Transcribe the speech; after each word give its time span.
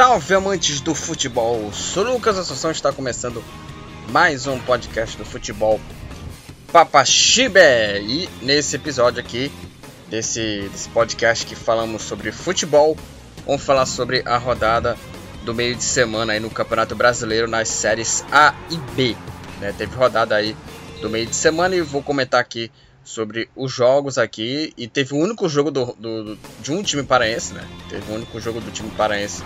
Salve 0.00 0.34
amantes 0.34 0.80
do 0.80 0.94
futebol! 0.94 1.70
Sou 1.74 2.02
Lucas 2.02 2.38
Assunção 2.38 2.70
está 2.70 2.90
começando 2.90 3.44
mais 4.08 4.46
um 4.46 4.58
podcast 4.58 5.14
do 5.18 5.26
futebol 5.26 5.78
Papaxibe 6.72 7.60
e 8.00 8.26
nesse 8.40 8.76
episódio 8.76 9.20
aqui 9.20 9.52
desse, 10.08 10.70
desse 10.72 10.88
podcast 10.88 11.44
que 11.44 11.54
falamos 11.54 12.00
sobre 12.00 12.32
futebol, 12.32 12.96
vamos 13.44 13.62
falar 13.62 13.84
sobre 13.84 14.22
a 14.24 14.38
rodada 14.38 14.96
do 15.44 15.52
meio 15.52 15.76
de 15.76 15.84
semana 15.84 16.32
aí 16.32 16.40
no 16.40 16.48
Campeonato 16.48 16.96
Brasileiro 16.96 17.46
nas 17.46 17.68
séries 17.68 18.24
A 18.32 18.54
e 18.70 18.78
B. 18.96 19.14
Né? 19.60 19.74
Teve 19.76 19.94
rodada 19.94 20.34
aí 20.34 20.56
do 21.02 21.10
meio 21.10 21.26
de 21.26 21.36
semana 21.36 21.76
e 21.76 21.82
vou 21.82 22.02
comentar 22.02 22.40
aqui 22.40 22.72
sobre 23.04 23.50
os 23.54 23.70
jogos 23.70 24.16
aqui. 24.16 24.72
E 24.78 24.88
teve 24.88 25.12
o 25.12 25.18
único 25.18 25.46
jogo 25.46 25.70
do, 25.70 25.94
do, 25.98 26.38
de 26.58 26.72
um 26.72 26.82
time 26.82 27.02
paraense, 27.02 27.52
né? 27.52 27.68
Teve 27.90 28.10
o 28.10 28.14
único 28.14 28.40
jogo 28.40 28.62
do 28.62 28.70
time 28.70 28.90
paraense 28.92 29.42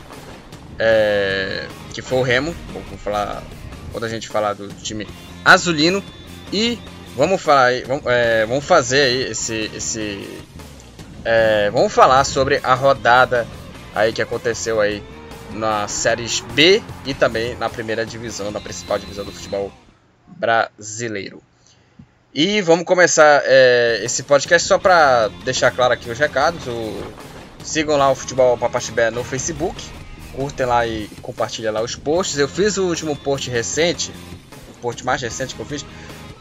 é, 0.78 1.66
que 1.92 2.02
foi 2.02 2.19
o 2.19 2.23
Remo. 2.23 2.55
Vou, 2.73 2.83
falar 2.98 3.42
quando 3.92 4.05
a 4.05 4.09
gente 4.09 4.28
falar 4.28 4.55
do 4.55 4.69
time 4.69 5.06
azulino. 5.45 6.02
E 6.52 6.78
vamos 7.16 7.41
falar 7.41 7.73
vamos, 7.87 8.05
é, 8.06 8.47
vamos 8.47 8.64
fazer 8.64 9.02
aí 9.02 9.23
esse. 9.30 9.70
esse 9.74 10.42
é, 11.25 11.70
vamos 11.70 11.92
falar 11.92 12.25
sobre 12.25 12.61
a 12.62 12.75
rodada 12.75 13.47
aí 13.94 14.12
que 14.12 14.20
aconteceu 14.20 14.81
aí 14.81 15.03
na 15.53 15.86
séries 15.89 16.41
B 16.41 16.83
e 17.06 17.14
também 17.14 17.56
na 17.56 17.70
primeira 17.70 18.05
divisão, 18.05 18.50
na 18.50 18.61
principal 18.61 18.98
divisão 18.98 19.25
do 19.25 19.33
futebol 19.33 19.72
brasileiro. 20.27 21.42
E 22.34 22.61
vamos 22.61 22.84
começar 22.84 23.42
é, 23.44 24.00
esse 24.03 24.25
podcast 24.25 24.66
só 24.66 24.77
para 24.77 25.28
deixar 25.44 25.70
claro 25.70 25.94
aqui 25.94 26.11
os 26.11 26.19
recados. 26.19 26.66
O, 26.66 27.12
sigam 27.62 27.97
lá 27.97 28.11
o 28.11 28.14
Futebol 28.14 28.59
Papaxibé 28.59 29.09
no 29.09 29.22
Facebook. 29.22 29.81
Curtem 30.36 30.66
lá 30.66 30.86
e 30.86 31.08
compartilhem 31.22 31.70
lá 31.70 31.82
os 31.82 31.96
posts. 31.96 32.38
Eu 32.38 32.48
fiz 32.48 32.77
o 32.77 32.86
último 32.86 33.14
post 33.16 33.50
recente, 33.50 34.12
o 34.76 34.80
post 34.80 35.04
mais 35.04 35.20
recente 35.22 35.54
que 35.54 35.60
eu 35.60 35.66
fiz, 35.66 35.84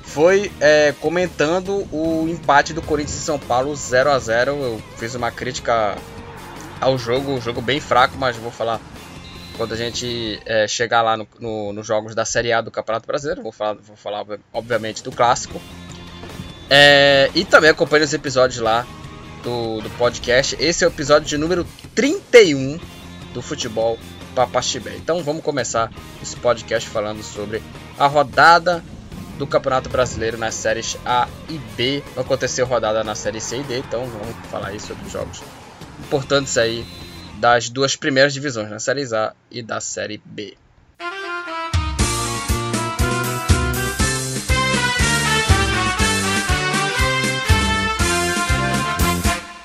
foi 0.02 0.52
é, 0.60 0.94
comentando 1.00 1.88
o 1.92 2.28
empate 2.28 2.74
do 2.74 2.82
Corinthians 2.82 3.18
e 3.18 3.22
São 3.22 3.40
Paulo 3.40 3.76
0 3.76 4.12
a 4.12 4.20
0 4.20 4.52
Eu 4.52 4.84
fiz 4.98 5.16
uma 5.16 5.32
crítica 5.32 5.98
ao 6.80 6.98
jogo, 6.98 7.32
um 7.32 7.42
jogo 7.42 7.62
bem 7.62 7.80
fraco, 7.80 8.16
mas 8.18 8.36
vou 8.36 8.52
falar 8.52 8.80
quando 9.58 9.74
a 9.74 9.78
gente 9.78 10.42
é, 10.46 10.68
chegar 10.68 11.02
lá 11.02 11.16
nos 11.16 11.28
no, 11.40 11.84
jogos 11.84 12.14
da 12.14 12.26
Série 12.26 12.52
A 12.52 12.62
do 12.62 12.72
Campeonato 12.72 13.08
Brasileiro. 13.08 13.42
Vou 13.42 13.52
falar, 13.52 13.76
vou 13.76 13.96
falar 13.96 14.26
obviamente, 14.52 15.04
do 15.04 15.12
clássico. 15.12 15.62
É, 16.70 17.30
e 17.36 17.46
também 17.46 17.70
acompanhe 17.70 18.04
os 18.04 18.14
episódios 18.14 18.60
lá 18.60 18.86
do, 19.44 19.82
do 19.82 19.90
podcast. 19.92 20.58
Esse 20.60 20.84
é 20.84 20.88
o 20.88 20.90
episódio 20.90 21.28
de 21.28 21.38
número 21.38 21.66
31 21.94 22.80
do 23.34 23.42
Futebol 23.42 23.98
Papaxibé. 24.36 24.96
Então 24.96 25.24
vamos 25.24 25.44
começar 25.44 25.92
esse 26.22 26.36
podcast 26.38 26.88
falando 26.88 27.24
sobre 27.24 27.62
a 27.98 28.08
rodada 28.08 28.84
do 29.38 29.48
Campeonato 29.48 29.90
Brasileiro 29.90 30.38
nas 30.38 30.56
séries 30.56 30.98
A 31.06 31.28
e 31.50 31.58
B. 31.76 32.04
Aconteceu 32.16 32.66
rodada 32.66 33.04
na 33.04 33.16
série 33.16 33.42
C 33.42 33.58
e 33.58 33.64
D, 33.64 33.80
então 33.80 34.06
vamos 34.06 34.36
falar 34.50 34.68
aí 34.68 34.80
sobre 34.80 35.06
os 35.06 35.12
jogos 35.12 35.42
importantes 36.00 36.58
aí 36.58 36.86
das 37.40 37.70
duas 37.70 37.96
primeiras 37.96 38.34
divisões, 38.34 38.70
na 38.70 38.80
Série 38.80 39.04
A 39.14 39.34
e 39.52 39.62
da 39.62 39.82
Série 39.82 40.22
B. 40.24 40.56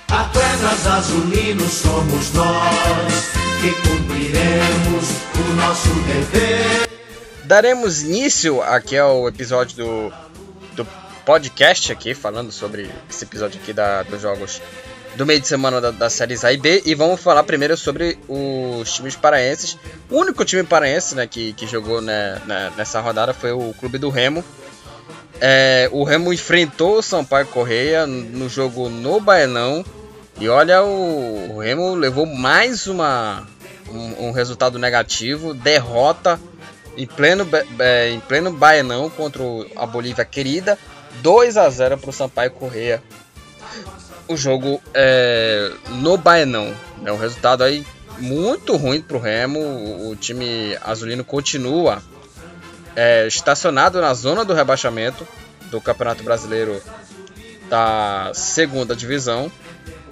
Atletas 0.08 0.86
azulinos 0.86 1.72
somos 1.72 2.32
nós 2.32 3.47
que 3.60 3.72
cumpriremos 3.82 5.08
o 5.34 5.52
nosso 5.54 5.88
dever. 6.06 6.88
Daremos 7.44 8.02
início 8.02 8.62
aqui 8.62 8.96
ao 8.96 9.26
episódio 9.26 9.76
do, 9.76 10.12
do 10.76 10.86
podcast 11.24 11.90
aqui, 11.90 12.14
falando 12.14 12.52
sobre 12.52 12.88
esse 13.10 13.24
episódio 13.24 13.60
aqui 13.60 13.72
da, 13.72 14.04
dos 14.04 14.22
jogos 14.22 14.62
do 15.16 15.26
meio 15.26 15.40
de 15.40 15.48
semana 15.48 15.80
da, 15.80 15.90
das 15.90 16.12
séries 16.12 16.44
A 16.44 16.52
e 16.52 16.56
B 16.56 16.82
e 16.86 16.94
vamos 16.94 17.20
falar 17.20 17.42
primeiro 17.42 17.76
sobre 17.76 18.16
os 18.28 18.92
times 18.92 19.16
paraenses. 19.16 19.76
O 20.08 20.16
único 20.16 20.44
time 20.44 20.62
paraense 20.62 21.16
né, 21.16 21.26
que, 21.26 21.52
que 21.54 21.66
jogou 21.66 22.00
né, 22.00 22.40
né, 22.46 22.72
nessa 22.76 23.00
rodada 23.00 23.34
foi 23.34 23.50
o 23.50 23.74
Clube 23.80 23.98
do 23.98 24.08
Remo. 24.08 24.44
É, 25.40 25.88
o 25.90 26.04
Remo 26.04 26.32
enfrentou 26.32 26.98
o 26.98 27.02
Sampaio 27.02 27.46
Correia 27.46 28.06
no 28.06 28.48
jogo 28.48 28.88
no 28.88 29.20
Baenão 29.20 29.84
e 30.40 30.48
olha, 30.48 30.82
o, 30.82 31.58
Remo 31.58 31.94
levou 31.94 32.26
mais 32.26 32.86
uma, 32.86 33.46
um, 33.90 34.28
um, 34.28 34.32
resultado 34.32 34.78
negativo, 34.78 35.54
derrota 35.54 36.38
em 36.96 37.06
pleno, 37.06 37.46
é, 37.78 38.10
em 38.10 38.20
pleno 38.20 38.52
Baenão 38.52 39.10
contra 39.10 39.42
a 39.76 39.86
Bolívia 39.86 40.24
querida, 40.24 40.78
2 41.22 41.56
a 41.56 41.68
0 41.68 41.98
para 41.98 42.10
o 42.10 42.12
Sampaio 42.12 42.50
Correia 42.52 43.02
o 44.28 44.36
jogo 44.36 44.80
é, 44.92 45.72
no 45.88 46.16
Baenão. 46.16 46.74
É 47.04 47.10
um 47.10 47.16
resultado 47.16 47.64
aí 47.64 47.84
muito 48.18 48.76
ruim 48.76 49.00
para 49.00 49.16
o 49.16 49.20
Remo. 49.20 50.10
O, 50.10 50.14
time 50.14 50.76
azulino 50.82 51.24
continua 51.24 52.02
é, 52.94 53.26
estacionado 53.26 54.00
na 54.00 54.12
zona 54.12 54.44
do 54.44 54.52
rebaixamento 54.52 55.26
do 55.70 55.80
Campeonato 55.80 56.22
Brasileiro 56.22 56.80
da 57.68 58.30
segunda 58.34 58.94
divisão. 58.94 59.50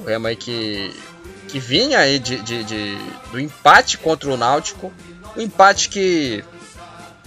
O 0.01 0.05
Remo 0.05 0.27
aí 0.27 0.37
que, 0.37 0.95
que 1.49 1.59
vinha 1.59 1.99
aí 1.99 2.19
de, 2.19 2.41
de, 2.41 2.65
de 2.65 2.99
do 3.31 3.41
empate 3.41 3.99
contra 3.99 4.31
o 4.31 4.37
Náutico. 4.37 4.93
Um 5.37 5.43
empate 5.43 5.89
que 5.89 6.45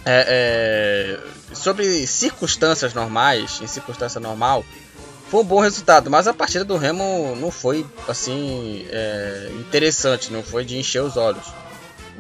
é, 0.06 1.20
é, 1.52 1.56
sobre 1.56 2.08
circunstâncias 2.08 2.94
normais, 2.94 3.60
em 3.62 3.68
circunstância 3.68 4.20
normal, 4.20 4.66
foi 5.30 5.42
um 5.42 5.46
bom 5.46 5.60
resultado, 5.60 6.10
mas 6.10 6.28
a 6.28 6.34
partida 6.34 6.66
do 6.66 6.78
Remo 6.78 7.36
não 7.36 7.52
foi 7.52 7.86
assim 8.08 8.88
é, 8.90 9.52
interessante, 9.60 10.34
não 10.34 10.42
foi 10.42 10.66
de 10.66 10.78
encher 10.78 11.04
os 11.04 11.18
olhos. 11.18 11.46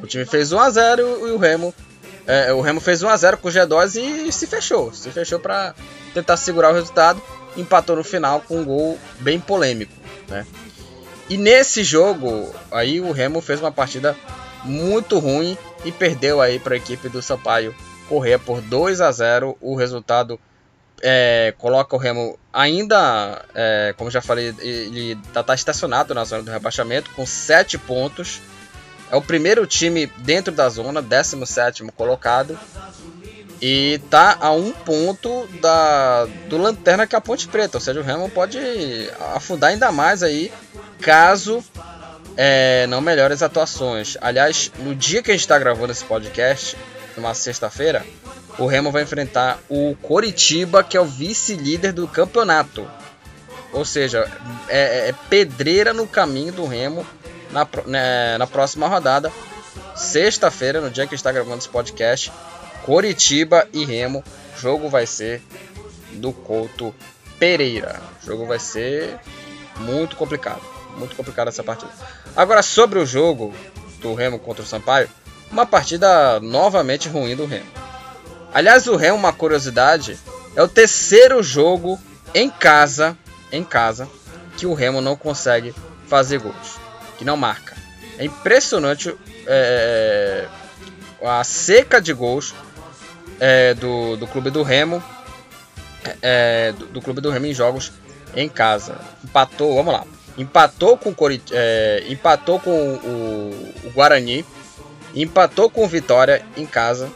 O 0.02 0.06
time 0.06 0.26
fez 0.26 0.52
1 0.52 0.60
a 0.60 0.70
0 0.70 1.28
e 1.28 1.32
o 1.32 1.38
Remo 1.38 1.74
é, 2.30 2.54
o 2.54 2.62
Remo 2.62 2.80
fez 2.80 3.02
1 3.02 3.10
a 3.10 3.18
0 3.18 3.38
com 3.40 3.48
o 3.48 3.52
G2 3.52 3.96
e 4.28 4.32
se 4.32 4.46
fechou, 4.46 4.94
se 4.94 5.10
fechou 5.10 5.40
para 5.40 5.74
tentar 6.14 6.38
segurar 6.38 6.70
o 6.70 6.76
resultado, 6.76 7.20
empatou 7.58 7.96
no 7.96 8.04
final 8.04 8.42
com 8.42 8.60
um 8.60 8.64
gol 8.64 9.00
bem 9.20 9.40
polêmico, 9.40 9.92
né? 10.30 10.46
E 11.30 11.38
nesse 11.38 11.84
jogo 11.84 12.54
aí 12.72 13.00
o 13.00 13.12
Remo 13.12 13.42
fez 13.42 13.60
uma 13.60 13.72
partida 13.72 14.16
muito 14.64 15.20
ruim 15.20 15.58
e 15.86 15.92
perdeu 15.92 16.42
aí 16.42 16.60
para 16.60 16.74
a 16.74 16.78
equipe 16.78 17.08
do 17.08 17.22
Sampaio 17.22 17.74
correr 18.08 18.40
por 18.40 18.62
2 18.62 19.00
a 19.00 19.12
0. 19.12 19.56
O 19.62 19.76
resultado 19.76 20.40
é, 21.02 21.54
coloca 21.58 21.96
o 21.96 22.00
Remo 22.00 22.38
ainda, 22.52 23.46
é, 23.54 23.94
como 23.96 24.10
já 24.10 24.22
falei, 24.22 24.54
ele 24.60 25.18
está 25.28 25.44
tá 25.44 25.54
estacionado 25.54 26.14
na 26.14 26.26
zona 26.26 26.44
do 26.44 26.52
rebaixamento 26.52 27.12
com 27.12 27.26
7 27.26 27.78
pontos. 27.78 28.42
É 29.12 29.16
o 29.16 29.22
primeiro 29.22 29.66
time 29.66 30.08
dentro 30.18 30.54
da 30.54 30.68
zona, 30.70 31.02
17 31.02 31.84
colocado. 31.96 32.58
E 33.62 34.00
tá 34.10 34.38
a 34.40 34.52
um 34.52 34.72
ponto 34.72 35.46
da, 35.62 36.26
do 36.48 36.58
Lanterna 36.58 37.06
que 37.06 37.16
é 37.16 37.18
a 37.18 37.22
Ponte 37.22 37.48
Preta. 37.48 37.78
Ou 37.78 37.82
seja, 37.82 38.00
o 38.00 38.04
Remo 38.04 38.30
pode 38.30 38.58
afundar 39.36 39.72
ainda 39.72 39.92
mais 39.92 40.24
aí, 40.24 40.52
caso 41.02 41.64
é, 42.38 42.88
não 42.88 43.02
melhore 43.02 43.34
as 43.34 43.44
atuações. 43.44 44.18
Aliás, 44.22 44.72
no 44.80 44.96
dia 44.96 45.22
que 45.22 45.30
a 45.30 45.34
gente 45.34 45.42
está 45.42 45.60
gravando 45.60 45.92
esse 45.92 46.06
podcast, 46.06 46.78
numa 47.18 47.34
sexta-feira, 47.34 48.06
o 48.58 48.66
Remo 48.66 48.92
vai 48.92 49.04
enfrentar 49.04 49.60
o 49.68 49.96
Coritiba, 50.02 50.84
que 50.84 50.96
é 50.96 51.02
o 51.02 51.06
vice-líder 51.06 51.92
do 51.92 52.08
campeonato. 52.08 52.90
Ou 53.72 53.86
seja, 53.86 54.30
é, 54.68 54.80
é, 54.80 55.10
é, 55.10 55.16
pedreira 55.30 55.94
no 55.94 56.08
caminho 56.08 56.52
do 56.54 56.66
Remo 56.66 57.06
na, 57.52 57.68
né, 57.86 58.38
na 58.38 58.48
próxima 58.48 58.88
rodada. 58.88 59.32
Sexta-feira, 59.96 60.80
no 60.80 60.90
dia 60.90 61.06
que 61.06 61.16
está 61.16 61.32
gravando 61.32 61.58
esse 61.58 61.70
podcast, 61.70 62.32
Coritiba 62.90 63.68
e 63.72 63.86
Remo. 63.86 64.24
O 64.58 64.60
jogo 64.60 64.90
vai 64.90 65.06
ser 65.06 65.44
do 66.14 66.34
Couto 66.34 66.92
Pereira. 67.38 68.02
O 68.24 68.26
jogo 68.26 68.48
vai 68.48 68.58
ser 68.58 69.16
muito 69.78 70.16
complicado. 70.16 70.64
Muito 70.98 71.16
complicado 71.16 71.50
essa 71.50 71.64
partida. 71.64 71.92
Agora, 72.36 72.64
sobre 72.64 72.98
o 72.98 73.06
jogo 73.06 73.54
do 74.02 74.16
Remo 74.16 74.40
contra 74.40 74.64
o 74.64 74.66
Sampaio, 74.66 75.08
uma 75.52 75.68
partida 75.68 76.40
novamente 76.40 77.08
ruim 77.08 77.36
do 77.36 77.46
Remo. 77.46 77.68
Aliás, 78.52 78.88
o 78.88 78.96
Remo, 78.96 79.18
uma 79.18 79.32
curiosidade, 79.32 80.18
é 80.56 80.64
o 80.64 80.68
terceiro 80.68 81.44
jogo 81.44 82.00
em 82.34 82.50
casa, 82.50 83.16
em 83.52 83.64
casa, 83.64 84.10
que 84.58 84.66
o 84.66 84.74
Remo 84.74 85.00
não 85.00 85.16
consegue 85.16 85.76
fazer 86.08 86.40
gols, 86.40 86.80
que 87.20 87.24
não 87.24 87.38
marca. 87.38 87.78
É 88.18 88.26
impressionante 88.26 89.16
é, 89.46 90.48
a 91.24 91.44
seca 91.44 92.02
de 92.02 92.14
gols 92.14 92.56
é, 93.40 93.74
do, 93.74 94.18
do 94.18 94.28
clube 94.28 94.50
do 94.50 94.64
Remo, 94.64 95.04
é, 96.22 96.74
do, 96.74 96.86
do, 96.88 97.02
clube 97.02 97.22
do 97.22 97.30
Remo 97.30 97.46
em 97.46 97.54
jogos 97.54 97.92
em 98.36 98.48
casa. 98.48 99.00
Empatou, 99.24 99.76
vamos 99.76 99.94
lá, 99.94 100.06
empatou 100.38 100.98
com, 100.98 101.14
Corit 101.14 101.52
é, 101.52 102.04
empatou 102.10 102.60
com 102.60 102.72
o, 102.72 103.74
o 103.86 103.92
Guarani 103.92 104.46
empatou 105.16 105.70
com 105.70 105.88
Vitória 105.88 106.46
em 106.56 106.66
casa. 106.66 107.10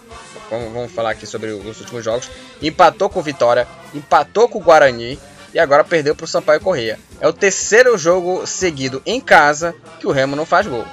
Vamos, 0.49 0.73
vamos 0.73 0.91
falar 0.91 1.11
aqui 1.11 1.25
sobre 1.25 1.51
os 1.51 1.79
últimos 1.79 2.03
jogos. 2.03 2.29
Empatou 2.61 3.09
com 3.09 3.21
Vitória, 3.21 3.67
empatou 3.93 4.47
com 4.47 4.59
o 4.59 4.61
Guarani 4.61 5.19
e 5.53 5.59
agora 5.59 5.83
perdeu 5.83 6.15
para 6.15 6.25
o 6.25 6.27
Sampaio 6.27 6.59
Correia. 6.59 6.99
É 7.19 7.27
o 7.27 7.33
terceiro 7.33 7.97
jogo 7.97 8.45
seguido 8.45 9.01
em 9.05 9.19
casa 9.19 9.75
que 9.99 10.07
o 10.07 10.11
Remo 10.11 10.35
não 10.35 10.45
faz 10.45 10.67
gol. 10.67 10.85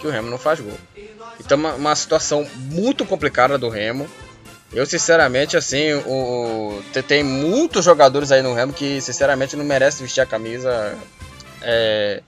Que 0.00 0.06
o 0.06 0.10
Remo 0.10 0.30
não 0.30 0.38
faz 0.38 0.60
gol. 0.60 0.78
Então 1.40 1.58
uma, 1.58 1.74
uma 1.74 1.96
situação 1.96 2.46
muito 2.56 3.04
complicada 3.04 3.58
do 3.58 3.68
Remo. 3.68 4.08
Eu 4.72 4.86
sinceramente 4.86 5.56
assim, 5.56 5.92
o, 5.92 6.78
o, 6.78 7.02
tem 7.06 7.22
muitos 7.22 7.84
jogadores 7.84 8.32
aí 8.32 8.40
no 8.40 8.54
Remo 8.54 8.72
que 8.72 9.00
sinceramente 9.00 9.54
não 9.54 9.64
merecem 9.64 10.04
vestir 10.04 10.22
a 10.22 10.26
camisa 10.26 10.96
é, 11.60 12.22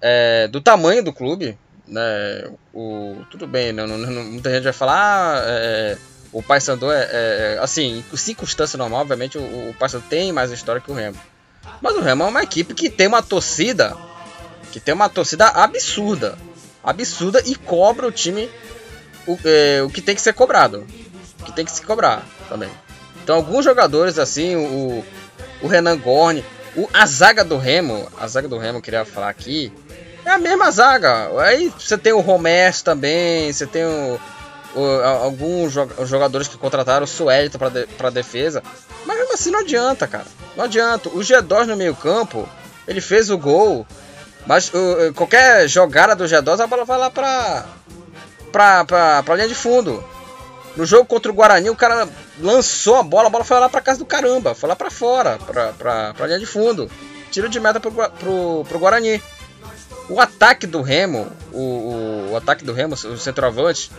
é, 0.00 0.48
do 0.48 0.60
tamanho 0.60 1.04
do 1.04 1.12
clube, 1.12 1.58
né? 1.86 2.50
O, 2.72 3.16
tudo 3.30 3.46
bem, 3.46 3.72
não, 3.72 3.86
não, 3.86 3.98
não, 3.98 4.24
muita 4.24 4.50
gente 4.50 4.64
vai 4.64 4.72
falar, 4.72 5.36
ah, 5.36 5.42
é, 5.46 5.98
o 6.32 6.42
Paysandu 6.42 6.90
é, 6.90 7.08
é, 7.10 7.58
assim, 7.60 8.04
em 8.12 8.16
circunstância 8.16 8.76
normal, 8.76 9.02
obviamente 9.02 9.38
o, 9.38 9.42
o 9.42 9.74
Paysandu 9.78 10.04
tem 10.08 10.32
mais 10.32 10.50
história 10.50 10.80
que 10.80 10.90
o 10.90 10.94
Remo. 10.94 11.18
Mas 11.80 11.94
o 11.94 12.00
Remo 12.00 12.24
é 12.24 12.26
uma 12.26 12.42
equipe 12.42 12.74
que 12.74 12.88
tem 12.88 13.06
uma 13.06 13.22
torcida, 13.22 13.96
que 14.72 14.80
tem 14.80 14.94
uma 14.94 15.08
torcida 15.08 15.46
absurda, 15.46 16.36
absurda 16.82 17.42
e 17.44 17.54
cobra 17.54 18.06
o 18.06 18.12
time 18.12 18.50
o, 19.26 19.38
é, 19.44 19.82
o 19.82 19.88
que 19.88 20.02
tem 20.02 20.14
que 20.14 20.20
ser 20.20 20.32
cobrado, 20.32 20.86
que 21.44 21.52
tem 21.52 21.64
que 21.64 21.70
se 21.70 21.82
cobrar 21.82 22.22
também. 22.48 22.70
Então 23.22 23.36
alguns 23.36 23.64
jogadores 23.64 24.18
assim, 24.18 24.56
o, 24.56 25.04
o 25.62 25.66
Renan 25.66 25.96
Gorni, 25.98 26.44
o, 26.76 26.88
a 26.92 27.06
zaga 27.06 27.44
do 27.44 27.56
Remo, 27.56 28.06
a 28.18 28.26
zaga 28.26 28.48
do 28.48 28.58
Remo, 28.58 28.82
queria 28.82 29.04
falar 29.04 29.28
aqui, 29.28 29.72
é 30.24 30.30
a 30.30 30.38
mesma 30.38 30.70
zaga. 30.70 31.30
Aí 31.40 31.72
você 31.78 31.96
tem 31.96 32.12
o 32.12 32.20
Romero 32.20 32.74
também, 32.82 33.52
você 33.52 33.66
tem 33.66 33.84
o, 33.84 34.20
o, 34.74 34.84
alguns 35.22 35.72
jogadores 35.72 36.48
que 36.48 36.56
contrataram 36.56 37.04
o 37.04 37.08
Suelito 37.08 37.58
para 37.58 37.68
de, 37.68 37.86
pra 37.86 38.10
defesa. 38.10 38.62
Mas 39.06 39.18
mesmo 39.18 39.34
assim 39.34 39.50
não 39.50 39.60
adianta, 39.60 40.06
cara. 40.06 40.26
Não 40.56 40.64
adianta. 40.64 41.08
O 41.10 41.18
G2 41.18 41.66
no 41.66 41.76
meio 41.76 41.94
campo, 41.94 42.48
ele 42.88 43.00
fez 43.00 43.30
o 43.30 43.38
gol. 43.38 43.86
Mas 44.46 44.70
qualquer 45.14 45.66
jogada 45.68 46.14
do 46.14 46.24
G2, 46.24 46.60
a 46.60 46.66
bola 46.66 46.84
vai 46.84 46.98
lá 46.98 47.10
pra, 47.10 47.64
pra, 48.52 48.84
pra, 48.84 49.22
pra 49.22 49.34
linha 49.36 49.48
de 49.48 49.54
fundo. 49.54 50.04
No 50.76 50.84
jogo 50.84 51.04
contra 51.04 51.30
o 51.30 51.34
Guarani, 51.34 51.70
o 51.70 51.76
cara 51.76 52.08
lançou 52.40 52.96
a 52.96 53.02
bola, 53.02 53.28
a 53.28 53.30
bola 53.30 53.44
foi 53.44 53.58
lá 53.60 53.68
pra 53.68 53.80
casa 53.80 53.98
do 53.98 54.04
caramba. 54.04 54.54
Foi 54.54 54.68
lá 54.68 54.74
pra 54.74 54.90
fora, 54.90 55.38
pra, 55.38 55.72
pra, 55.72 56.14
pra 56.14 56.26
linha 56.26 56.38
de 56.38 56.46
fundo. 56.46 56.90
Tiro 57.30 57.48
de 57.48 57.60
meta 57.60 57.78
pro, 57.78 57.92
pro, 57.92 58.64
pro 58.68 58.78
Guarani. 58.78 59.22
O 60.08 60.20
ataque 60.20 60.66
do 60.66 60.82
Remo, 60.82 61.28
o, 61.52 61.58
o, 61.58 62.30
o 62.32 62.36
ataque 62.36 62.64
do 62.64 62.72
Remo, 62.72 62.94
o 62.94 63.16
centroavante, 63.16 63.90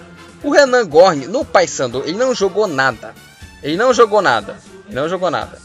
o 0.44 0.52
Renan 0.52 0.86
Gorni, 0.86 1.26
no 1.26 1.44
Paysandu, 1.44 2.04
ele 2.06 2.18
não 2.18 2.36
jogou 2.36 2.68
nada. 2.68 3.16
Ele 3.64 3.76
não 3.76 3.94
jogou 3.94 4.22
nada. 4.22 4.60
Ele 4.86 4.96
não 4.96 5.10
jogou 5.10 5.32
nada. 5.32 5.58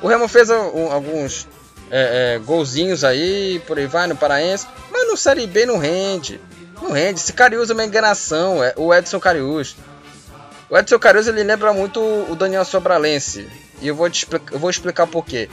O 0.00 0.06
Remo 0.06 0.28
fez 0.28 0.48
um, 0.48 0.92
alguns 0.92 1.48
é, 1.90 2.36
é, 2.36 2.38
golzinhos 2.38 3.02
aí, 3.02 3.60
por 3.66 3.78
aí 3.78 3.86
vai, 3.86 4.06
no 4.06 4.16
Paraense, 4.16 4.66
mas 4.92 5.08
no 5.08 5.16
Série 5.16 5.46
B 5.46 5.66
não 5.66 5.78
rende. 5.78 6.40
Não 6.80 6.92
rende. 6.92 7.18
Esse 7.20 7.32
Cariús 7.32 7.68
é 7.68 7.72
uma 7.72 7.84
enganação, 7.84 8.62
é 8.62 8.72
o 8.76 8.94
Edson 8.94 9.18
Cariús. 9.18 9.76
O 10.70 10.78
Edson 10.78 11.00
Cariús 11.00 11.26
ele 11.26 11.42
lembra 11.42 11.72
muito 11.72 12.00
o 12.00 12.36
Daniel 12.36 12.64
Sobralense. 12.64 13.48
E 13.82 13.88
eu 13.88 13.94
vou, 13.94 14.08
te 14.08 14.18
explicar, 14.18 14.54
eu 14.54 14.58
vou 14.58 14.70
explicar 14.70 15.06
por 15.08 15.24
quê. 15.24 15.50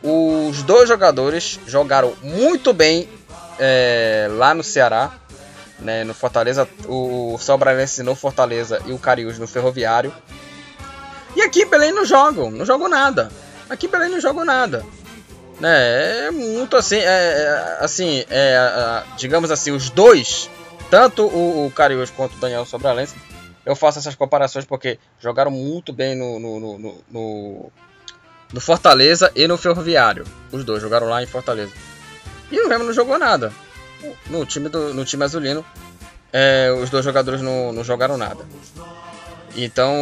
Os 0.00 0.62
dois 0.62 0.88
jogadores 0.88 1.58
jogaram 1.66 2.14
muito 2.22 2.72
bem 2.72 3.08
é, 3.58 4.28
lá 4.30 4.54
no 4.54 4.62
Ceará, 4.62 5.12
né, 5.80 6.04
no 6.04 6.14
Fortaleza, 6.14 6.68
o, 6.86 7.34
o 7.34 7.38
Sobralense 7.38 8.02
no 8.04 8.14
Fortaleza 8.14 8.80
e 8.86 8.92
o 8.92 8.98
Cariús 8.98 9.40
no 9.40 9.48
Ferroviário. 9.48 10.14
E 11.34 11.42
aqui 11.42 11.62
em 11.62 11.66
Belém 11.66 11.92
não 11.92 12.04
jogam, 12.04 12.48
não 12.48 12.64
jogam 12.64 12.88
nada. 12.88 13.28
Aqui 13.68 13.86
em 13.86 13.90
Belém 13.90 14.08
não 14.08 14.20
jogam 14.20 14.44
nada. 14.44 14.84
Né, 15.58 16.26
é 16.26 16.30
muito 16.30 16.76
assim, 16.76 16.96
é, 16.96 17.00
é 17.00 17.76
assim, 17.80 18.24
é, 18.30 19.02
digamos 19.16 19.50
assim, 19.50 19.72
os 19.72 19.90
dois, 19.90 20.48
tanto 20.90 21.24
o, 21.26 21.66
o 21.66 21.70
Cariús 21.70 22.10
quanto 22.10 22.36
o 22.36 22.40
Daniel 22.40 22.64
Sobralense, 22.66 23.14
eu 23.64 23.76
faço 23.76 23.98
essas 23.98 24.14
comparações 24.14 24.64
porque 24.64 24.98
jogaram 25.20 25.50
muito 25.50 25.92
bem 25.92 26.16
no, 26.16 26.38
no, 26.38 26.60
no, 26.60 27.04
no, 27.10 27.72
no 28.52 28.60
Fortaleza 28.60 29.30
e 29.34 29.46
no 29.46 29.56
Ferroviário. 29.56 30.24
Os 30.50 30.64
dois 30.64 30.82
jogaram 30.82 31.08
lá 31.08 31.22
em 31.22 31.26
Fortaleza. 31.26 31.72
E 32.50 32.60
o 32.60 32.68
Remo 32.68 32.84
não 32.84 32.92
jogou 32.92 33.18
nada. 33.18 33.52
No 34.26 34.44
time, 34.44 34.68
do, 34.68 34.92
no 34.92 35.04
time 35.04 35.24
azulino, 35.24 35.64
é, 36.32 36.72
os 36.72 36.90
dois 36.90 37.04
jogadores 37.04 37.40
não, 37.40 37.72
não 37.72 37.84
jogaram 37.84 38.16
nada. 38.16 38.44
Então, 39.54 39.94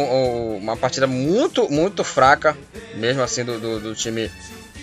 uma 0.57 0.77
partida 0.77 1.05
muito, 1.05 1.69
muito 1.69 2.03
fraca, 2.03 2.57
mesmo 2.95 3.21
assim, 3.21 3.43
do, 3.43 3.59
do, 3.59 3.79
do 3.79 3.95
time 3.95 4.31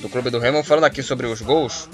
do 0.00 0.08
Clube 0.08 0.31
do 0.31 0.38
Remo. 0.38 0.62
Falando 0.62 0.84
aqui 0.84 1.02
sobre 1.02 1.26
os 1.26 1.40
gols, 1.40 1.88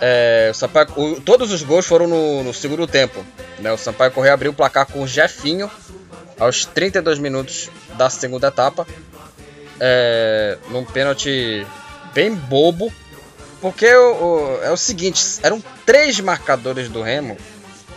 é, 0.00 0.48
o 0.50 0.54
Sampaio, 0.54 0.88
o, 0.96 1.20
todos 1.20 1.52
os 1.52 1.62
gols 1.62 1.86
foram 1.86 2.06
no, 2.06 2.44
no, 2.44 2.54
segundo 2.54 2.86
tempo. 2.86 3.24
Né? 3.58 3.72
O 3.72 3.78
Sampaio 3.78 4.12
Correia 4.12 4.34
abriu 4.34 4.52
o 4.52 4.54
placar 4.54 4.86
com 4.86 5.02
o 5.02 5.06
Jefinho 5.06 5.70
aos 6.38 6.64
32 6.64 7.18
minutos 7.18 7.70
da 7.96 8.10
segunda 8.10 8.48
etapa. 8.48 8.86
É, 9.80 10.56
num 10.70 10.84
pênalti 10.84 11.66
bem 12.12 12.34
bobo, 12.34 12.92
porque 13.60 13.92
o, 13.94 14.12
o, 14.12 14.62
é 14.62 14.70
o 14.70 14.76
seguinte, 14.76 15.24
eram 15.42 15.62
três 15.84 16.20
marcadores 16.20 16.88
do 16.88 17.02
Remo 17.02 17.36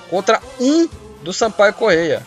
contra 0.09 0.41
um 0.59 0.89
do 1.21 1.31
Sampaio 1.31 1.73
Correia. 1.73 2.23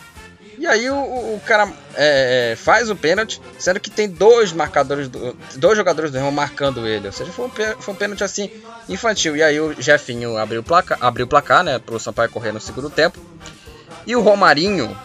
E 0.61 0.67
aí 0.67 0.91
o, 0.91 0.95
o 0.95 1.41
cara 1.43 1.67
é, 1.95 2.51
é, 2.51 2.55
faz 2.55 2.89
o 2.91 2.95
pênalti, 2.95 3.41
sendo 3.57 3.79
que 3.79 3.89
tem 3.89 4.07
dois 4.07 4.53
marcadores, 4.53 5.09
do, 5.09 5.35
dois 5.55 5.75
jogadores 5.75 6.11
do 6.11 6.19
Remo 6.19 6.31
marcando 6.31 6.87
ele. 6.87 7.07
Ou 7.07 7.11
seja, 7.11 7.31
foi 7.31 7.47
um, 7.47 7.49
foi 7.49 7.93
um 7.93 7.97
pênalti 7.97 8.23
assim 8.23 8.47
infantil. 8.87 9.35
E 9.35 9.41
aí 9.41 9.59
o 9.59 9.73
Jefinho 9.81 10.37
abriu 10.37 10.61
o 10.61 10.63
placar, 10.63 10.99
abriu 11.01 11.25
o 11.25 11.27
placar 11.27 11.63
né, 11.63 11.79
para 11.79 11.95
o 11.95 11.99
Sampaio 11.99 12.29
Correia 12.29 12.53
no 12.53 12.61
segundo 12.61 12.91
tempo. 12.91 13.19
E 14.05 14.15
o 14.15 14.21
Romarinho, 14.21 14.95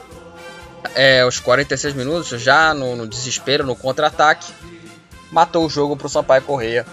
é, 0.95 1.21
aos 1.21 1.41
46 1.41 1.95
minutos, 1.95 2.29
já 2.41 2.73
no, 2.75 2.97
no 2.97 3.07
desespero, 3.07 3.65
no 3.65 3.75
contra-ataque, 3.75 4.53
matou 5.31 5.67
o 5.67 5.71
jogo 5.71 5.97
para 5.97 6.07
o 6.07 6.11
Sampaio 6.11 6.43
Correia 6.43 6.87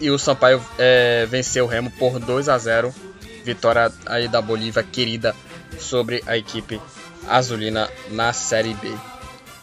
e 0.00 0.10
o 0.10 0.18
Sampaio 0.18 0.62
é, 0.78 1.26
venceu 1.26 1.64
o 1.64 1.68
Remo 1.68 1.90
por 1.90 2.18
2 2.18 2.48
a 2.48 2.58
0 2.58 2.94
Vitória 3.44 3.92
aí 4.06 4.26
da 4.26 4.42
Bolívia 4.42 4.82
querida 4.82 5.34
sobre 5.78 6.20
a 6.26 6.36
equipe 6.36 6.80
azulina 7.28 7.88
na 8.10 8.32
Série 8.32 8.74
B. 8.74 8.92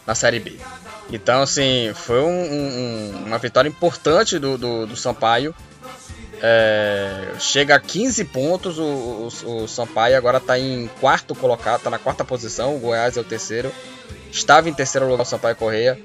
Na 0.07 0.15
Série 0.15 0.39
B. 0.39 0.57
Então, 1.11 1.41
assim, 1.41 1.91
foi 1.93 2.21
um, 2.21 2.29
um, 2.29 3.23
uma 3.25 3.37
vitória 3.37 3.67
importante 3.67 4.39
do, 4.39 4.57
do, 4.57 4.87
do 4.87 4.95
Sampaio. 4.95 5.53
É, 6.45 7.35
chega 7.39 7.75
a 7.75 7.79
15 7.79 8.25
pontos 8.25 8.77
o, 8.77 8.83
o, 8.83 9.63
o 9.63 9.67
Sampaio, 9.67 10.17
agora 10.17 10.39
está 10.39 10.59
em 10.59 10.89
quarto 10.99 11.33
colocado, 11.33 11.77
está 11.77 11.89
na 11.89 11.97
quarta 11.97 12.25
posição. 12.25 12.75
O 12.75 12.79
Goiás 12.79 13.15
é 13.15 13.21
o 13.21 13.23
terceiro. 13.23 13.71
Estava 14.29 14.67
em 14.67 14.73
terceiro 14.73 15.07
lugar 15.07 15.23
o 15.23 15.25
Sampaio 15.25 15.55
Correia. 15.55 15.97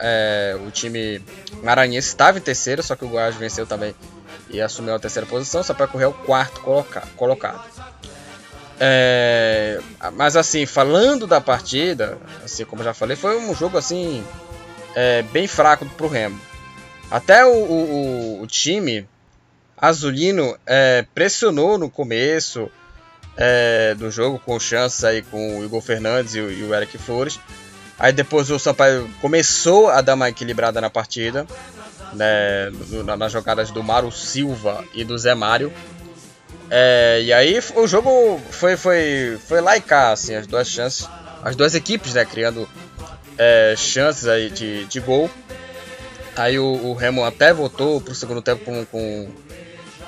É, 0.00 0.58
o 0.66 0.72
time 0.72 1.22
maranhense 1.62 2.08
estava 2.08 2.36
em 2.36 2.40
terceiro, 2.40 2.82
só 2.82 2.96
que 2.96 3.04
o 3.04 3.08
Goiás 3.08 3.36
venceu 3.36 3.64
também 3.64 3.94
e 4.50 4.60
assumiu 4.60 4.92
a 4.92 4.98
terceira 4.98 5.24
posição. 5.24 5.60
O 5.60 5.64
Sampaio 5.64 5.88
Correia 5.88 6.06
é 6.06 6.10
o 6.10 6.14
quarto 6.14 6.60
coloca 6.62 7.02
colocado. 7.16 7.64
É, 8.80 9.80
mas 10.14 10.36
assim, 10.36 10.66
falando 10.66 11.28
da 11.28 11.40
partida, 11.40 12.18
assim 12.44 12.64
como 12.64 12.82
já 12.82 12.92
falei, 12.92 13.16
foi 13.16 13.38
um 13.38 13.54
jogo 13.54 13.78
assim 13.78 14.26
é, 14.96 15.22
bem 15.22 15.46
fraco 15.46 15.86
para 15.86 16.06
o 16.06 16.08
Remo. 16.08 16.40
Até 17.08 17.46
o, 17.46 17.54
o, 17.54 18.42
o 18.42 18.46
time 18.48 19.06
azulino 19.76 20.56
é, 20.66 21.04
pressionou 21.14 21.78
no 21.78 21.90
começo 21.90 22.70
é, 23.36 23.94
do 23.94 24.10
jogo 24.10 24.38
com 24.38 24.58
chances 24.58 25.04
aí 25.04 25.22
com 25.22 25.58
o 25.58 25.64
Igor 25.64 25.80
Fernandes 25.80 26.34
e 26.34 26.40
o, 26.40 26.50
e 26.50 26.62
o 26.62 26.74
Eric 26.74 26.96
Flores. 26.98 27.38
Aí 27.98 28.12
depois 28.12 28.50
o 28.50 28.58
Sampaio 28.58 29.08
começou 29.20 29.88
a 29.88 30.00
dar 30.00 30.14
uma 30.14 30.28
equilibrada 30.28 30.80
na 30.80 30.90
partida, 30.90 31.46
né, 32.12 32.70
nas 33.16 33.32
jogadas 33.32 33.70
do 33.70 33.82
Mário 33.82 34.12
Silva 34.12 34.84
e 34.94 35.02
do 35.02 35.16
Zé 35.16 35.34
Mário. 35.34 35.72
É, 36.70 37.20
e 37.22 37.32
aí 37.32 37.58
o 37.74 37.86
jogo 37.86 38.40
foi, 38.50 38.76
foi, 38.76 39.38
foi 39.46 39.60
lá 39.60 39.76
e 39.76 39.80
cá, 39.80 40.12
assim, 40.12 40.34
as 40.34 40.46
duas 40.46 40.68
chances, 40.68 41.08
as 41.42 41.56
duas 41.56 41.74
equipes, 41.74 42.14
né, 42.14 42.24
criando 42.24 42.68
é, 43.38 43.74
chances 43.76 44.26
aí 44.26 44.50
de, 44.50 44.84
de 44.86 45.00
gol. 45.00 45.30
Aí 46.36 46.58
o, 46.58 46.64
o 46.64 46.94
Remo 46.94 47.24
até 47.24 47.52
voltou 47.52 48.00
para 48.00 48.12
o 48.12 48.14
segundo 48.14 48.42
tempo 48.42 48.64
com, 48.64 48.84
com, 48.86 49.28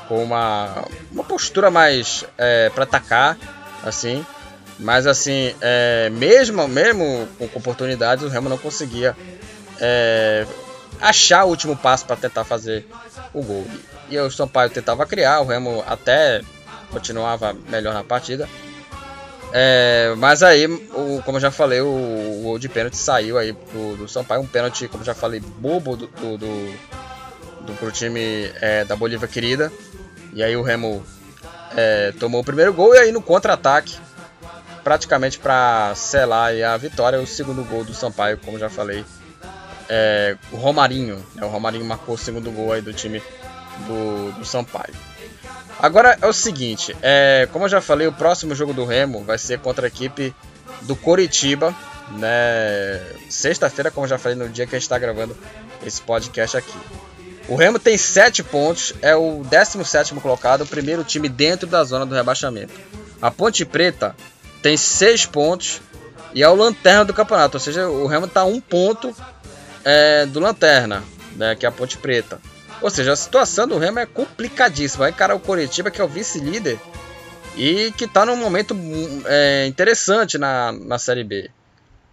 com, 0.09 0.23
uma, 0.23 0.85
uma 1.13 1.23
postura 1.23 1.71
mais 1.71 2.25
é, 2.37 2.71
para 2.71 2.85
atacar, 2.85 3.37
assim. 3.85 4.25
Mas 4.79 5.07
assim, 5.07 5.55
é, 5.61 6.09
mesmo, 6.11 6.67
mesmo 6.67 7.29
com 7.39 7.59
oportunidades, 7.59 8.25
o 8.25 8.29
Remo 8.29 8.49
não 8.49 8.59
conseguia 8.59 9.17
é, 9.81 10.47
achar 11.01 11.45
o 11.45 11.49
último 11.49 11.77
passo 11.77 12.07
para 12.07 12.17
tentar 12.17 12.45
fazer 12.45 12.87
o 13.35 13.43
gol. 13.43 13.67
E 14.09 14.19
o 14.19 14.31
Sampaio 14.31 14.71
tentava 14.71 15.05
criar, 15.05 15.41
o 15.41 15.47
Remo 15.47 15.85
até 15.87 16.41
continuava 16.91 17.55
melhor 17.69 17.93
na 17.93 18.05
partida. 18.05 18.49
É, 19.53 20.15
mas 20.17 20.43
aí, 20.43 20.67
o, 20.67 21.23
como 21.25 21.39
eu 21.39 21.41
já 21.41 21.51
falei, 21.51 21.81
o, 21.81 21.87
o 21.87 22.41
gol 22.43 22.59
de 22.59 22.69
pênalti 22.69 22.97
saiu 22.97 23.39
aí 23.39 23.53
do, 23.53 23.97
do 23.97 24.09
Sampaio. 24.09 24.43
Um 24.43 24.47
pênalti, 24.47 24.89
como 24.89 25.05
já 25.05 25.15
falei, 25.15 25.41
bobo 25.41 25.97
do, 25.97 26.07
do, 26.07 26.39
do, 26.39 26.75
do 27.67 27.73
pro 27.75 27.91
time 27.91 28.51
é, 28.61 28.85
da 28.85 28.95
Bolívia 28.95 29.27
querida. 29.27 29.73
E 30.39 30.43
aí 30.45 30.57
o 30.57 30.63
Remo 30.63 31.05
é, 31.77 32.13
tomou 32.13 32.43
o 32.43 32.45
primeiro 32.45 32.73
gol 32.73 32.95
e 32.95 32.99
aí 32.99 33.11
no 33.11 33.21
contra-ataque, 33.21 33.99
praticamente 34.85 35.37
para 35.37 35.93
selar 35.97 36.53
a 36.63 36.77
vitória, 36.77 37.21
o 37.21 37.27
segundo 37.27 37.65
gol 37.65 37.83
do 37.83 37.93
Sampaio, 37.93 38.39
como 38.39 38.57
já 38.57 38.71
falei, 38.71 39.05
é, 39.89 40.37
o 40.53 40.57
Romarinho. 40.57 41.17
Né, 41.35 41.45
o 41.45 41.49
Romarinho 41.49 41.85
marcou 41.85 42.15
o 42.15 42.19
segundo 42.19 42.53
gol 42.53 42.73
aí 42.73 42.81
do 42.81 42.93
time 42.93 43.21
do, 43.89 44.31
do 44.39 44.45
Sampaio. 44.45 44.95
Agora 45.81 46.17
é 46.23 46.27
o 46.29 46.33
seguinte, 46.33 46.97
é, 47.03 47.49
como 47.53 47.65
eu 47.65 47.69
já 47.69 47.81
falei, 47.81 48.07
o 48.07 48.13
próximo 48.13 48.55
jogo 48.55 48.73
do 48.73 48.85
Remo 48.85 49.25
vai 49.25 49.39
ser 49.39 49.59
contra 49.59 49.87
a 49.87 49.89
equipe 49.89 50.33
do 50.83 50.95
Coritiba, 50.95 51.75
né? 52.13 53.01
Sexta-feira, 53.29 53.91
como 53.91 54.07
já 54.07 54.19
falei 54.19 54.39
no 54.39 54.49
dia 54.49 54.69
que 54.69 54.77
a 54.77 54.79
gente 54.79 54.85
está 54.85 55.01
gravando 55.01 55.37
esse 55.85 56.01
podcast 56.01 56.57
aqui. 56.57 56.79
O 57.49 57.57
Remo 57.57 57.79
tem 57.79 57.97
7 57.97 58.43
pontos, 58.43 58.93
é 59.01 59.17
o 59.17 59.43
17 59.43 60.15
colocado, 60.17 60.63
o 60.63 60.67
primeiro 60.67 61.03
time 61.03 61.29
dentro 61.29 61.67
da 61.67 61.83
zona 61.83 62.05
do 62.05 62.15
rebaixamento. 62.15 62.73
A 63.21 63.31
Ponte 63.31 63.65
Preta 63.65 64.15
tem 64.63 64.77
6 64.77 65.27
pontos 65.27 65.81
e 66.35 66.43
é 66.43 66.49
o 66.49 66.55
lanterna 66.55 67.07
do 67.07 67.15
campeonato, 67.15 67.57
ou 67.57 67.61
seja, 67.61 67.89
o 67.89 68.07
Remo 68.07 68.27
está 68.27 68.45
um 68.45 68.61
ponto 68.61 69.17
é, 69.83 70.27
do 70.27 70.41
lanterna, 70.41 71.03
né, 71.37 71.57
que 71.57 71.65
é 71.65 71.69
a 71.69 71.73
Ponte 71.73 71.97
Preta. 71.97 72.39
Ou 72.81 72.91
seja, 72.91 73.13
a 73.13 73.17
situação 73.17 73.67
do 73.67 73.79
Remo 73.79 73.99
é 73.99 74.07
complicadíssima. 74.07 75.05
Vai 75.05 75.11
encarar 75.11 75.35
o 75.35 75.41
Coritiba, 75.41 75.91
que 75.91 76.01
é 76.01 76.05
o 76.05 76.09
vice-líder, 76.09 76.79
e 77.57 77.93
que 77.97 78.05
está 78.05 78.25
num 78.25 78.37
momento 78.37 78.77
é, 79.25 79.67
interessante 79.67 80.39
na, 80.39 80.71
na 80.71 80.99
Série 80.99 81.25
B. 81.25 81.51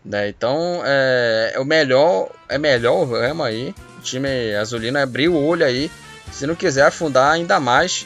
Né? 0.04 0.30
Então 0.30 0.82
é, 0.86 1.54
é, 1.56 1.60
o 1.60 1.65
melhor, 1.65 2.30
é 2.48 2.58
melhor 2.58 2.96
o 2.96 3.20
Remo 3.20 3.44
aí. 3.44 3.75
Time 4.06 4.56
azulino 4.56 5.00
abrir 5.00 5.28
o 5.28 5.36
olho 5.36 5.66
aí. 5.66 5.92
Se 6.32 6.46
não 6.48 6.56
quiser 6.56 6.86
afundar 6.86 7.32
ainda 7.32 7.60
mais 7.60 8.06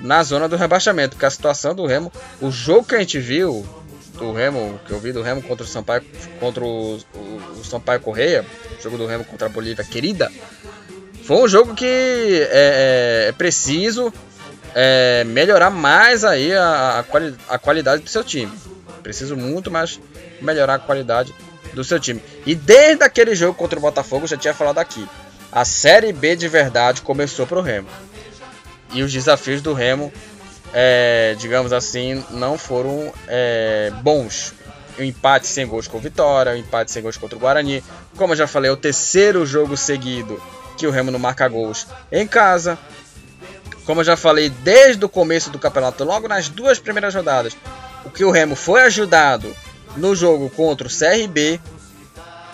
na 0.00 0.22
zona 0.22 0.48
do 0.48 0.56
rebaixamento. 0.56 1.10
Porque 1.10 1.26
a 1.26 1.30
situação 1.30 1.74
do 1.74 1.86
Remo, 1.86 2.12
o 2.40 2.50
jogo 2.50 2.84
que 2.84 2.94
a 2.94 2.98
gente 2.98 3.18
viu 3.18 3.66
do 4.18 4.32
Remo, 4.32 4.80
que 4.86 4.92
eu 4.92 5.00
vi 5.00 5.12
do 5.12 5.22
Remo 5.22 5.42
contra 5.42 5.64
o 5.64 5.68
Sampaio, 5.68 6.04
contra 6.38 6.64
o, 6.64 6.96
o, 7.14 7.58
o 7.60 7.64
Sampaio 7.64 8.00
Correia, 8.00 8.44
jogo 8.80 8.96
do 8.96 9.06
Remo 9.06 9.24
contra 9.24 9.46
a 9.46 9.50
Bolívia 9.50 9.84
querida, 9.84 10.30
foi 11.24 11.36
um 11.36 11.48
jogo 11.48 11.74
que 11.74 11.86
é, 11.86 13.26
é, 13.26 13.28
é 13.28 13.32
preciso 13.32 14.12
é, 14.74 15.24
melhorar 15.24 15.70
mais 15.70 16.24
aí 16.24 16.52
a, 16.52 16.98
a, 16.98 17.02
quali 17.04 17.34
a 17.48 17.58
qualidade 17.58 18.02
do 18.02 18.10
seu 18.10 18.24
time. 18.24 18.52
Preciso 19.02 19.36
muito 19.36 19.70
mais 19.70 20.00
melhorar 20.40 20.74
a 20.74 20.78
qualidade 20.78 21.34
do 21.72 21.84
seu 21.84 21.98
time. 21.98 22.22
E 22.44 22.54
desde 22.54 23.02
aquele 23.04 23.34
jogo 23.34 23.54
contra 23.54 23.78
o 23.78 23.82
Botafogo, 23.82 24.26
já 24.26 24.36
tinha 24.36 24.54
falado 24.54 24.78
aqui. 24.78 25.08
A 25.52 25.66
Série 25.66 26.14
B 26.14 26.34
de 26.34 26.48
verdade 26.48 27.02
começou 27.02 27.46
para 27.46 27.58
o 27.58 27.62
Remo. 27.62 27.88
E 28.94 29.02
os 29.02 29.12
desafios 29.12 29.60
do 29.60 29.74
Remo, 29.74 30.10
é, 30.72 31.36
digamos 31.38 31.74
assim, 31.74 32.24
não 32.30 32.56
foram 32.56 33.12
é, 33.28 33.92
bons. 34.02 34.54
O 34.98 35.02
empate 35.02 35.46
sem 35.46 35.66
gols 35.66 35.86
com 35.86 35.98
o 35.98 36.00
Vitória, 36.00 36.52
o 36.52 36.56
empate 36.56 36.90
sem 36.90 37.02
gols 37.02 37.18
contra 37.18 37.36
o 37.36 37.40
Guarani. 37.40 37.84
Como 38.16 38.32
eu 38.32 38.36
já 38.36 38.46
falei, 38.46 38.70
é 38.70 38.72
o 38.72 38.76
terceiro 38.78 39.44
jogo 39.44 39.76
seguido 39.76 40.42
que 40.78 40.86
o 40.86 40.90
Remo 40.90 41.10
não 41.10 41.18
marca 41.18 41.46
gols 41.48 41.86
em 42.10 42.26
casa. 42.26 42.78
Como 43.84 44.00
eu 44.00 44.04
já 44.04 44.16
falei 44.16 44.48
desde 44.48 45.04
o 45.04 45.08
começo 45.08 45.50
do 45.50 45.58
campeonato, 45.58 46.02
logo 46.02 46.28
nas 46.28 46.48
duas 46.48 46.78
primeiras 46.78 47.14
rodadas, 47.14 47.54
o 48.06 48.10
que 48.10 48.24
o 48.24 48.30
Remo 48.30 48.56
foi 48.56 48.80
ajudado 48.82 49.54
no 49.96 50.14
jogo 50.14 50.48
contra 50.48 50.86
o 50.86 50.90
CRB 50.90 51.60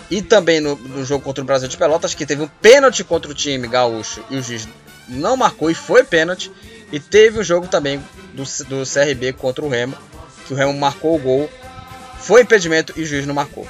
e 0.09 0.21
também 0.21 0.59
no, 0.59 0.75
no, 0.75 1.05
jogo 1.05 1.23
contra 1.23 1.43
o 1.43 1.45
Brasil 1.47 1.67
de 1.67 1.77
Pelotas, 1.77 2.13
que 2.13 2.25
teve 2.25 2.41
um 2.41 2.47
pênalti 2.47 3.03
contra 3.03 3.29
o 3.29 3.33
time 3.33 3.67
gaúcho 3.67 4.23
e 4.29 4.37
o 4.37 4.41
juiz 4.41 4.67
não 5.07 5.37
marcou 5.37 5.69
e 5.69 5.75
foi 5.75 6.03
pênalti. 6.03 6.51
E 6.91 6.99
teve 6.99 7.39
o 7.39 7.43
jogo 7.43 7.67
também 7.67 8.03
do, 8.33 8.43
do 8.65 8.83
CRB 8.83 9.33
contra 9.33 9.63
o 9.63 9.69
Remo, 9.69 9.95
que 10.47 10.53
o 10.53 10.55
Remo 10.55 10.73
marcou 10.73 11.15
o 11.15 11.19
gol, 11.19 11.49
foi 12.19 12.41
impedimento 12.41 12.93
e 12.97 13.03
o 13.03 13.05
juiz 13.05 13.27
não 13.27 13.35
marcou. 13.35 13.67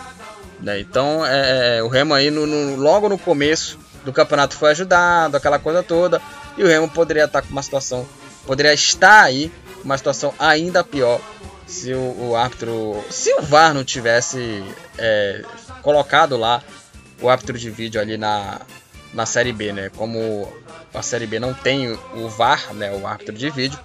Né? 0.62 0.79
Então 0.79 1.25
é, 1.25 1.77
é, 1.77 1.84
o 1.84 1.89
Remo 1.89 2.13
aí 2.13 2.31
no, 2.31 2.46
no, 2.46 2.75
logo 2.77 3.10
no 3.10 3.17
começo 3.17 3.77
do 4.05 4.13
campeonato 4.13 4.55
foi 4.55 4.72
ajudado, 4.72 5.36
aquela 5.36 5.60
coisa 5.60 5.84
toda, 5.84 6.22
e 6.58 6.63
o 6.63 6.67
Remo 6.67 6.89
poderia 6.89 7.25
estar 7.25 7.41
com 7.41 7.50
uma 7.50 7.62
situação, 7.62 8.08
poderia 8.46 8.74
estar 8.74 9.24
aí 9.24 9.51
uma 9.84 9.98
situação 9.98 10.34
ainda 10.39 10.84
pior 10.84 11.19
se 11.69 11.93
o, 11.93 12.29
o 12.29 12.36
árbitro, 12.36 13.03
se 13.10 13.34
o 13.36 13.41
VAR 13.41 13.74
não 13.74 13.84
tivesse 13.84 14.63
é, 14.98 15.43
colocado 15.82 16.38
lá 16.38 16.62
o 17.22 17.30
árbitro 17.30 17.58
de 17.58 17.70
vídeo 17.70 18.00
ali 18.00 18.18
na, 18.18 18.62
na 19.14 19.26
Série 19.26 19.54
B, 19.54 19.74
né? 19.74 19.90
Como 19.96 20.52
a 20.94 21.02
Série 21.02 21.28
B 21.28 21.40
não 21.40 21.54
tem 21.54 21.92
o 21.92 22.30
VAR, 22.30 22.74
né? 22.74 22.92
O 22.92 23.06
árbitro 23.06 23.36
de 23.36 23.50
vídeo, 23.50 23.80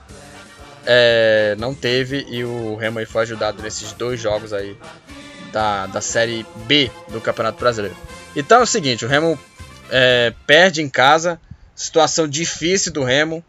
é, 0.86 1.54
não 1.58 1.74
teve 1.74 2.26
e 2.28 2.44
o 2.44 2.76
Remo 2.76 3.04
foi 3.06 3.22
ajudado 3.22 3.62
nesses 3.62 3.92
dois 3.92 4.20
jogos 4.20 4.52
aí 4.52 4.76
da, 5.52 5.86
da 5.86 6.00
Série 6.00 6.44
B 6.66 6.90
do 7.08 7.20
Campeonato 7.20 7.58
Brasileiro. 7.58 7.96
Então 8.36 8.60
é 8.60 8.62
o 8.62 8.66
seguinte, 8.66 9.04
o 9.04 9.08
Remo 9.08 9.38
é, 9.90 10.32
perde 10.46 10.82
em 10.82 10.88
casa, 10.88 11.40
situação 11.74 12.28
difícil 12.28 12.92
do 12.92 13.04
Remo. 13.04 13.44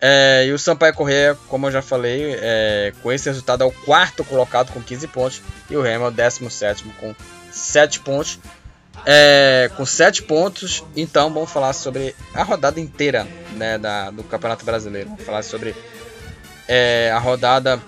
É, 0.00 0.44
e 0.46 0.52
o 0.52 0.58
Sampaio 0.58 0.94
Correia, 0.94 1.36
como 1.48 1.66
eu 1.66 1.72
já 1.72 1.82
falei, 1.82 2.36
é, 2.40 2.92
com 3.02 3.10
esse 3.10 3.28
resultado 3.28 3.64
é 3.64 3.66
o 3.66 3.72
quarto 3.72 4.24
colocado 4.24 4.72
com 4.72 4.80
15 4.80 5.08
pontos. 5.08 5.42
E 5.68 5.76
o 5.76 5.82
Remo 5.82 6.04
é 6.04 6.08
o 6.08 6.12
17 6.12 6.84
com 7.00 7.14
7 7.50 8.00
pontos. 8.00 8.38
É, 9.06 9.70
com 9.76 9.86
7 9.86 10.24
pontos, 10.24 10.84
então 10.96 11.32
vamos 11.32 11.50
falar 11.50 11.72
sobre 11.72 12.14
a 12.34 12.42
rodada 12.42 12.80
inteira 12.80 13.26
né, 13.52 13.78
da, 13.78 14.10
do 14.10 14.24
Campeonato 14.24 14.64
Brasileiro. 14.64 15.08
Vamos 15.10 15.24
falar 15.24 15.42
sobre 15.42 15.74
é, 16.66 17.10
a 17.14 17.18
rodada 17.18 17.80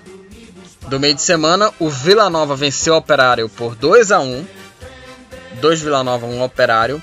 do 0.89 1.01
meio 1.01 1.15
de 1.15 1.23
semana. 1.23 1.73
O 1.79 1.91
Vila 1.91 2.31
Nova 2.31 2.55
venceu 2.55 2.95
o 2.95 2.99
Operário 2.99 3.49
por 3.49 3.75
2 3.75 4.13
a 4.13 4.21
1 4.21 4.61
2 5.61 5.83
Vila 5.83 6.03
Nova, 6.03 6.27
1 6.27 6.43
Operário. 6.43 7.03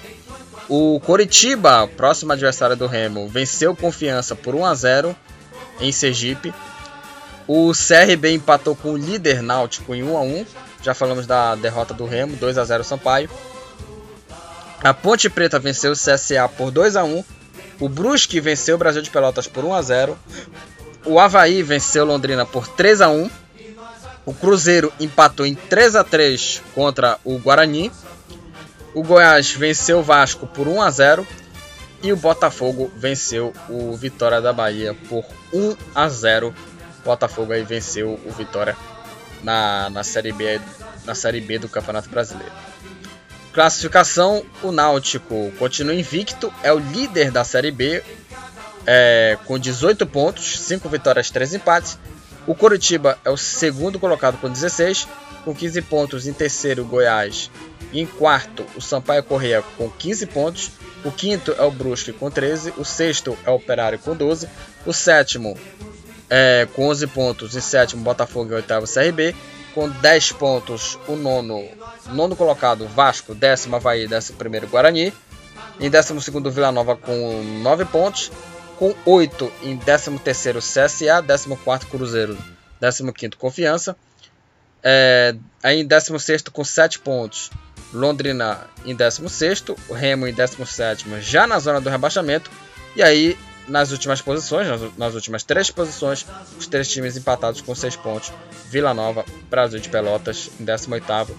O 0.68 1.00
Coritiba, 1.00 1.88
próximo 1.88 2.34
adversário 2.34 2.76
do 2.76 2.88
Remo, 2.88 3.30
venceu 3.30 3.76
Confiança 3.76 4.36
por 4.36 4.56
1 4.56 4.66
a 4.66 4.76
0 4.76 5.16
em 5.80 5.92
Sergipe. 5.92 6.54
O 7.48 7.72
CRB 7.72 8.34
empatou 8.34 8.76
com 8.76 8.94
o 8.94 8.98
líder 8.98 9.42
Náutico 9.42 9.96
em 9.96 10.04
1 10.04 10.18
a 10.18 10.22
1. 10.22 10.46
Já 10.88 10.94
falamos 10.94 11.28
da 11.28 11.54
derrota 11.54 11.94
do 11.94 12.06
Remo, 12.06 12.38
2 12.38 12.58
a 12.58 12.64
0 12.64 12.82
Sampaio. 12.82 13.30
A 14.82 14.94
Ponte 14.94 15.30
Preta 15.30 15.60
venceu 15.60 15.92
o 15.92 15.96
CSA 15.96 16.48
por 16.48 16.72
2 16.72 16.96
a 16.96 17.04
1. 17.04 17.26
O 17.82 17.90
Brusque 17.90 18.40
venceu 18.40 18.76
o 18.76 18.78
Brasil 18.78 19.02
de 19.02 19.10
Pelotas 19.10 19.48
por 19.50 19.66
1 19.66 19.74
a 19.74 19.82
0. 19.82 20.18
O 21.04 21.20
Havaí 21.20 21.62
venceu 21.62 22.06
Londrina 22.06 22.46
por 22.46 22.70
3 22.70 23.02
a 23.02 23.10
1. 23.10 23.30
O 24.26 24.34
Cruzeiro 24.34 24.94
empatou 24.98 25.46
em 25.46 25.56
3 25.56 25.98
a 25.98 26.06
3 26.06 26.62
contra 26.74 27.20
o 27.26 27.38
Guarani. 27.38 27.92
O 28.94 29.04
Goiás 29.04 29.52
venceu 29.52 30.00
o 30.00 30.04
Vasco 30.04 30.48
por 30.48 30.70
1 30.70 30.82
a 30.82 30.90
0 30.90 31.28
e 32.02 32.14
o 32.14 32.16
Botafogo 32.16 32.90
venceu 32.96 33.52
o 33.68 33.94
Vitória 33.98 34.40
da 34.40 34.54
Bahia 34.54 34.96
por 35.10 35.26
1 35.54 35.76
a 35.94 36.08
0. 36.08 36.56
O 37.02 37.04
Botafogo 37.04 37.52
aí 37.52 37.64
venceu 37.64 38.18
o 38.26 38.32
Vitória 38.32 38.78
na, 39.44 39.90
na 39.90 40.04
série 40.04 40.32
B 40.32 40.60
na 41.06 41.16
série 41.16 41.40
B 41.40 41.58
do 41.58 41.70
Campeonato 41.70 42.10
Brasileiro. 42.10 42.52
Classificação: 43.54 44.46
o 44.62 44.72
Náutico 44.72 45.52
continua 45.58 45.96
invicto, 45.96 46.54
é 46.64 46.72
o 46.72 46.80
líder 46.80 47.32
da 47.32 47.44
série 47.44 47.72
B 47.72 48.04
é, 48.86 49.38
com 49.46 49.58
18 49.58 50.06
pontos, 50.06 50.60
5 50.60 50.88
vitórias, 50.90 51.30
3 51.30 51.56
empates. 51.56 51.98
O 52.46 52.56
Coritiba 52.56 53.18
é 53.26 53.30
o 53.30 53.36
segundo 53.36 54.00
colocado 54.00 54.38
com 54.38 54.50
16, 54.50 55.08
com 55.44 55.54
15 55.54 55.82
pontos 55.82 56.28
em 56.28 56.34
terceiro 56.34 56.86
Goiás 56.86 57.50
em 57.94 58.06
quarto, 58.06 58.66
o 58.76 58.82
Sampaio 58.82 59.24
Correia 59.24 59.64
com 59.78 59.90
15 59.90 60.26
pontos. 60.28 60.72
O 61.06 61.12
quinto 61.12 61.54
é 61.58 61.62
o 61.62 61.72
Brusque 61.72 62.12
com 62.12 62.30
13. 62.30 62.74
O 62.78 62.84
sexto 62.84 63.38
é 63.46 63.50
o 63.50 63.56
Operário 63.56 64.00
com 64.00 64.16
12. 64.16 64.48
O 64.86 64.94
sétimo 64.94 65.58
é, 66.30 66.68
com 66.74 66.88
11 66.88 67.08
pontos. 67.08 67.56
Em 67.56 67.62
sétimo, 67.62 68.04
Botafogo. 68.04 68.52
Em 68.52 68.56
oitavo, 68.56 68.86
CRB. 68.86 69.36
Com 69.74 69.90
10 69.90 70.32
pontos, 70.34 70.98
o 71.08 71.16
nono, 71.16 71.64
nono 72.08 72.36
colocado, 72.36 72.88
Vasco. 72.88 73.36
Décimo, 73.36 73.76
Havaí. 73.76 74.08
Décimo 74.08 74.38
primeiro, 74.38 74.68
Guarani. 74.68 75.14
Em 75.80 75.90
décimo 75.90 76.22
segundo, 76.22 76.50
Vila 76.52 76.72
Nova 76.72 76.96
com 76.96 77.44
9 77.62 77.86
pontos. 77.86 78.32
Com 78.78 78.94
8 79.06 79.52
em 79.64 79.76
décimo 79.76 80.20
terceiro, 80.20 80.60
CSA. 80.60 81.22
Décimo 81.22 81.58
quarto, 81.58 81.88
Cruzeiro. 81.88 82.38
Décimo 82.80 83.14
quinto, 83.14 83.38
Confiança. 83.38 83.96
É, 84.84 85.36
aí 85.64 85.82
em 85.82 85.86
décimo 85.86 86.20
sexto 86.20 86.52
com 86.52 86.64
7 86.64 87.00
pontos, 87.00 87.50
Londrina 87.94 88.62
em 88.86 88.96
16, 88.96 89.66
o 89.90 89.94
Remo 89.94 90.28
em 90.28 90.34
17, 90.34 91.06
já 91.20 91.48
na 91.48 91.60
zona 91.60 91.82
do 91.82 91.90
rebaixamento. 91.90 92.50
E 92.96 93.02
aí 93.02 93.38
nas 93.68 93.92
últimas 93.92 94.22
posições, 94.22 94.68
nas, 94.68 94.98
nas, 94.98 95.14
últimas 95.14 95.44
três 95.44 95.70
posições, 95.70 96.26
os 96.58 96.68
três 96.68 96.88
times 96.90 97.18
empatados 97.18 97.62
com 97.62 97.76
seis 97.76 97.96
pontos. 97.96 98.32
Vila 98.70 98.94
Nova, 98.94 99.26
Brasil 99.50 99.80
de 99.80 99.90
Pelotas 99.90 100.50
em 100.60 100.66
18º, 100.66 101.30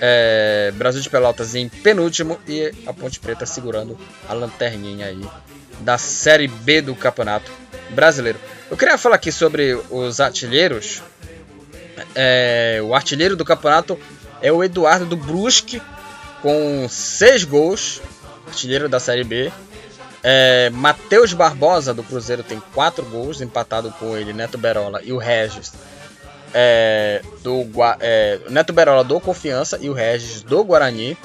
é, 0.00 0.72
Brasil 0.74 1.00
de 1.00 1.08
Pelotas 1.08 1.54
em 1.54 1.68
penúltimo 1.68 2.38
e 2.46 2.72
a 2.86 2.92
Ponte 2.92 3.20
Preta 3.20 3.46
segurando 3.46 3.96
a 4.28 4.32
lanterninha 4.32 5.06
aí 5.06 5.24
da 5.80 5.98
Série 5.98 6.48
B 6.48 6.82
do 6.82 6.94
Campeonato 6.94 7.50
Brasileiro. 7.90 8.38
Eu 8.70 8.76
queria 8.76 8.96
falar 8.98 9.16
aqui 9.16 9.30
sobre 9.30 9.74
os 9.90 10.20
artilheiros. 10.20 11.02
É, 12.14 12.80
o 12.82 12.94
artilheiro 12.94 13.36
do 13.36 13.44
campeonato 13.44 13.98
é 14.40 14.50
o 14.50 14.64
Eduardo 14.64 15.06
do 15.06 15.16
Brusque, 15.16 15.80
com 16.40 16.88
seis 16.88 17.44
gols, 17.44 18.00
artilheiro 18.46 18.88
da 18.88 18.98
Série 18.98 19.24
B. 19.24 19.52
É, 20.22 20.70
Matheus 20.70 21.32
Barbosa 21.32 21.92
do 21.92 22.02
Cruzeiro 22.02 22.42
tem 22.42 22.62
quatro 22.72 23.04
gols, 23.06 23.40
empatado 23.40 23.90
com 23.98 24.16
ele, 24.16 24.32
Neto 24.32 24.56
Berola 24.56 25.00
e 25.02 25.12
o 25.12 25.18
Regis. 25.18 25.72
É, 26.54 27.22
do 27.42 27.66
é, 27.98 28.38
Neto 28.50 28.72
Berola 28.72 29.02
do 29.02 29.18
Confiança 29.18 29.78
e 29.80 29.88
o 29.88 29.92
Regis 29.92 30.42
do 30.42 30.62
Guarani. 30.62 31.16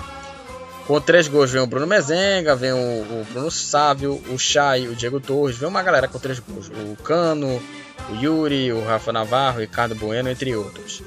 Com 0.87 1.01
três 1.01 1.27
gols 1.27 1.51
vem 1.51 1.61
o 1.61 1.67
Bruno 1.67 1.85
Mezenga, 1.85 2.55
vem 2.55 2.71
o, 2.71 2.77
o 2.77 3.27
Bruno 3.31 3.51
Sávio, 3.51 4.23
o 4.29 4.39
Chay, 4.39 4.87
o 4.87 4.95
Diego 4.95 5.19
Torres, 5.19 5.57
vem 5.57 5.67
uma 5.67 5.83
galera 5.83 6.07
com 6.07 6.17
três 6.17 6.39
gols. 6.39 6.69
O 6.69 6.95
Cano, 7.03 7.61
o 8.09 8.15
Yuri, 8.15 8.71
o 8.71 8.83
Rafa 8.83 9.11
Navarro, 9.11 9.57
o 9.57 9.61
Ricardo 9.61 9.95
Bueno, 9.95 10.29
entre 10.29 10.55
outros. 10.55 11.03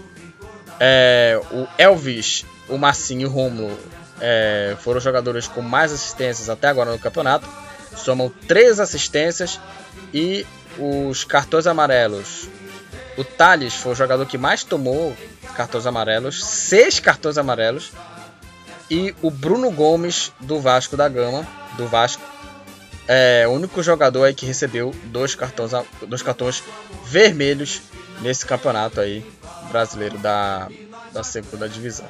É, 0.79 1.41
o 1.51 1.67
Elvis, 1.79 2.45
o 2.69 2.77
Marcinho 2.77 3.23
e 3.23 3.27
o 3.27 3.31
Romulo 3.31 3.77
é, 4.21 4.77
foram 4.81 4.99
os 4.99 5.05
jogadores 5.05 5.49
com 5.49 5.63
mais 5.63 5.93
assistências 5.93 6.51
até 6.51 6.69
agora 6.69 6.93
no 6.93 6.99
campeonato. 6.99 7.49
Somam 7.97 8.33
três 8.49 8.81
assistências 8.81 9.61
e 10.13 10.47
os 10.79 11.25
cartões 11.25 11.67
amarelos. 11.67 12.49
O 13.17 13.25
Thales 13.25 13.75
foi 13.75 13.93
o 13.93 13.97
jogador 13.97 14.25
que 14.27 14.39
mais 14.39 14.65
tomou 14.65 15.17
cartões 15.55 15.87
amarelos, 15.87 16.45
seis 16.45 17.01
cartões 17.01 17.37
amarelos 17.37 17.93
e 18.91 19.15
o 19.21 19.31
Bruno 19.31 19.71
Gomes 19.71 20.33
do 20.41 20.61
Vasco 20.61 20.97
da 20.97 21.09
Gama, 21.09 21.47
do 21.77 21.87
Vasco, 21.87 22.23
é 23.13 23.45
o 23.49 23.51
único 23.51 23.83
jogador 23.83 24.23
aí 24.23 24.35
que 24.35 24.47
recebeu 24.47 24.95
dois 25.07 25.35
cartões, 25.35 25.73
dois 26.07 26.23
cartões 26.23 26.63
vermelhos 27.05 27.83
nesse 28.21 28.47
campeonato 28.47 29.01
aí 29.01 29.25
brasileiro 29.69 30.17
da, 30.19 30.69
da 31.13 31.25
segunda 31.25 31.69
divisão. 31.69 32.07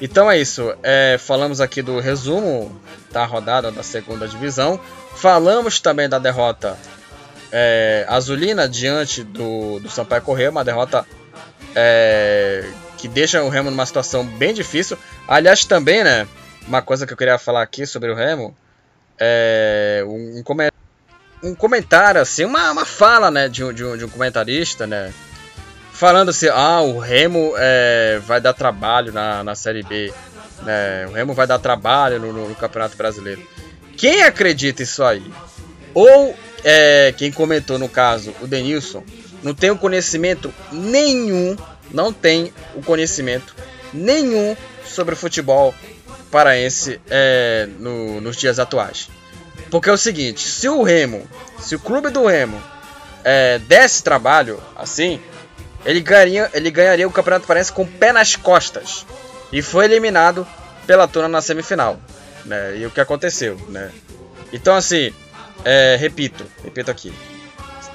Então 0.00 0.30
é 0.30 0.38
isso. 0.38 0.74
É, 0.82 1.16
falamos 1.18 1.60
aqui 1.60 1.82
do 1.82 1.98
resumo 1.98 2.80
da 3.10 3.24
rodada 3.24 3.70
da 3.70 3.82
segunda 3.82 4.28
divisão. 4.28 4.80
Falamos 5.16 5.80
também 5.80 6.08
da 6.08 6.18
derrota 6.18 6.76
é, 7.50 8.04
azulina 8.08 8.68
diante 8.68 9.24
do, 9.24 9.80
do 9.80 9.90
Sampaio 9.90 10.22
Correia, 10.22 10.50
uma 10.50 10.64
derrota 10.64 11.04
é, 11.74 12.64
que 12.96 13.08
deixa 13.08 13.42
o 13.42 13.48
Remo 13.48 13.70
numa 13.70 13.86
situação 13.86 14.24
bem 14.24 14.54
difícil. 14.54 14.98
Aliás, 15.26 15.64
também, 15.64 16.04
né? 16.04 16.26
Uma 16.66 16.82
coisa 16.82 17.06
que 17.06 17.12
eu 17.12 17.16
queria 17.16 17.38
falar 17.38 17.62
aqui 17.62 17.86
sobre 17.86 18.10
o 18.10 18.14
Remo 18.14 18.54
é 19.18 20.04
um, 20.06 20.42
um 21.42 21.54
comentário 21.54 22.20
assim, 22.20 22.44
uma, 22.44 22.70
uma 22.70 22.84
fala, 22.84 23.30
né, 23.30 23.48
de 23.48 23.64
um, 23.64 23.72
de 23.72 23.84
um, 23.84 23.96
de 23.96 24.04
um 24.04 24.08
comentarista, 24.08 24.86
né? 24.86 25.12
Falando 25.98 26.28
assim, 26.28 26.48
ah, 26.48 26.80
o 26.80 26.98
Remo 26.98 27.54
é, 27.56 28.20
vai 28.24 28.40
dar 28.40 28.52
trabalho 28.52 29.12
na, 29.12 29.42
na 29.42 29.54
Série 29.54 29.82
B, 29.82 30.12
né? 30.62 31.06
O 31.08 31.12
Remo 31.12 31.34
vai 31.34 31.46
dar 31.46 31.58
trabalho 31.58 32.20
no, 32.20 32.32
no, 32.32 32.48
no 32.48 32.54
Campeonato 32.54 32.96
Brasileiro. 32.96 33.42
Quem 33.96 34.22
acredita 34.22 34.82
isso 34.82 35.02
aí? 35.02 35.24
Ou 35.92 36.36
é, 36.62 37.12
quem 37.16 37.32
comentou 37.32 37.78
no 37.78 37.88
caso, 37.88 38.32
o 38.40 38.46
Denilson, 38.46 39.02
não 39.42 39.52
tem 39.52 39.70
o 39.70 39.76
conhecimento 39.76 40.54
nenhum 40.70 41.56
não 41.90 42.12
tem 42.12 42.52
o 42.74 42.82
conhecimento 42.82 43.54
nenhum 43.92 44.56
sobre 44.84 45.14
o 45.14 45.16
futebol 45.16 45.74
paraense 46.30 47.00
é, 47.08 47.68
no, 47.78 48.20
nos 48.20 48.36
dias 48.36 48.58
atuais. 48.58 49.08
Porque 49.70 49.88
é 49.88 49.92
o 49.92 49.98
seguinte, 49.98 50.46
se 50.46 50.68
o 50.68 50.82
Remo, 50.82 51.26
se 51.58 51.74
o 51.74 51.80
clube 51.80 52.10
do 52.10 52.26
Remo 52.26 52.62
é, 53.24 53.58
desse 53.60 54.02
trabalho 54.02 54.62
assim, 54.76 55.20
ele 55.84 56.00
ganharia, 56.00 56.50
ele 56.52 56.70
ganharia 56.70 57.06
o 57.06 57.10
Campeonato 57.10 57.46
Paraense 57.46 57.72
com 57.72 57.82
o 57.82 57.86
pé 57.86 58.12
nas 58.12 58.36
costas. 58.36 59.06
E 59.52 59.62
foi 59.62 59.86
eliminado 59.86 60.46
pela 60.86 61.08
Tuna 61.08 61.28
na 61.28 61.40
semifinal. 61.40 61.98
Né? 62.44 62.78
E 62.78 62.86
o 62.86 62.90
que 62.90 63.00
aconteceu, 63.00 63.56
né? 63.68 63.90
Então 64.52 64.74
assim, 64.74 65.12
é, 65.64 65.96
repito, 65.98 66.44
repito 66.62 66.90
aqui. 66.90 67.12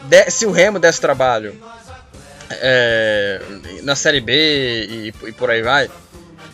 De, 0.04 0.30
se 0.30 0.46
o 0.46 0.52
Remo 0.52 0.80
desse 0.80 1.00
trabalho 1.00 1.56
é, 2.50 3.41
na 3.84 3.96
Série 3.96 4.22
B 4.22 4.34
e, 4.34 5.13
e, 5.28 5.32
por 5.32 5.50
aí 5.50 5.62
vai, 5.62 5.89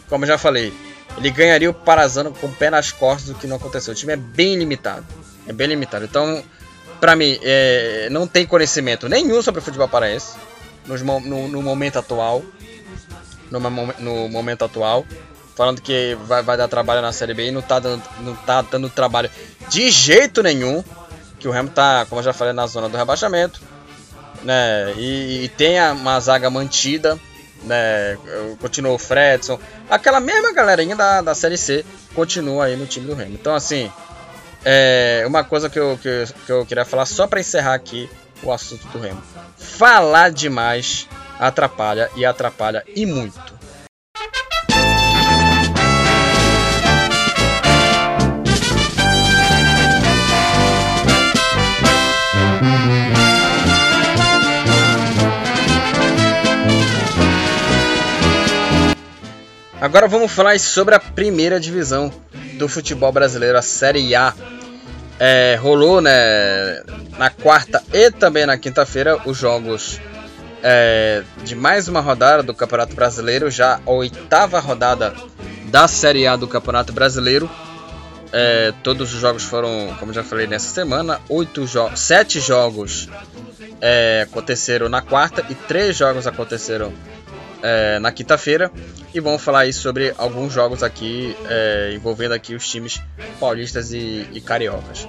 como 0.07 0.23
eu 0.23 0.27
já 0.29 0.37
falei, 0.37 0.73
ele 1.17 1.29
ganharia 1.31 1.69
o 1.69 1.73
Parazano 1.73 2.31
com 2.31 2.47
o 2.47 2.53
pé 2.53 2.69
nas 2.69 2.91
costas, 2.91 3.29
o 3.29 3.35
que 3.35 3.47
não 3.47 3.57
aconteceu. 3.57 3.91
O 3.91 3.95
time 3.95 4.13
é 4.13 4.17
bem 4.17 4.55
limitado. 4.55 5.05
É 5.47 5.51
bem 5.51 5.67
limitado. 5.67 6.05
Então, 6.05 6.43
para 6.99 7.15
mim, 7.15 7.39
é, 7.41 8.07
não 8.11 8.27
tem 8.27 8.45
conhecimento 8.45 9.09
nenhum 9.09 9.41
sobre 9.41 9.59
o 9.59 9.63
futebol 9.63 9.89
paraense 9.89 10.33
no, 10.85 11.19
no, 11.19 11.47
no 11.47 11.61
momento 11.61 11.99
atual. 11.99 12.43
No, 13.51 13.59
no, 13.59 14.29
momento 14.29 14.65
atual. 14.65 15.05
Falando 15.55 15.81
que 15.81 16.17
vai, 16.25 16.41
vai, 16.41 16.55
dar 16.55 16.67
trabalho 16.67 17.01
na 17.01 17.11
Série 17.11 17.33
B 17.33 17.47
e 17.47 17.51
não 17.51 17.61
tá, 17.61 17.79
dando, 17.79 18.03
não 18.21 18.35
tá 18.35 18.61
dando 18.61 18.89
trabalho 18.89 19.29
de 19.69 19.89
jeito 19.91 20.41
nenhum. 20.41 20.83
Que 21.39 21.47
o 21.47 21.51
Remo 21.51 21.69
tá, 21.69 22.05
como 22.07 22.19
eu 22.19 22.25
já 22.25 22.33
falei, 22.33 22.53
na 22.53 22.67
zona 22.67 22.89
do 22.89 22.97
rebaixamento 22.97 23.61
né? 24.43 24.93
E, 24.97 25.45
e 25.45 25.49
tem 25.49 25.79
uma 25.91 26.19
zaga 26.19 26.49
mantida, 26.49 27.19
né? 27.63 28.17
Continua 28.59 28.93
o 28.93 28.97
Fredson, 28.97 29.59
aquela 29.89 30.19
mesma 30.19 30.53
galerinha 30.53 30.95
da, 30.95 31.21
da 31.21 31.35
Série 31.35 31.57
C 31.57 31.85
continua 32.13 32.65
aí 32.65 32.75
no 32.75 32.85
time 32.85 33.07
do 33.07 33.13
Remo. 33.13 33.33
Então, 33.33 33.53
assim, 33.53 33.91
é 34.63 35.23
uma 35.27 35.43
coisa 35.43 35.69
que 35.69 35.79
eu, 35.79 35.97
que, 36.01 36.25
que 36.45 36.51
eu 36.51 36.65
queria 36.65 36.85
falar 36.85 37.05
só 37.05 37.27
para 37.27 37.39
encerrar 37.39 37.73
aqui 37.73 38.09
o 38.43 38.51
assunto 38.51 38.87
do 38.89 38.99
Remo. 38.99 39.21
Falar 39.57 40.31
demais 40.31 41.07
atrapalha 41.39 42.09
e 42.15 42.25
atrapalha 42.25 42.83
e 42.95 43.05
muito. 43.05 43.59
Agora 59.81 60.09
vamos 60.09 60.29
falar 60.33 60.59
sobre 60.59 60.93
a 60.93 60.99
primeira 60.99 61.57
divisão 61.57 62.11
do 62.57 62.67
futebol 62.67 63.13
brasileiro, 63.13 63.57
a 63.57 63.61
Série 63.61 64.13
A. 64.13 64.35
É, 65.19 65.59
rolou 65.61 65.99
né, 66.01 66.81
na 67.17 67.29
quarta 67.29 67.83
e 67.91 68.09
também 68.09 68.45
na 68.45 68.57
quinta-feira 68.57 69.19
os 69.25 69.37
jogos 69.37 69.99
é, 70.63 71.23
de 71.43 71.55
mais 71.55 71.87
uma 71.87 71.99
rodada 71.99 72.41
do 72.43 72.53
Campeonato 72.53 72.95
Brasileiro, 72.95 73.51
já 73.51 73.79
a 73.85 73.91
oitava 73.91 74.59
rodada 74.59 75.13
da 75.65 75.87
Série 75.87 76.25
A 76.27 76.35
do 76.35 76.47
Campeonato 76.47 76.91
Brasileiro. 76.91 77.49
É, 78.31 78.73
todos 78.83 79.13
os 79.13 79.19
jogos 79.19 79.43
foram, 79.43 79.95
como 79.99 80.13
já 80.13 80.23
falei, 80.23 80.47
nessa 80.47 80.69
semana. 80.69 81.19
Oito 81.29 81.65
jo 81.65 81.89
sete 81.95 82.39
jogos 82.39 83.09
é, 83.81 84.27
aconteceram 84.29 84.87
na 84.89 85.01
quarta 85.01 85.45
e 85.49 85.55
três 85.55 85.97
jogos 85.97 86.27
aconteceram 86.27 86.93
é, 87.61 87.99
na 87.99 88.11
quinta-feira 88.11 88.71
e 89.13 89.19
vamos 89.19 89.41
falar 89.41 89.61
aí 89.61 89.73
sobre 89.73 90.13
alguns 90.17 90.53
jogos 90.53 90.83
aqui 90.83 91.35
é, 91.47 91.93
envolvendo 91.95 92.33
aqui 92.33 92.55
os 92.55 92.67
times 92.69 93.01
paulistas 93.39 93.91
e, 93.91 94.27
e, 94.33 94.41
cariocas. 94.41 95.07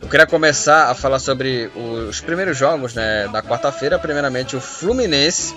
Eu 0.00 0.08
queria 0.08 0.26
começar 0.26 0.90
a 0.90 0.94
falar 0.94 1.18
sobre 1.18 1.70
os 2.08 2.20
primeiros 2.20 2.56
jogos 2.56 2.94
né, 2.94 3.28
da 3.28 3.42
quarta-feira. 3.42 3.98
Primeiramente 3.98 4.56
o 4.56 4.60
Fluminense 4.60 5.54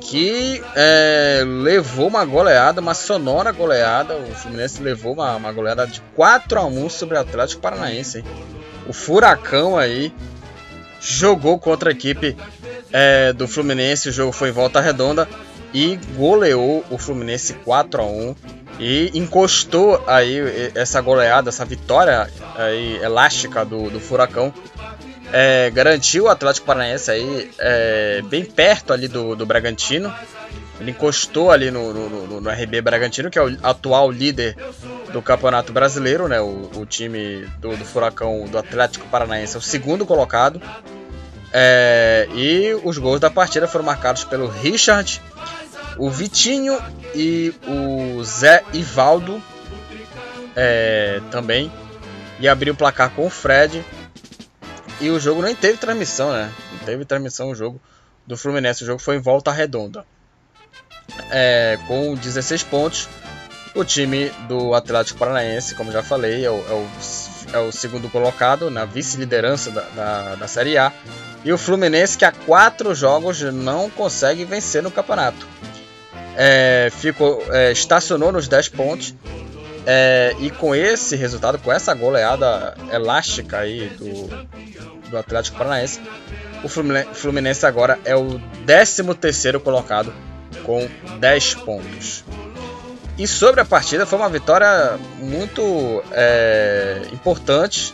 que 0.00 0.62
é, 0.74 1.42
levou 1.44 2.08
uma 2.08 2.24
goleada, 2.24 2.80
uma 2.80 2.94
sonora 2.94 3.52
goleada. 3.52 4.14
O 4.16 4.34
Fluminense 4.34 4.82
levou 4.82 5.12
uma, 5.12 5.36
uma 5.36 5.52
goleada 5.52 5.86
de 5.86 6.00
4 6.14 6.58
a 6.58 6.64
1 6.64 6.88
sobre 6.88 7.16
o 7.16 7.20
Atlético 7.20 7.60
Paranaense. 7.60 8.18
Hein? 8.18 8.24
O 8.86 8.92
Furacão 8.92 9.76
aí 9.76 10.12
jogou 11.00 11.58
contra 11.58 11.90
a 11.90 11.92
equipe 11.92 12.36
é, 12.92 13.32
do 13.32 13.46
Fluminense. 13.46 14.08
O 14.08 14.12
jogo 14.12 14.32
foi 14.32 14.48
em 14.50 14.52
volta 14.52 14.80
redonda 14.80 15.28
e 15.72 15.98
goleou 16.16 16.84
o 16.90 16.98
Fluminense 16.98 17.54
4 17.54 18.00
a 18.00 18.04
1 18.04 18.36
e 18.78 19.10
encostou 19.14 20.02
aí 20.06 20.38
essa 20.74 21.00
goleada, 21.00 21.48
essa 21.48 21.64
vitória 21.64 22.30
aí 22.56 22.96
elástica 23.02 23.64
do, 23.64 23.90
do 23.90 24.00
Furacão. 24.00 24.52
É, 25.32 25.70
garantiu 25.70 26.24
o 26.24 26.28
Atlético 26.28 26.66
Paranaense 26.66 27.10
aí 27.10 27.50
é, 27.58 28.22
bem 28.30 28.44
perto 28.44 28.94
ali 28.94 29.06
do, 29.06 29.36
do 29.36 29.44
Bragantino 29.44 30.10
Ele 30.80 30.92
encostou 30.92 31.50
ali 31.50 31.70
no, 31.70 31.92
no, 31.92 32.40
no, 32.40 32.50
RB 32.50 32.80
Bragantino, 32.80 33.28
que 33.28 33.38
é 33.38 33.42
o 33.42 33.58
atual 33.62 34.10
líder 34.10 34.56
do 35.12 35.20
Campeonato 35.20 35.70
Brasileiro, 35.70 36.28
né? 36.28 36.40
O, 36.40 36.70
o 36.76 36.86
time 36.86 37.46
do, 37.58 37.76
do, 37.76 37.84
Furacão 37.84 38.46
do 38.46 38.56
Atlético 38.56 39.06
Paranaense 39.08 39.56
é 39.56 39.58
o 39.58 39.62
segundo 39.62 40.06
colocado. 40.06 40.62
É, 41.52 42.28
e 42.34 42.74
os 42.84 42.98
gols 42.98 43.20
da 43.20 43.30
partida 43.30 43.66
foram 43.66 43.84
marcados 43.84 44.24
pelo 44.24 44.48
Richard, 44.48 45.20
o 45.96 46.10
Vitinho 46.10 46.78
e 47.14 47.54
o 47.66 48.22
Zé 48.22 48.62
Ivaldo 48.72 49.42
é, 50.54 51.20
também. 51.30 51.72
E 52.40 52.48
abriu 52.48 52.72
o 52.72 52.76
placar 52.76 53.10
com 53.10 53.26
o 53.26 53.30
Fred. 53.30 53.84
E 55.00 55.10
o 55.10 55.18
jogo 55.18 55.42
nem 55.42 55.54
teve 55.54 55.78
transmissão, 55.78 56.32
né? 56.32 56.52
Não 56.72 56.78
teve 56.80 57.04
transmissão 57.04 57.50
o 57.50 57.54
jogo 57.54 57.80
do 58.26 58.36
Fluminense. 58.36 58.84
O 58.84 58.86
jogo 58.86 59.00
foi 59.00 59.16
em 59.16 59.20
volta 59.20 59.50
redonda. 59.50 60.04
É, 61.30 61.78
com 61.88 62.14
16 62.14 62.62
pontos. 62.64 63.08
O 63.74 63.84
time 63.84 64.30
do 64.48 64.74
Atlético 64.74 65.18
Paranaense, 65.18 65.74
como 65.74 65.92
já 65.92 66.02
falei, 66.02 66.44
é 66.44 66.50
o, 66.50 66.54
é 66.68 66.72
o, 66.72 66.88
é 67.52 67.58
o 67.58 67.72
segundo 67.72 68.08
colocado 68.08 68.70
na 68.70 68.84
vice-liderança 68.84 69.70
da, 69.70 69.82
da, 69.94 70.34
da, 70.36 70.48
Série 70.48 70.76
A. 70.76 70.92
E 71.44 71.52
o 71.52 71.58
Fluminense, 71.58 72.18
que 72.18 72.24
há 72.24 72.32
quatro 72.32 72.94
jogos 72.94 73.40
não 73.40 73.88
consegue 73.88 74.44
vencer 74.44 74.82
no 74.82 74.90
campeonato. 74.90 75.46
É, 76.36 76.90
ficou, 76.92 77.42
é, 77.50 77.72
estacionou 77.72 78.32
nos 78.32 78.48
10 78.48 78.68
pontos. 78.70 79.14
É, 79.86 80.34
e 80.40 80.50
com 80.50 80.74
esse 80.74 81.16
resultado, 81.16 81.58
com 81.58 81.72
essa 81.72 81.94
goleada 81.94 82.76
elástica 82.92 83.60
aí 83.60 83.88
do, 83.88 84.28
do 85.08 85.16
Atlético 85.16 85.56
Paranaense, 85.56 86.00
o 86.62 86.68
Fluminense 86.68 87.64
agora 87.64 87.98
é 88.04 88.14
o 88.14 88.40
13 88.66 89.14
terceiro 89.14 89.60
colocado 89.60 90.12
com 90.64 90.86
10 91.18 91.54
pontos. 91.54 92.24
E 93.18 93.26
sobre 93.26 93.60
a 93.60 93.64
partida, 93.64 94.06
foi 94.06 94.16
uma 94.16 94.28
vitória 94.28 94.96
muito 95.18 96.02
é, 96.12 97.02
importante, 97.12 97.92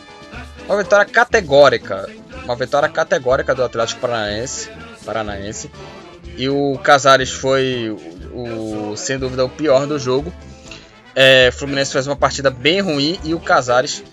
uma 0.67 0.77
vitória 0.77 1.05
categórica, 1.05 2.07
uma 2.43 2.55
vitória 2.55 2.87
categórica 2.87 3.55
do 3.55 3.63
Atlético 3.63 4.01
Paranaense, 4.01 4.69
Paranaense. 5.03 5.71
E 6.37 6.47
o 6.47 6.77
Casares 6.77 7.31
foi, 7.31 7.89
o, 8.31 8.91
o, 8.91 8.97
sem 8.97 9.17
dúvida, 9.17 9.43
o 9.43 9.49
pior 9.49 9.87
do 9.87 9.97
jogo. 9.97 10.31
É, 11.15 11.49
Fluminense 11.51 11.91
fez 11.91 12.05
uma 12.05 12.15
partida 12.15 12.51
bem 12.51 12.81
ruim 12.81 13.17
e 13.23 13.33
o 13.33 13.39
Casares 13.39 14.03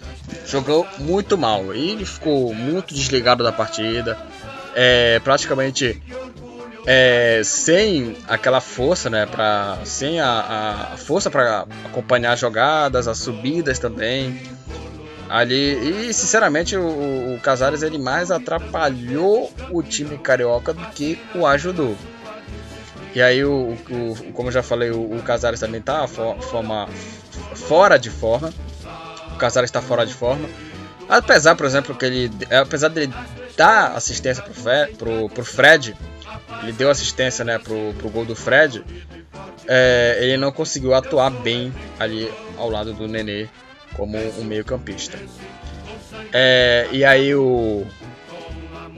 jogou 0.47 0.87
muito 0.99 1.37
mal. 1.37 1.75
E 1.75 1.91
ele 1.91 2.07
ficou 2.07 2.55
muito 2.55 2.95
desligado 2.95 3.45
da 3.45 3.53
partida, 3.53 4.17
é, 4.75 5.21
praticamente 5.21 6.01
é, 6.87 7.43
sem 7.45 8.17
aquela 8.27 8.61
força, 8.61 9.09
né, 9.09 9.27
pra, 9.27 9.79
sem 9.85 10.21
a, 10.21 10.91
a 10.93 10.97
força 10.97 11.31
para 11.31 11.67
acompanhar 11.85 12.33
as 12.33 12.41
jogadas, 12.41 13.07
as 13.07 13.19
subidas 13.19 13.79
também. 13.79 14.41
Ali, 15.29 16.09
e 16.09 16.13
sinceramente 16.13 16.77
o, 16.77 17.35
o 17.35 17.41
Casares 17.41 17.83
ele 17.83 17.99
mais 17.99 18.31
atrapalhou 18.31 19.51
o 19.71 19.83
time 19.83 20.19
carioca 20.19 20.75
do 20.75 20.85
que 20.89 21.19
o 21.35 21.47
ajudou. 21.47 21.97
E 23.15 23.23
aí, 23.23 23.45
o, 23.45 23.77
o 23.91 24.33
como 24.33 24.49
eu 24.49 24.53
já 24.53 24.63
falei, 24.63 24.91
o, 24.91 25.17
o 25.17 25.23
Casares 25.23 25.61
também 25.61 25.81
está 25.81 26.07
forma, 26.07 26.89
fora 27.55 27.99
de 27.99 28.11
forma. 28.11 28.53
O 29.33 29.37
Casares 29.37 29.69
está 29.69 29.81
fora 29.81 30.05
de 30.05 30.13
forma. 30.13 30.49
Apesar, 31.09 31.55
por 31.55 31.67
exemplo, 31.67 31.95
que 31.95 32.05
ele, 32.05 32.31
apesar 32.51 32.89
dele 32.89 33.13
dar 33.57 33.93
assistência 33.97 34.43
pro, 34.43 34.97
pro, 34.97 35.29
pro 35.29 35.45
Fred, 35.45 35.95
ele 36.63 36.73
deu 36.73 36.91
assistência 36.91 37.45
né, 37.45 37.59
pro, 37.59 37.95
pro 37.99 38.09
gol 38.11 38.25
do 38.25 38.35
Fred, 38.35 38.85
é, 39.67 40.19
ele 40.21 40.37
não 40.37 40.53
conseguiu 40.53 40.95
atuar 40.95 41.31
bem 41.31 41.73
ali 41.99 42.31
ao 42.57 42.69
lado 42.69 42.93
do 42.93 43.07
Nenê 43.09 43.49
como 43.97 44.19
um 44.39 44.45
meio 44.45 44.65
campista. 44.65 45.19
É, 46.33 46.89
e 46.91 47.05
aí 47.05 47.35
o, 47.35 47.87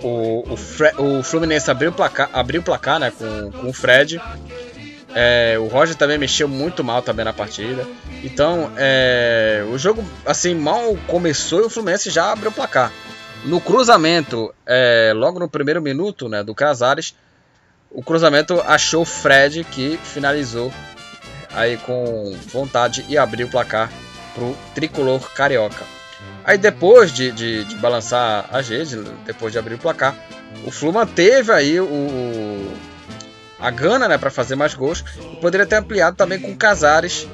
o, 0.02 0.52
o, 0.52 0.56
Fre 0.56 0.92
o 0.98 1.22
Fluminense 1.22 1.70
abriu 1.70 1.90
o 1.90 1.94
placar, 1.94 2.30
abriu 2.32 2.60
o 2.60 2.64
placar 2.64 2.98
né, 3.00 3.10
com, 3.10 3.50
com 3.50 3.68
o 3.68 3.72
Fred. 3.72 4.20
É, 5.14 5.56
o 5.60 5.68
Roger 5.68 5.94
também 5.94 6.18
mexeu 6.18 6.48
muito 6.48 6.82
mal 6.82 7.00
também 7.00 7.24
na 7.24 7.32
partida. 7.32 7.86
Então, 8.22 8.72
é, 8.76 9.64
o 9.72 9.78
jogo 9.78 10.04
assim 10.26 10.54
mal 10.54 10.96
começou 11.06 11.60
e 11.60 11.64
o 11.64 11.70
Fluminense 11.70 12.10
já 12.10 12.32
abriu 12.32 12.50
o 12.50 12.54
placar. 12.54 12.92
No 13.44 13.60
cruzamento, 13.60 14.52
é, 14.66 15.12
logo 15.14 15.38
no 15.38 15.48
primeiro 15.48 15.80
minuto 15.80 16.28
né, 16.28 16.42
do 16.42 16.54
Casares, 16.54 17.14
o 17.94 18.02
cruzamento 18.02 18.60
achou 18.66 19.02
o 19.02 19.06
Fred 19.06 19.64
que 19.64 19.98
finalizou 20.02 20.72
aí 21.54 21.76
com 21.78 22.36
vontade 22.52 23.06
e 23.08 23.16
abriu 23.16 23.46
o 23.46 23.50
placar 23.50 23.90
pro 24.34 24.56
tricolor 24.74 25.32
carioca. 25.32 25.84
Aí 26.44 26.58
depois 26.58 27.12
de, 27.12 27.30
de, 27.30 27.64
de 27.64 27.76
balançar 27.76 28.46
a 28.52 28.60
rede, 28.60 29.00
depois 29.24 29.52
de 29.52 29.58
abrir 29.58 29.74
o 29.74 29.78
placar, 29.78 30.14
o 30.66 30.70
Flu 30.70 30.92
manteve 30.92 31.52
aí 31.52 31.80
o, 31.80 32.72
a 33.58 33.70
gana 33.70 34.08
né, 34.08 34.18
para 34.18 34.30
fazer 34.30 34.56
mais 34.56 34.74
gols 34.74 35.04
e 35.32 35.36
poderia 35.36 35.64
ter 35.64 35.76
ampliado 35.76 36.16
também 36.16 36.40
com 36.40 36.54
Casares 36.56 37.26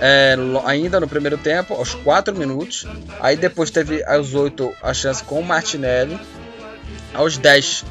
é, 0.00 0.36
ainda 0.66 1.00
no 1.00 1.08
primeiro 1.08 1.38
tempo, 1.38 1.74
aos 1.74 1.94
4 1.94 2.36
minutos. 2.36 2.86
Aí 3.20 3.36
depois 3.36 3.70
teve 3.70 4.04
aos 4.04 4.34
8 4.34 4.72
a 4.82 4.92
chance 4.92 5.24
com 5.24 5.40
o 5.40 5.44
Martinelli. 5.44 6.18
Aos 7.12 7.38
10 7.38 7.84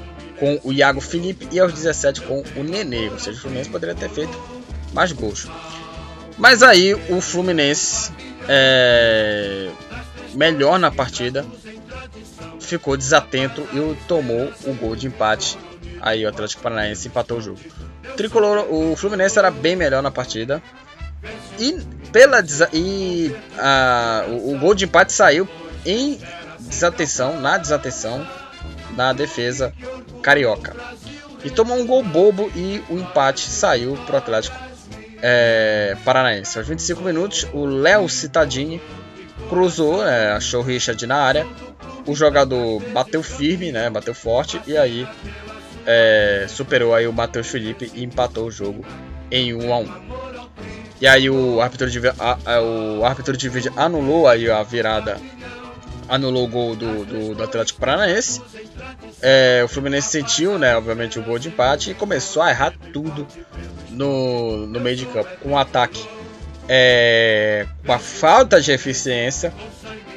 com 0.44 0.60
o 0.62 0.74
Iago 0.74 1.00
Felipe 1.00 1.48
e 1.54 1.60
aos 1.62 1.72
17 1.72 2.20
com 2.24 2.44
o 2.58 2.64
Nenê. 2.66 3.08
Ou 3.08 3.18
seja, 3.18 3.38
o 3.38 3.42
Fluminense 3.42 3.70
poderia 3.70 3.96
ter 3.96 4.10
feito 4.10 4.38
mais 4.92 5.14
gols. 5.14 5.48
Mas 6.38 6.62
aí 6.62 6.94
o 6.94 7.22
Fluminense, 7.22 8.12
é, 8.50 9.70
melhor 10.34 10.78
na 10.78 10.92
partida, 10.92 11.46
ficou 12.60 12.98
desatento 12.98 13.66
e 13.72 13.96
tomou 14.06 14.52
o 14.66 14.74
gol 14.74 14.98
de 14.98 15.08
empate. 15.08 15.58
Aí 16.02 16.26
o 16.26 16.28
Atlético 16.28 16.62
Paranaense 16.62 17.08
empatou 17.08 17.38
o 17.38 17.42
jogo. 17.42 17.60
O 18.04 18.14
tricolor, 18.18 18.68
o 18.70 18.98
Fluminense 18.98 19.40
era 19.40 19.50
bem 19.50 19.78
melhor 19.78 20.04
na 20.04 20.12
partida. 20.12 20.62
E 21.58 21.80
pela 22.12 22.44
e 22.74 23.34
a, 23.58 24.26
o, 24.28 24.56
o 24.56 24.60
gol 24.60 24.76
de 24.76 24.84
empate 24.84 25.14
saiu 25.14 25.48
em 25.86 26.20
desatenção, 26.60 27.40
na 27.40 27.58
desatenção 27.58 28.28
da 28.96 29.14
defesa 29.14 29.74
carioca. 30.22 30.76
E 31.44 31.50
tomou 31.50 31.78
um 31.78 31.86
gol 31.86 32.04
bobo 32.04 32.52
e 32.56 32.82
o 32.90 32.98
empate 32.98 33.42
saiu 33.42 33.98
para 34.06 34.16
o 34.16 34.18
Atlético 34.18 34.58
é, 35.22 35.98
Paranaense. 36.06 36.58
Aos 36.58 36.68
25 36.68 37.02
minutos, 37.02 37.48
o 37.54 37.66
Léo 37.66 38.08
Citadini 38.08 38.82
cruzou, 39.50 40.06
é, 40.06 40.32
achou 40.32 40.62
o 40.62 40.64
Richard 40.64 41.06
na 41.06 41.18
área. 41.18 41.46
O 42.06 42.16
jogador 42.16 42.82
bateu 42.92 43.22
firme, 43.24 43.72
né, 43.72 43.90
bateu 43.90 44.14
forte 44.14 44.62
e 44.68 44.78
aí 44.78 45.08
é, 45.86 46.46
superou 46.50 46.94
aí 46.94 47.08
o 47.08 47.14
Matheus 47.14 47.48
Felipe 47.48 47.92
e 47.94 48.04
empatou 48.04 48.48
o 48.48 48.52
jogo 48.52 48.86
em 49.32 49.54
1 49.54 49.74
a 49.74 49.78
1. 49.80 50.24
E 51.02 51.08
aí 51.08 51.30
o 51.30 51.62
árbitro 51.62 51.90
de, 51.90 52.00
a, 52.08 52.38
a, 52.46 52.62
o 52.62 53.06
árbitro 53.06 53.36
de 53.36 53.50
vídeo 53.50 53.74
anulou 53.76 54.28
aí 54.28 54.50
a 54.50 54.64
virada 54.64 55.18
anulou 56.08 56.46
o 56.46 56.48
gol 56.48 56.76
do, 56.76 57.06
do, 57.06 57.36
do 57.36 57.44
Atlético 57.44 57.80
Paranaense. 57.80 58.42
É, 59.22 59.62
o 59.64 59.68
Fluminense 59.68 60.10
sentiu, 60.10 60.58
né, 60.58 60.76
obviamente, 60.76 61.20
o 61.20 61.24
gol 61.24 61.40
de 61.40 61.50
empate 61.50 61.92
e 61.92 61.94
começou 61.94 62.42
a 62.42 62.50
errar 62.50 62.74
tudo 62.92 63.28
no, 63.90 64.68
no 64.68 64.80
meio 64.80 64.98
de 64.98 65.06
campo. 65.06 65.30
Com 65.42 65.50
um 65.52 65.58
ataque 65.58 66.08
é, 66.68 67.66
com 67.86 67.94
a 67.94 68.00
falta 68.00 68.62
de 68.62 68.72
eficiência. 68.72 69.54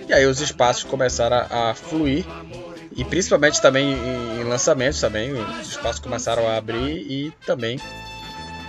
E 0.09 0.13
aí 0.13 0.27
os 0.27 0.41
espaços 0.41 0.85
começaram 0.85 1.37
a, 1.37 1.71
a 1.71 1.75
fluir. 1.75 2.25
E 2.97 3.05
principalmente 3.05 3.61
também 3.61 3.93
em, 3.93 4.45
lançamentos 4.45 5.01
também. 5.01 5.33
Os 5.33 5.69
espaços 5.69 6.01
começaram 6.01 6.49
a 6.49 6.57
abrir 6.57 6.97
e 7.11 7.33
também 7.45 7.79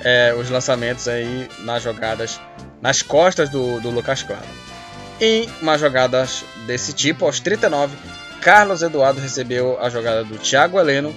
é, 0.04 0.34
os 0.38 0.50
lançamentos 0.50 1.08
aí 1.08 1.48
nas 1.60 1.84
jogadas 1.84 2.40
nas 2.82 3.02
costas 3.02 3.50
do, 3.50 3.80
do 3.80 3.90
Lucas 3.90 4.24
Claro. 4.24 4.46
Em 5.20 5.50
uma 5.62 5.78
jogada 5.78 6.28
desse 6.68 6.94
tipo, 6.94 7.26
aos 7.26 7.40
39, 7.40 7.96
Carlos 8.42 8.84
Eduardo 8.84 9.20
recebeu 9.20 9.78
a 9.82 9.90
jogada 9.90 10.24
do 10.24 10.38
Thiago 10.38 10.80
Heleno 10.80 11.14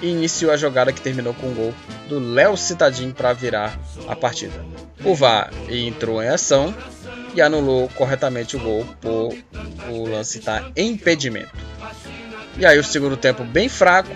e 0.00 0.08
iniciou 0.08 0.50
a 0.50 0.56
jogada 0.56 0.92
que 0.92 1.00
terminou 1.00 1.34
com 1.34 1.48
o 1.48 1.54
gol 1.54 1.74
do 2.08 2.18
Léo 2.18 2.56
Citadinho 2.56 3.12
para 3.12 3.32
virar 3.32 3.78
a 4.08 4.16
partida. 4.16 4.64
O 5.04 5.14
VAR 5.14 5.50
entrou 5.68 6.22
em 6.22 6.28
ação 6.28 6.74
e 7.34 7.42
anulou 7.42 7.88
corretamente 7.90 8.56
o 8.56 8.60
gol 8.60 8.86
por 9.00 9.36
o 9.90 10.08
lance 10.08 10.38
estar 10.38 10.70
em 10.74 10.92
impedimento. 10.92 11.52
E 12.56 12.64
aí 12.64 12.78
o 12.78 12.84
segundo 12.84 13.16
tempo 13.16 13.44
bem 13.44 13.68
fraco, 13.68 14.10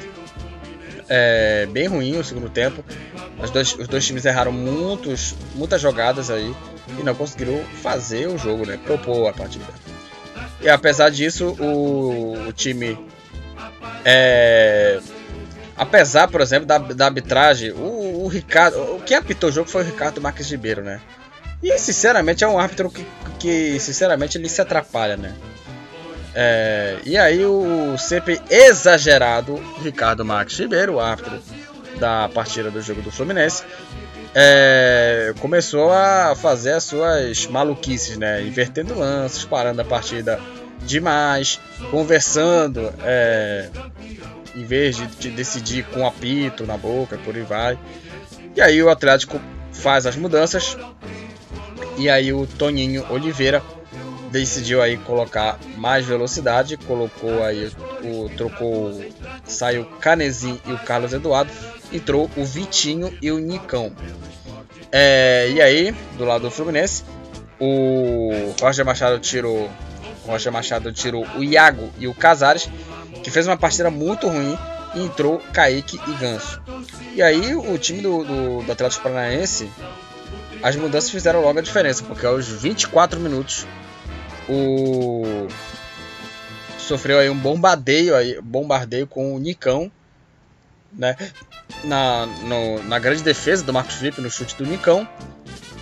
é, 1.08 1.66
bem 1.66 1.86
ruim 1.86 2.18
o 2.18 2.24
segundo 2.24 2.48
tempo. 2.48 2.84
Dois, 3.52 3.74
os 3.74 3.88
dois 3.88 4.06
times 4.06 4.24
erraram 4.24 4.52
muitos, 4.52 5.34
muitas 5.54 5.80
jogadas 5.80 6.30
aí 6.30 6.54
e 6.98 7.02
não 7.02 7.14
conseguiram 7.14 7.62
fazer 7.82 8.28
o 8.28 8.38
jogo, 8.38 8.66
né? 8.66 8.78
Propor 8.84 9.28
a 9.28 9.32
partida. 9.32 9.66
E 10.60 10.68
apesar 10.68 11.10
disso, 11.10 11.56
o, 11.60 12.48
o 12.48 12.52
time. 12.52 12.98
É, 14.04 15.00
apesar, 15.76 16.28
por 16.28 16.40
exemplo, 16.40 16.66
da, 16.66 16.78
da 16.78 17.06
arbitragem, 17.06 17.72
o, 17.72 18.24
o, 18.24 18.28
Ricardo. 18.28 18.76
O 18.96 19.00
que 19.00 19.14
apitou 19.14 19.50
o 19.50 19.52
jogo 19.52 19.70
foi 19.70 19.82
o 19.82 19.86
Ricardo 19.86 20.20
Marques 20.20 20.50
Ribeiro, 20.50 20.82
né? 20.82 21.00
E 21.62 21.76
sinceramente 21.78 22.44
é 22.44 22.48
um 22.48 22.58
árbitro 22.58 22.90
que, 22.90 23.04
que 23.38 23.80
sinceramente 23.80 24.38
ele 24.38 24.48
se 24.48 24.60
atrapalha, 24.60 25.16
né? 25.16 25.34
É, 26.40 26.98
e 27.04 27.18
aí 27.18 27.44
o 27.44 27.98
sempre 27.98 28.40
exagerado 28.48 29.56
Ricardo 29.82 30.24
Marques 30.24 30.56
Ribeiro, 30.56 30.94
o 30.94 31.00
árbitro 31.00 31.42
da 31.98 32.28
partida 32.28 32.70
do 32.70 32.80
jogo 32.80 33.02
do 33.02 33.10
Fluminense, 33.10 33.64
é, 34.32 35.34
começou 35.40 35.92
a 35.92 36.36
fazer 36.36 36.74
as 36.74 36.84
suas 36.84 37.44
maluquices, 37.48 38.16
né? 38.16 38.40
Invertendo 38.40 38.96
lances, 38.96 39.42
parando 39.44 39.82
a 39.82 39.84
partida 39.84 40.40
demais, 40.86 41.58
conversando, 41.90 42.94
é, 43.02 43.68
em 44.54 44.64
vez 44.64 44.96
de, 44.96 45.08
de 45.08 45.30
decidir 45.30 45.86
com 45.86 46.06
apito 46.06 46.64
na 46.64 46.76
boca, 46.76 47.18
por 47.18 47.34
aí 47.34 47.42
vai. 47.42 47.76
E 48.54 48.60
aí 48.60 48.80
o 48.80 48.88
Atlético 48.88 49.40
faz 49.72 50.06
as 50.06 50.14
mudanças. 50.14 50.76
E 51.96 52.08
aí 52.08 52.32
o 52.32 52.46
Toninho 52.46 53.04
Oliveira 53.10 53.60
decidiu 54.30 54.82
aí 54.82 54.96
colocar 54.96 55.58
mais 55.76 56.04
velocidade, 56.06 56.76
colocou 56.76 57.42
aí 57.42 57.70
o 58.02 58.28
trocou, 58.36 59.02
saiu 59.44 59.84
Canezinho 60.00 60.60
e 60.66 60.72
o 60.72 60.78
Carlos 60.78 61.12
Eduardo, 61.12 61.50
entrou 61.92 62.30
o 62.36 62.44
Vitinho 62.44 63.16
e 63.20 63.30
o 63.30 63.38
Nicão. 63.38 63.92
É, 64.90 65.50
e 65.50 65.60
aí, 65.60 65.94
do 66.16 66.24
lado 66.24 66.42
do 66.42 66.50
Fluminense, 66.50 67.04
o 67.60 68.54
Roger 68.60 68.84
Machado 68.84 69.18
tirou 69.18 69.70
Roger 70.26 70.52
Machado 70.52 70.92
tirou 70.92 71.26
o 71.36 71.42
Iago 71.42 71.90
e 71.98 72.06
o 72.06 72.14
Casares, 72.14 72.68
que 73.22 73.30
fez 73.30 73.46
uma 73.46 73.56
partida 73.56 73.90
muito 73.90 74.28
ruim, 74.28 74.56
e 74.94 75.02
entrou 75.02 75.40
Kaique 75.52 75.98
e 76.06 76.12
Ganso. 76.14 76.60
E 77.14 77.22
aí 77.22 77.54
o 77.54 77.78
time 77.78 78.00
do, 78.00 78.24
do, 78.24 78.62
do 78.62 78.72
Atlético 78.72 79.02
Paranaense, 79.02 79.70
as 80.62 80.76
mudanças 80.76 81.10
fizeram 81.10 81.40
logo 81.40 81.58
a 81.58 81.62
diferença, 81.62 82.04
porque 82.04 82.26
aos 82.26 82.46
24 82.46 83.18
minutos 83.18 83.66
o 84.48 85.48
sofreu 86.78 87.18
aí 87.18 87.28
um 87.28 87.36
bombardeio 87.36 88.16
aí, 88.16 88.40
bombardeio 88.40 89.06
com 89.06 89.34
o 89.34 89.38
Nicão, 89.38 89.90
né? 90.92 91.16
Na, 91.84 92.26
no, 92.26 92.82
na 92.84 92.98
grande 92.98 93.22
defesa 93.22 93.62
do 93.62 93.72
Marcos 93.72 93.96
Felipe 93.96 94.20
no 94.20 94.30
chute 94.30 94.56
do 94.56 94.64
Nicão. 94.64 95.06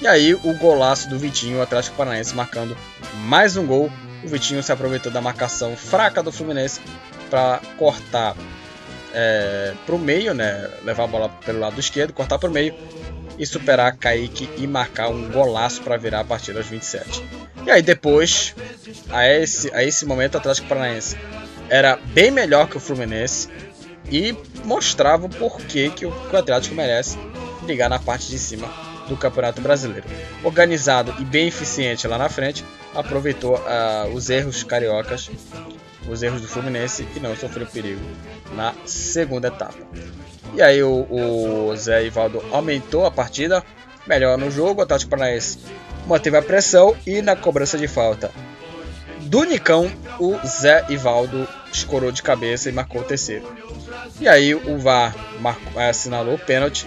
E 0.00 0.06
aí 0.06 0.34
o 0.34 0.54
golaço 0.58 1.08
do 1.08 1.18
Vitinho, 1.18 1.58
o 1.58 1.62
Atlético 1.62 1.96
Paranaense 1.96 2.34
marcando 2.34 2.76
mais 3.22 3.56
um 3.56 3.66
gol. 3.66 3.90
O 4.24 4.28
Vitinho 4.28 4.62
se 4.62 4.72
aproveitou 4.72 5.12
da 5.12 5.20
marcação 5.20 5.76
fraca 5.76 6.22
do 6.22 6.32
Fluminense 6.32 6.80
para 7.30 7.60
cortar 7.78 8.36
é, 9.14 9.72
para 9.86 9.94
o 9.94 9.98
meio, 9.98 10.34
né? 10.34 10.68
Levar 10.84 11.04
a 11.04 11.06
bola 11.06 11.28
pelo 11.44 11.60
lado 11.60 11.78
esquerdo, 11.78 12.12
cortar 12.12 12.38
para 12.38 12.50
o 12.50 12.52
meio 12.52 12.74
e 13.38 13.46
superar 13.46 13.96
Kaique 13.96 14.48
e 14.56 14.66
marcar 14.66 15.08
um 15.08 15.30
golaço 15.30 15.82
para 15.82 15.96
virar 15.96 16.20
a 16.20 16.24
partida 16.24 16.58
aos 16.58 16.66
27. 16.66 17.22
E 17.64 17.70
aí 17.70 17.82
depois, 17.82 18.54
a 19.10 19.28
esse, 19.28 19.72
a 19.74 19.82
esse 19.82 20.06
momento, 20.06 20.34
o 20.34 20.38
Atlético 20.38 20.68
Paranaense 20.68 21.16
era 21.68 21.96
bem 21.96 22.30
melhor 22.30 22.68
que 22.68 22.76
o 22.76 22.80
Fluminense 22.80 23.48
e 24.10 24.36
mostrava 24.64 25.26
o 25.26 25.28
porquê 25.28 25.90
que 25.90 26.06
o, 26.06 26.12
que 26.12 26.34
o 26.34 26.38
Atlético 26.38 26.74
merece 26.74 27.18
ligar 27.66 27.90
na 27.90 27.98
parte 27.98 28.28
de 28.28 28.38
cima 28.38 28.68
do 29.08 29.16
Campeonato 29.16 29.60
Brasileiro. 29.60 30.06
Organizado 30.42 31.14
e 31.18 31.24
bem 31.24 31.48
eficiente 31.48 32.06
lá 32.06 32.18
na 32.18 32.28
frente, 32.28 32.64
aproveitou 32.94 33.56
uh, 33.56 34.12
os 34.14 34.30
erros 34.30 34.62
cariocas, 34.62 35.30
os 36.08 36.22
erros 36.22 36.40
do 36.40 36.48
Fluminense 36.48 37.06
e 37.14 37.20
não 37.20 37.36
sofreu 37.36 37.66
perigo 37.66 38.00
na 38.54 38.74
segunda 38.84 39.48
etapa. 39.48 39.78
E 40.54 40.62
aí 40.62 40.82
o, 40.82 41.06
o 41.10 41.76
Zé 41.76 42.04
Ivaldo 42.04 42.42
aumentou 42.52 43.04
a 43.04 43.10
partida, 43.10 43.62
melhor 44.06 44.38
no 44.38 44.50
jogo, 44.50 44.80
o 44.80 44.84
Atlético 44.84 45.10
Paranaense 45.10 45.58
manteve 46.06 46.36
a 46.36 46.42
pressão 46.42 46.96
e 47.06 47.20
na 47.20 47.34
cobrança 47.34 47.76
de 47.76 47.88
falta 47.88 48.30
do 49.26 49.42
Nicão, 49.44 49.90
o 50.20 50.38
Zé 50.46 50.86
Ivaldo 50.88 51.48
escorou 51.72 52.12
de 52.12 52.22
cabeça 52.22 52.68
e 52.68 52.72
marcou 52.72 53.00
o 53.00 53.04
terceiro. 53.04 53.44
E 54.20 54.28
aí 54.28 54.54
o 54.54 54.78
VAR 54.78 55.14
marcou, 55.40 55.82
assinalou 55.82 56.34
o 56.34 56.38
pênalti 56.38 56.86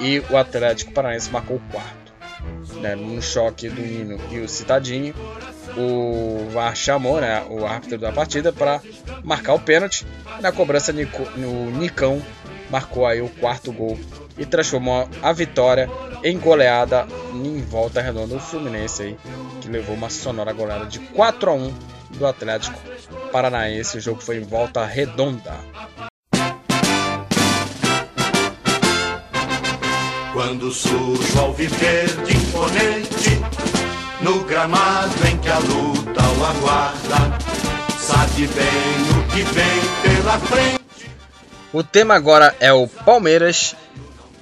e 0.00 0.20
o 0.30 0.36
Atlético 0.36 0.92
Paranaense 0.92 1.30
marcou 1.30 1.56
o 1.56 1.72
quarto. 1.72 1.99
Né, 2.80 2.94
no 2.94 3.20
choque 3.20 3.68
do 3.68 3.82
Nino 3.82 4.18
e 4.30 4.38
o 4.38 4.48
Citadinho, 4.48 5.14
o 5.76 6.48
VAR 6.50 6.74
chamou 6.74 7.20
né, 7.20 7.44
o 7.50 7.66
árbitro 7.66 7.98
da 7.98 8.10
partida 8.10 8.52
para 8.52 8.80
marcar 9.22 9.54
o 9.54 9.60
pênalti. 9.60 10.06
Na 10.40 10.50
cobrança, 10.50 10.92
o 10.92 11.70
Nicão 11.78 12.22
marcou 12.70 13.06
aí 13.06 13.20
o 13.20 13.28
quarto 13.28 13.70
gol 13.70 13.98
e 14.38 14.46
transformou 14.46 15.08
a 15.20 15.32
vitória 15.32 15.90
em 16.24 16.38
goleada 16.38 17.06
em 17.34 17.60
volta 17.62 18.00
redonda 18.00 18.34
do 18.34 18.40
Fluminense 18.40 19.02
aí, 19.02 19.16
que 19.60 19.68
levou 19.68 19.94
uma 19.94 20.08
sonora 20.08 20.52
goleada 20.52 20.86
de 20.86 20.98
4 20.98 21.50
a 21.50 21.54
1 21.54 21.74
do 22.10 22.26
Atlético 22.26 22.80
Paranaense. 23.30 23.98
O 23.98 24.00
jogo 24.00 24.22
foi 24.22 24.38
em 24.38 24.44
volta 24.44 24.84
redonda. 24.84 25.54
Quando 30.32 30.70
surge 30.70 31.38
ao 31.38 31.52
viver 31.52 32.08
de 32.68 32.76
imponente, 32.76 33.40
no 34.20 34.44
gramado 34.44 35.14
em 35.26 35.38
que 35.38 35.48
a 35.48 35.58
luta 35.58 36.22
o 36.22 36.44
aguarda, 36.44 37.38
sabe 37.98 38.46
bem 38.48 39.18
o 39.18 39.28
que 39.28 39.42
vem 39.42 40.14
pela 40.16 40.38
frente. 40.40 41.10
O 41.72 41.82
tema 41.82 42.14
agora 42.14 42.54
é 42.60 42.72
o 42.72 42.86
Palmeiras, 42.86 43.76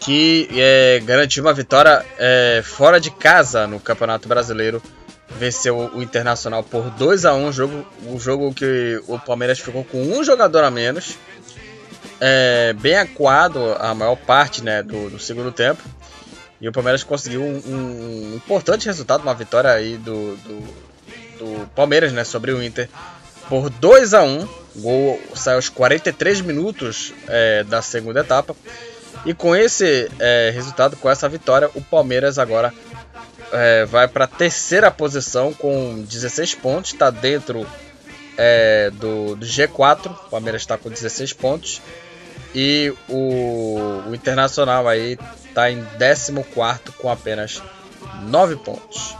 que 0.00 0.48
é, 0.52 1.00
garantiu 1.04 1.44
uma 1.44 1.52
vitória 1.52 2.04
é, 2.18 2.62
fora 2.64 2.98
de 2.98 3.10
casa 3.10 3.66
no 3.66 3.78
Campeonato 3.78 4.28
Brasileiro. 4.28 4.82
Venceu 5.38 5.90
o 5.94 6.02
Internacional 6.02 6.64
por 6.64 6.88
2 6.90 7.26
a 7.26 7.34
1 7.34 7.52
jogo, 7.52 7.86
um 8.06 8.18
jogo 8.18 8.52
que 8.54 9.00
o 9.06 9.18
Palmeiras 9.18 9.58
ficou 9.58 9.84
com 9.84 10.00
um 10.00 10.24
jogador 10.24 10.64
a 10.64 10.70
menos 10.70 11.18
é, 12.20 12.74
bem 12.74 12.96
acuado 12.96 13.76
a 13.78 13.94
maior 13.94 14.16
parte 14.16 14.62
né, 14.62 14.82
do, 14.82 15.10
do, 15.10 15.18
segundo 15.18 15.52
tempo. 15.52 15.82
E 16.60 16.68
o 16.68 16.72
Palmeiras 16.72 17.04
conseguiu 17.04 17.42
um, 17.42 17.62
um 17.66 18.34
importante 18.34 18.86
resultado, 18.86 19.22
uma 19.22 19.34
vitória 19.34 19.70
aí 19.70 19.96
do, 19.96 20.36
do, 20.36 20.60
do, 21.38 21.66
Palmeiras 21.68 22.12
né, 22.12 22.24
sobre 22.24 22.52
o 22.52 22.62
Inter 22.62 22.88
por 23.48 23.70
2 23.70 24.12
a 24.12 24.22
1 24.22 24.42
O 24.42 24.48
gol 24.80 25.20
saiu 25.34 25.56
aos 25.56 25.68
43 25.68 26.40
minutos 26.40 27.14
é, 27.28 27.64
da 27.64 27.80
segunda 27.80 28.20
etapa. 28.20 28.56
E 29.24 29.32
com 29.34 29.54
esse 29.54 30.10
é, 30.18 30.50
resultado, 30.54 30.96
com 30.96 31.08
essa 31.08 31.28
vitória, 31.28 31.70
o 31.74 31.80
Palmeiras 31.80 32.38
agora 32.38 32.72
é, 33.52 33.84
vai 33.84 34.06
para 34.06 34.24
a 34.24 34.28
terceira 34.28 34.90
posição 34.90 35.52
com 35.52 36.02
16 36.02 36.54
pontos, 36.56 36.92
está 36.92 37.10
dentro 37.10 37.66
é, 38.36 38.90
do, 38.90 39.34
do, 39.36 39.46
G4. 39.46 40.10
O 40.10 40.30
Palmeiras 40.30 40.62
está 40.62 40.76
com 40.76 40.88
16 40.88 41.32
pontos. 41.32 41.80
E 42.54 42.92
o, 43.08 44.02
o 44.08 44.14
Internacional 44.14 44.88
aí 44.88 45.18
está 45.58 45.72
em 45.72 45.84
14 45.84 46.32
com 46.96 47.10
apenas 47.10 47.60
9 48.22 48.56
pontos. 48.56 49.16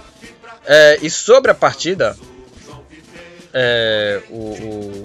É, 0.64 0.98
e 1.02 1.10
sobre 1.10 1.50
a 1.50 1.54
partida, 1.54 2.16
é, 3.52 4.22
o, 4.30 4.36
o, 4.36 5.02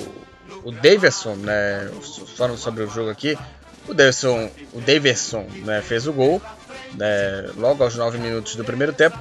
o 0.65 0.71
Davidson, 0.71 1.35
né, 1.35 1.89
falando 2.37 2.57
sobre 2.57 2.83
o 2.83 2.89
jogo 2.89 3.09
aqui, 3.09 3.37
o 3.87 3.93
Davidson, 3.93 4.51
o 4.73 4.79
Davidson 4.79 5.47
né, 5.65 5.81
fez 5.81 6.05
o 6.05 6.13
gol 6.13 6.41
né, 6.93 7.49
logo 7.57 7.83
aos 7.83 7.95
9 7.95 8.17
minutos 8.19 8.55
do 8.55 8.63
primeiro 8.63 8.93
tempo. 8.93 9.17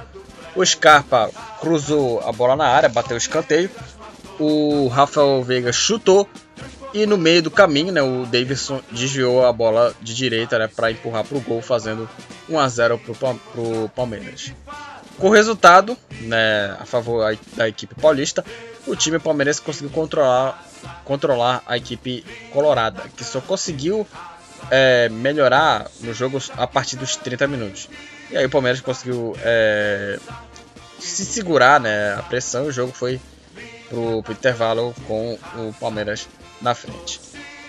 O 0.55 0.63
Scarpa 0.63 1.31
cruzou 1.59 2.21
a 2.21 2.31
bola 2.31 2.55
na 2.55 2.67
área, 2.67 2.87
bateu 2.87 3.15
o 3.15 3.17
escanteio. 3.17 3.71
O 4.39 4.87
Rafael 4.87 5.41
Veiga 5.43 5.71
chutou 5.71 6.29
e 6.93 7.05
no 7.05 7.17
meio 7.17 7.41
do 7.41 7.49
caminho, 7.49 7.91
né, 7.91 8.01
o 8.01 8.25
Davidson 8.25 8.79
desviou 8.91 9.45
a 9.45 9.51
bola 9.51 9.95
de 9.99 10.13
direita 10.13 10.59
né, 10.59 10.67
para 10.67 10.91
empurrar 10.91 11.23
para 11.23 11.37
o 11.37 11.41
gol, 11.41 11.61
fazendo 11.61 12.07
1 12.47 12.59
a 12.59 12.69
0 12.69 12.99
para 12.99 13.61
o 13.61 13.89
Palmeiras. 13.89 14.53
Com 15.17 15.29
o 15.29 15.31
resultado 15.31 15.97
né, 16.21 16.77
a 16.79 16.85
favor 16.85 17.35
da 17.55 17.67
equipe 17.67 17.95
paulista, 17.95 18.45
o 18.85 18.95
time 18.95 19.17
palmeirense 19.17 19.61
conseguiu 19.61 19.89
controlar, 19.89 20.63
controlar 21.03 21.63
a 21.65 21.77
equipe 21.77 22.23
colorada, 22.51 23.03
que 23.15 23.23
só 23.23 23.41
conseguiu 23.41 24.05
é, 24.69 25.09
melhorar 25.09 25.89
no 26.01 26.13
jogo 26.13 26.39
a 26.57 26.67
partir 26.67 26.95
dos 26.95 27.15
30 27.15 27.47
minutos. 27.47 27.89
E 28.29 28.37
aí 28.37 28.45
o 28.45 28.49
Palmeiras 28.49 28.81
conseguiu 28.81 29.35
é, 29.41 30.19
se 30.99 31.25
segurar 31.25 31.79
né, 31.79 32.13
a 32.13 32.23
pressão 32.23 32.65
e 32.65 32.67
o 32.69 32.71
jogo 32.71 32.91
foi 32.91 33.19
pro, 33.89 34.21
pro 34.21 34.33
intervalo 34.33 34.93
com 35.07 35.37
o 35.55 35.73
Palmeiras 35.79 36.27
na 36.63 36.73
frente. 36.73 37.19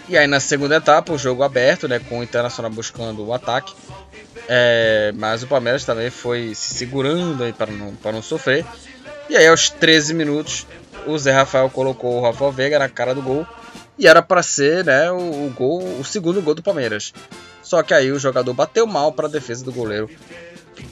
E 0.08 0.16
aí 0.16 0.26
na 0.26 0.40
segunda 0.40 0.76
etapa, 0.76 1.12
o 1.12 1.18
jogo 1.18 1.42
aberto, 1.42 1.88
né, 1.88 1.98
com 1.98 2.20
o 2.20 2.22
Internacional 2.22 2.70
buscando 2.70 3.24
o 3.24 3.34
ataque. 3.34 3.74
É, 4.48 5.12
mas 5.14 5.42
o 5.42 5.46
Palmeiras 5.46 5.84
também 5.84 6.10
foi 6.10 6.54
se 6.54 6.74
segurando 6.74 7.42
aí 7.42 7.52
para 7.52 7.72
não, 7.72 7.94
para 7.96 8.12
não 8.12 8.22
sofrer. 8.22 8.64
E 9.28 9.36
aí 9.36 9.46
aos 9.46 9.70
13 9.70 10.14
minutos, 10.14 10.66
o 11.06 11.18
Zé 11.18 11.32
Rafael 11.32 11.70
colocou 11.70 12.18
o 12.18 12.22
Rafael 12.22 12.52
Veiga 12.52 12.78
na 12.78 12.88
cara 12.88 13.14
do 13.14 13.22
gol 13.22 13.46
e 13.98 14.06
era 14.06 14.20
para 14.20 14.42
ser 14.42 14.84
né, 14.84 15.10
o, 15.10 15.46
o, 15.46 15.54
gol, 15.56 15.82
o 15.98 16.04
segundo 16.04 16.42
gol 16.42 16.54
do 16.54 16.62
Palmeiras. 16.62 17.12
Só 17.62 17.82
que 17.82 17.94
aí 17.94 18.12
o 18.12 18.18
jogador 18.18 18.52
bateu 18.52 18.86
mal 18.86 19.12
para 19.12 19.26
a 19.26 19.30
defesa 19.30 19.64
do 19.64 19.72
goleiro 19.72 20.10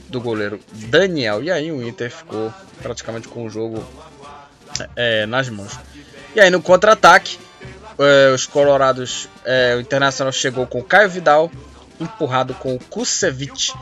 do 0.08 0.20
goleiro 0.20 0.60
Daniel 0.72 1.42
e 1.42 1.50
aí 1.50 1.72
o 1.72 1.86
Inter 1.86 2.10
ficou 2.10 2.52
praticamente 2.82 3.28
com 3.28 3.46
o 3.46 3.50
jogo 3.50 3.82
é, 4.94 5.26
nas 5.26 5.48
mãos. 5.48 5.78
E 6.34 6.40
aí 6.40 6.50
no 6.50 6.62
contra-ataque 6.62 7.38
é, 7.98 8.32
os 8.32 8.46
Colorados, 8.46 9.28
é, 9.44 9.74
o 9.76 9.80
Internacional 9.80 10.32
chegou 10.32 10.66
com 10.66 10.82
Caio 10.82 11.08
Vidal 11.08 11.50
empurrado 12.00 12.54
com 12.54 12.74
o 12.74 12.78
Kusevich. 12.78 13.72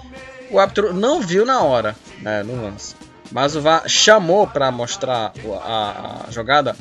O 0.50 0.58
árbitro 0.58 0.92
não 0.92 1.20
viu 1.20 1.46
na 1.46 1.62
hora, 1.62 1.96
né, 2.20 2.42
no 2.42 2.60
lance. 2.60 2.94
Mas 3.30 3.54
o 3.54 3.60
VAR 3.60 3.88
chamou 3.88 4.46
para 4.46 4.70
mostrar 4.70 5.32
a, 5.62 6.24
a, 6.26 6.30
jogada 6.30 6.74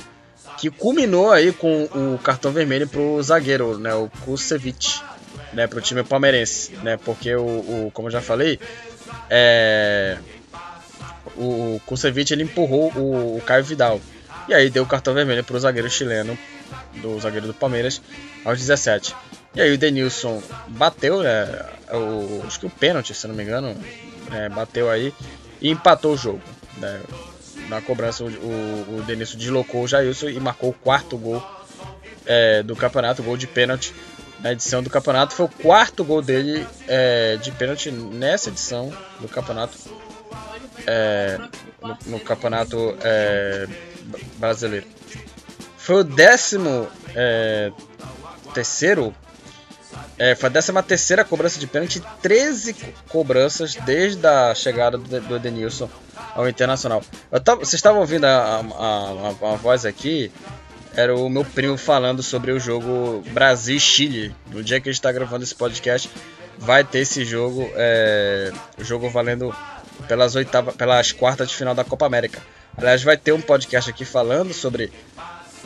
que 0.57 0.69
culminou 0.69 1.31
aí 1.31 1.51
com 1.51 1.83
o 1.83 2.19
cartão 2.21 2.51
vermelho 2.51 2.87
pro 2.87 3.21
zagueiro, 3.21 3.77
né, 3.77 3.93
o 3.93 4.09
Kusevich, 4.25 5.01
né, 5.53 5.67
pro 5.67 5.79
time 5.79 6.03
palmeirense, 6.03 6.75
né, 6.77 6.97
porque 6.97 7.33
o, 7.35 7.45
o 7.45 7.91
como 7.93 8.07
eu 8.07 8.11
já 8.11 8.21
falei, 8.21 8.59
é, 9.29 10.17
o 11.37 11.79
Kusevich 11.85 12.33
ele 12.33 12.43
empurrou 12.43 12.91
o, 12.95 13.37
o 13.37 13.41
Caio 13.41 13.63
Vidal 13.63 14.01
e 14.47 14.53
aí 14.53 14.69
deu 14.69 14.83
o 14.83 14.87
cartão 14.87 15.13
vermelho 15.13 15.43
pro 15.43 15.59
zagueiro 15.59 15.89
chileno, 15.89 16.37
do 17.01 17.19
zagueiro 17.19 17.47
do 17.47 17.53
Palmeiras, 17.53 18.01
aos 18.43 18.59
17. 18.59 19.15
E 19.55 19.61
aí 19.61 19.73
o 19.73 19.77
Denilson 19.77 20.41
bateu, 20.67 21.21
né, 21.21 21.65
o, 21.91 22.43
acho 22.45 22.59
que 22.59 22.65
o 22.65 22.69
pênalti, 22.69 23.13
se 23.13 23.27
não 23.27 23.35
me 23.35 23.43
engano, 23.43 23.75
é, 24.31 24.49
bateu 24.49 24.89
aí 24.89 25.13
e 25.61 25.69
empatou 25.69 26.13
o 26.13 26.17
jogo. 26.17 26.41
Né? 26.77 27.01
Na 27.67 27.81
cobrança, 27.81 28.23
o, 28.23 28.27
o, 28.27 28.97
o 28.97 29.03
Denilson 29.05 29.37
deslocou 29.37 29.83
o 29.83 29.87
Jailson 29.87 30.29
e 30.29 30.39
marcou 30.39 30.69
o 30.69 30.73
quarto 30.73 31.17
gol 31.17 31.43
é, 32.25 32.63
do 32.63 32.75
campeonato, 32.75 33.23
gol 33.23 33.37
de 33.37 33.47
pênalti 33.47 33.93
na 34.39 34.51
edição 34.51 34.81
do 34.81 34.89
campeonato. 34.89 35.33
Foi 35.33 35.45
o 35.45 35.49
quarto 35.49 36.03
gol 36.03 36.21
dele 36.21 36.65
é, 36.87 37.37
de 37.37 37.51
pênalti 37.51 37.91
nessa 37.91 38.49
edição 38.49 38.91
do 39.19 39.27
campeonato. 39.27 39.77
É, 40.87 41.37
no, 41.81 41.97
no, 42.05 42.19
campeonato 42.19 42.97
é, 43.01 43.67
brasileiro. 44.37 44.85
Foi 45.89 46.01
o 46.01 46.03
décimo 46.03 46.87
é, 47.15 47.71
terceiro 48.53 49.11
é, 50.19 50.35
foi 50.35 50.49
a 50.49 50.51
13 50.51 50.71
terceira 50.83 51.25
cobrança 51.25 51.59
de 51.59 51.65
pênalti, 51.65 51.99
13 52.21 52.75
cobranças 53.07 53.73
desde 53.73 54.23
a 54.27 54.53
chegada 54.53 54.99
do, 54.99 55.35
Edenilson 55.35 55.89
ao 56.35 56.47
Internacional. 56.47 57.01
Tava, 57.43 57.61
vocês 57.61 57.73
estavam 57.73 58.01
ouvindo 58.01 58.25
a, 58.25 58.29
a, 58.29 58.59
a, 58.59 59.53
a, 59.53 59.55
voz 59.55 59.83
aqui, 59.83 60.31
era 60.93 61.15
o 61.15 61.27
meu 61.27 61.43
primo 61.43 61.75
falando 61.75 62.21
sobre 62.21 62.51
o 62.51 62.59
jogo 62.59 63.23
Brasil-Chile. 63.31 64.35
No 64.51 64.63
dia 64.63 64.79
que 64.79 64.89
a 64.89 64.91
gente 64.91 64.99
está 64.99 65.11
gravando 65.11 65.43
esse 65.43 65.55
podcast, 65.55 66.07
vai 66.59 66.83
ter 66.83 66.99
esse 66.99 67.25
jogo, 67.25 67.67
é, 67.73 68.51
jogo 68.77 69.09
valendo 69.09 69.51
pelas, 70.07 70.35
oitava, 70.35 70.71
pelas 70.71 71.11
quartas 71.11 71.49
de 71.49 71.55
final 71.55 71.73
da 71.73 71.83
Copa 71.83 72.05
América. 72.05 72.39
Aliás, 72.77 73.01
vai 73.01 73.17
ter 73.17 73.31
um 73.31 73.41
podcast 73.41 73.89
aqui 73.89 74.05
falando 74.05 74.53
sobre 74.53 74.91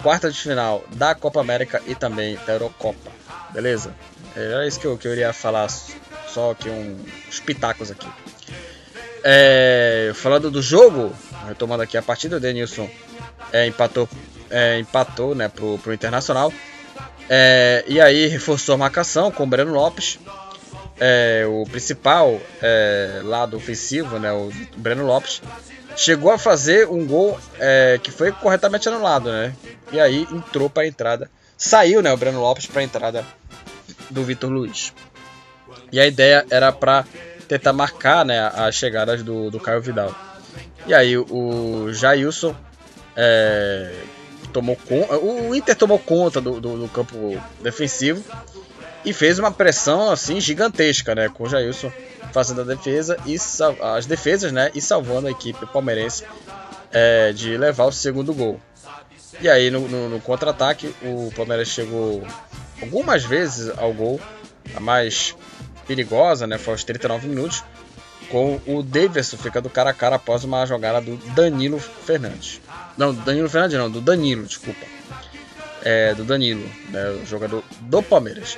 quarta 0.01 0.32
de 0.32 0.39
final 0.39 0.84
da 0.95 1.13
Copa 1.13 1.39
América 1.39 1.82
e 1.86 1.95
também 1.95 2.38
da 2.45 2.53
Eurocopa. 2.53 3.12
Beleza? 3.51 3.93
Era 4.36 4.65
isso 4.67 4.79
que 4.79 4.88
eu, 4.88 4.97
que 4.97 5.08
eu 5.08 5.12
iria 5.12 5.32
falar, 5.32 5.69
só 6.27 6.51
aqui 6.51 6.69
um, 6.69 6.97
uns 7.27 7.39
pitacos 7.39 7.91
aqui. 7.91 8.08
É, 9.23 10.12
falando 10.15 10.51
do 10.51 10.62
jogo, 10.62 11.15
retomando 11.47 11.84
aqui 11.84 11.97
a 11.97 12.01
partida, 12.01 12.38
o 12.38 12.39
Denilson 12.39 12.89
é, 13.51 13.67
empatou, 13.67 14.10
é, 14.49 14.79
empatou 14.79 15.36
né, 15.36 15.47
pro, 15.47 15.77
pro 15.77 15.93
Internacional. 15.93 16.51
É, 17.29 17.86
e 17.88 18.01
aí 18.01 18.27
reforçou 18.27 18.75
a 18.75 18.77
marcação 18.77 19.32
com 19.32 19.43
o 19.43 19.47
Breno 19.47 19.71
Lopes. 19.71 20.19
É, 20.99 21.45
o 21.47 21.63
principal 21.65 22.39
é, 22.62 23.21
lado 23.23 23.56
ofensivo, 23.56 24.19
né, 24.19 24.32
o 24.32 24.51
Breno 24.75 25.06
Lopes, 25.06 25.41
chegou 25.95 26.32
a 26.32 26.38
fazer 26.38 26.88
um 26.88 27.06
gol 27.06 27.39
é, 27.60 27.99
que 28.01 28.12
foi 28.12 28.32
corretamente 28.32 28.88
anulado, 28.89 29.32
né? 29.32 29.53
E 29.91 29.99
aí 29.99 30.27
entrou 30.32 30.69
para 30.69 30.84
a 30.84 30.88
entrada, 30.88 31.29
saiu, 31.58 32.01
né, 32.01 32.12
o 32.12 32.17
Breno 32.17 32.39
Lopes 32.39 32.65
para 32.65 32.82
a 32.82 32.84
entrada 32.84 33.25
do 34.10 34.23
Vitor 34.23 34.49
Luiz. 34.49 34.93
E 35.91 35.99
a 35.99 36.08
ideia 36.08 36.45
era 36.49 36.71
para 36.71 37.06
tentar 37.47 37.73
marcar 37.73 38.25
né, 38.25 38.51
as 38.56 38.75
chegadas 38.75 39.21
do, 39.21 39.51
do 39.51 39.60
Caio 39.60 39.82
Vidal. 39.82 40.13
E 40.88 40.93
aí 40.93 41.17
o 41.17 41.91
Jailson 41.93 42.56
é, 43.15 43.93
tomou 44.51 44.75
conta. 44.75 45.17
O 45.17 45.53
Inter 45.56 45.75
tomou 45.75 45.99
conta 45.99 46.41
do, 46.41 46.60
do, 46.60 46.77
do, 46.77 46.88
campo 46.89 47.39
defensivo 47.62 48.23
e 49.06 49.13
fez 49.13 49.39
uma 49.39 49.52
pressão 49.52 50.12
assim 50.12 50.39
gigantesca, 50.39 51.13
né? 51.13 51.30
Com 51.30 51.44
o 51.44 51.50
Jailson 51.50 51.92
fazendo 52.32 52.62
a 52.62 52.63
defesa 52.63 53.18
e 53.26 53.36
as 53.82 54.06
defesas, 54.06 54.52
né? 54.52 54.72
E 54.74 54.82
salvando 54.82 55.28
a 55.28 55.32
equipe 55.32 55.66
palmeirense 55.68 56.24
é, 56.92 57.32
de 57.32 57.58
levar 57.58 57.86
o 57.86 57.92
segundo 57.92 58.34
gol. 58.34 58.60
E 59.42 59.50
aí 59.50 59.70
no, 59.70 59.88
no, 59.88 60.10
no 60.10 60.20
contra-ataque 60.22 60.94
o 61.02 61.32
Palmeiras 61.36 61.68
chegou 61.68 62.26
algumas 62.82 63.24
vezes 63.24 63.72
ao 63.78 63.94
gol, 63.94 64.20
a 64.76 64.80
mais 64.80 65.36
perigosa, 65.88 66.48
né? 66.48 66.58
Foi 66.58 66.74
aos 66.74 66.84
39 66.84 67.28
minutos, 67.28 67.63
com 68.30 68.60
o 68.66 68.82
Davidson 68.82 69.38
ficando 69.38 69.70
cara 69.70 69.89
a 69.89 69.94
cara 69.94 70.16
após 70.16 70.44
uma 70.44 70.66
jogada 70.66 71.02
do 71.02 71.18
Danilo 71.34 71.80
Fernandes. 71.80 72.62
Não, 72.98 73.13
Danilo 73.13 73.50
Fernandes 73.50 73.78
não, 73.78 73.89
do 73.89 74.02
Danilo, 74.02 74.46
desculpa. 74.46 74.86
É, 75.84 76.13
do 76.13 76.24
Danilo, 76.24 76.63
né, 76.89 77.10
o 77.22 77.26
jogador 77.26 77.63
do 77.82 78.02
Palmeiras. 78.02 78.58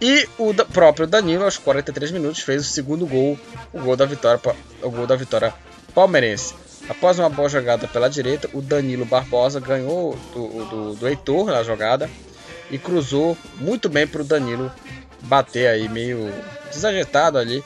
E 0.00 0.26
o 0.38 0.54
próprio 0.54 1.06
Danilo, 1.06 1.44
aos 1.44 1.58
43 1.58 2.10
minutos, 2.10 2.40
fez 2.40 2.62
o 2.62 2.70
segundo 2.70 3.06
gol, 3.06 3.38
o 3.72 3.80
gol 3.80 3.96
da 3.96 4.06
vitória, 4.06 4.40
o 4.82 4.90
gol 4.90 5.06
da 5.06 5.14
vitória 5.14 5.52
palmeirense. 5.94 6.54
Após 6.88 7.18
uma 7.18 7.28
boa 7.28 7.48
jogada 7.48 7.86
pela 7.86 8.08
direita, 8.08 8.48
o 8.54 8.62
Danilo 8.62 9.04
Barbosa 9.04 9.60
ganhou 9.60 10.18
do, 10.32 10.64
do, 10.64 10.94
do 10.94 11.08
Heitor 11.08 11.46
na 11.46 11.62
jogada 11.62 12.10
e 12.70 12.78
cruzou 12.78 13.36
muito 13.56 13.88
bem 13.88 14.06
para 14.06 14.22
o 14.22 14.24
Danilo 14.24 14.72
bater 15.22 15.68
aí 15.68 15.88
meio 15.88 16.32
desajeitado 16.72 17.36
ali, 17.36 17.62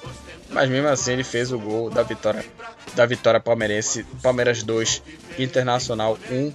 mas 0.51 0.69
mesmo 0.69 0.89
assim 0.89 1.13
ele 1.13 1.25
fez 1.25 1.53
o 1.53 1.59
gol 1.59 1.89
da 1.89 2.03
vitória 2.03 2.45
da 2.95 3.07
vitória 3.07 3.41
palmeirense, 3.41 4.05
Palmeiras 4.23 4.63
2, 4.63 5.03
Internacional 5.39 6.19
1. 6.31 6.49
O 6.49 6.55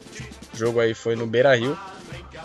jogo 0.53 0.79
aí 0.79 0.93
foi 0.93 1.15
no 1.15 1.27
Beira-Rio. 1.27 1.77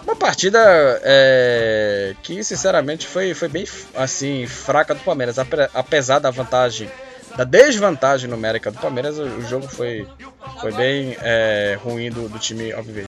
Uma 0.04 0.14
partida 0.14 0.60
é, 1.02 2.14
que 2.22 2.44
sinceramente 2.44 3.06
foi, 3.06 3.32
foi 3.32 3.48
bem 3.48 3.64
assim 3.94 4.46
fraca 4.46 4.94
do 4.94 5.00
Palmeiras, 5.00 5.36
apesar 5.72 6.18
da 6.18 6.30
vantagem 6.30 6.90
da 7.36 7.42
desvantagem 7.42 8.30
numérica 8.30 8.70
do 8.70 8.78
Palmeiras, 8.78 9.18
o 9.18 9.40
jogo 9.42 9.66
foi, 9.66 10.06
foi 10.60 10.72
bem 10.72 11.16
é, 11.20 11.76
ruim 11.82 12.10
do, 12.10 12.28
do 12.28 12.38
time 12.38 12.70
Alviverde. 12.72 13.13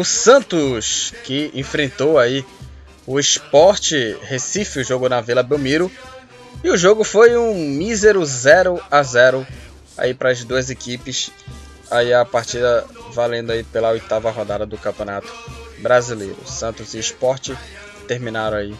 O 0.00 0.04
Santos, 0.04 1.12
que 1.24 1.50
enfrentou 1.52 2.18
aí 2.18 2.42
o 3.06 3.20
Sport 3.20 3.92
Recife, 4.22 4.80
o 4.80 4.84
jogo 4.84 5.10
na 5.10 5.20
Vila 5.20 5.42
Belmiro. 5.42 5.92
E 6.64 6.70
o 6.70 6.76
jogo 6.78 7.04
foi 7.04 7.36
um 7.36 7.54
mísero 7.54 8.24
0 8.24 8.80
a 8.90 9.02
0 9.02 9.46
aí 9.98 10.14
para 10.14 10.30
as 10.30 10.42
duas 10.42 10.70
equipes. 10.70 11.30
Aí 11.90 12.14
a 12.14 12.24
partida 12.24 12.82
valendo 13.12 13.50
aí 13.50 13.62
pela 13.62 13.90
oitava 13.90 14.30
rodada 14.30 14.64
do 14.64 14.78
Campeonato 14.78 15.30
Brasileiro. 15.80 16.46
Santos 16.46 16.94
e 16.94 16.98
Sport 17.00 17.50
terminaram 18.08 18.56
aí 18.56 18.74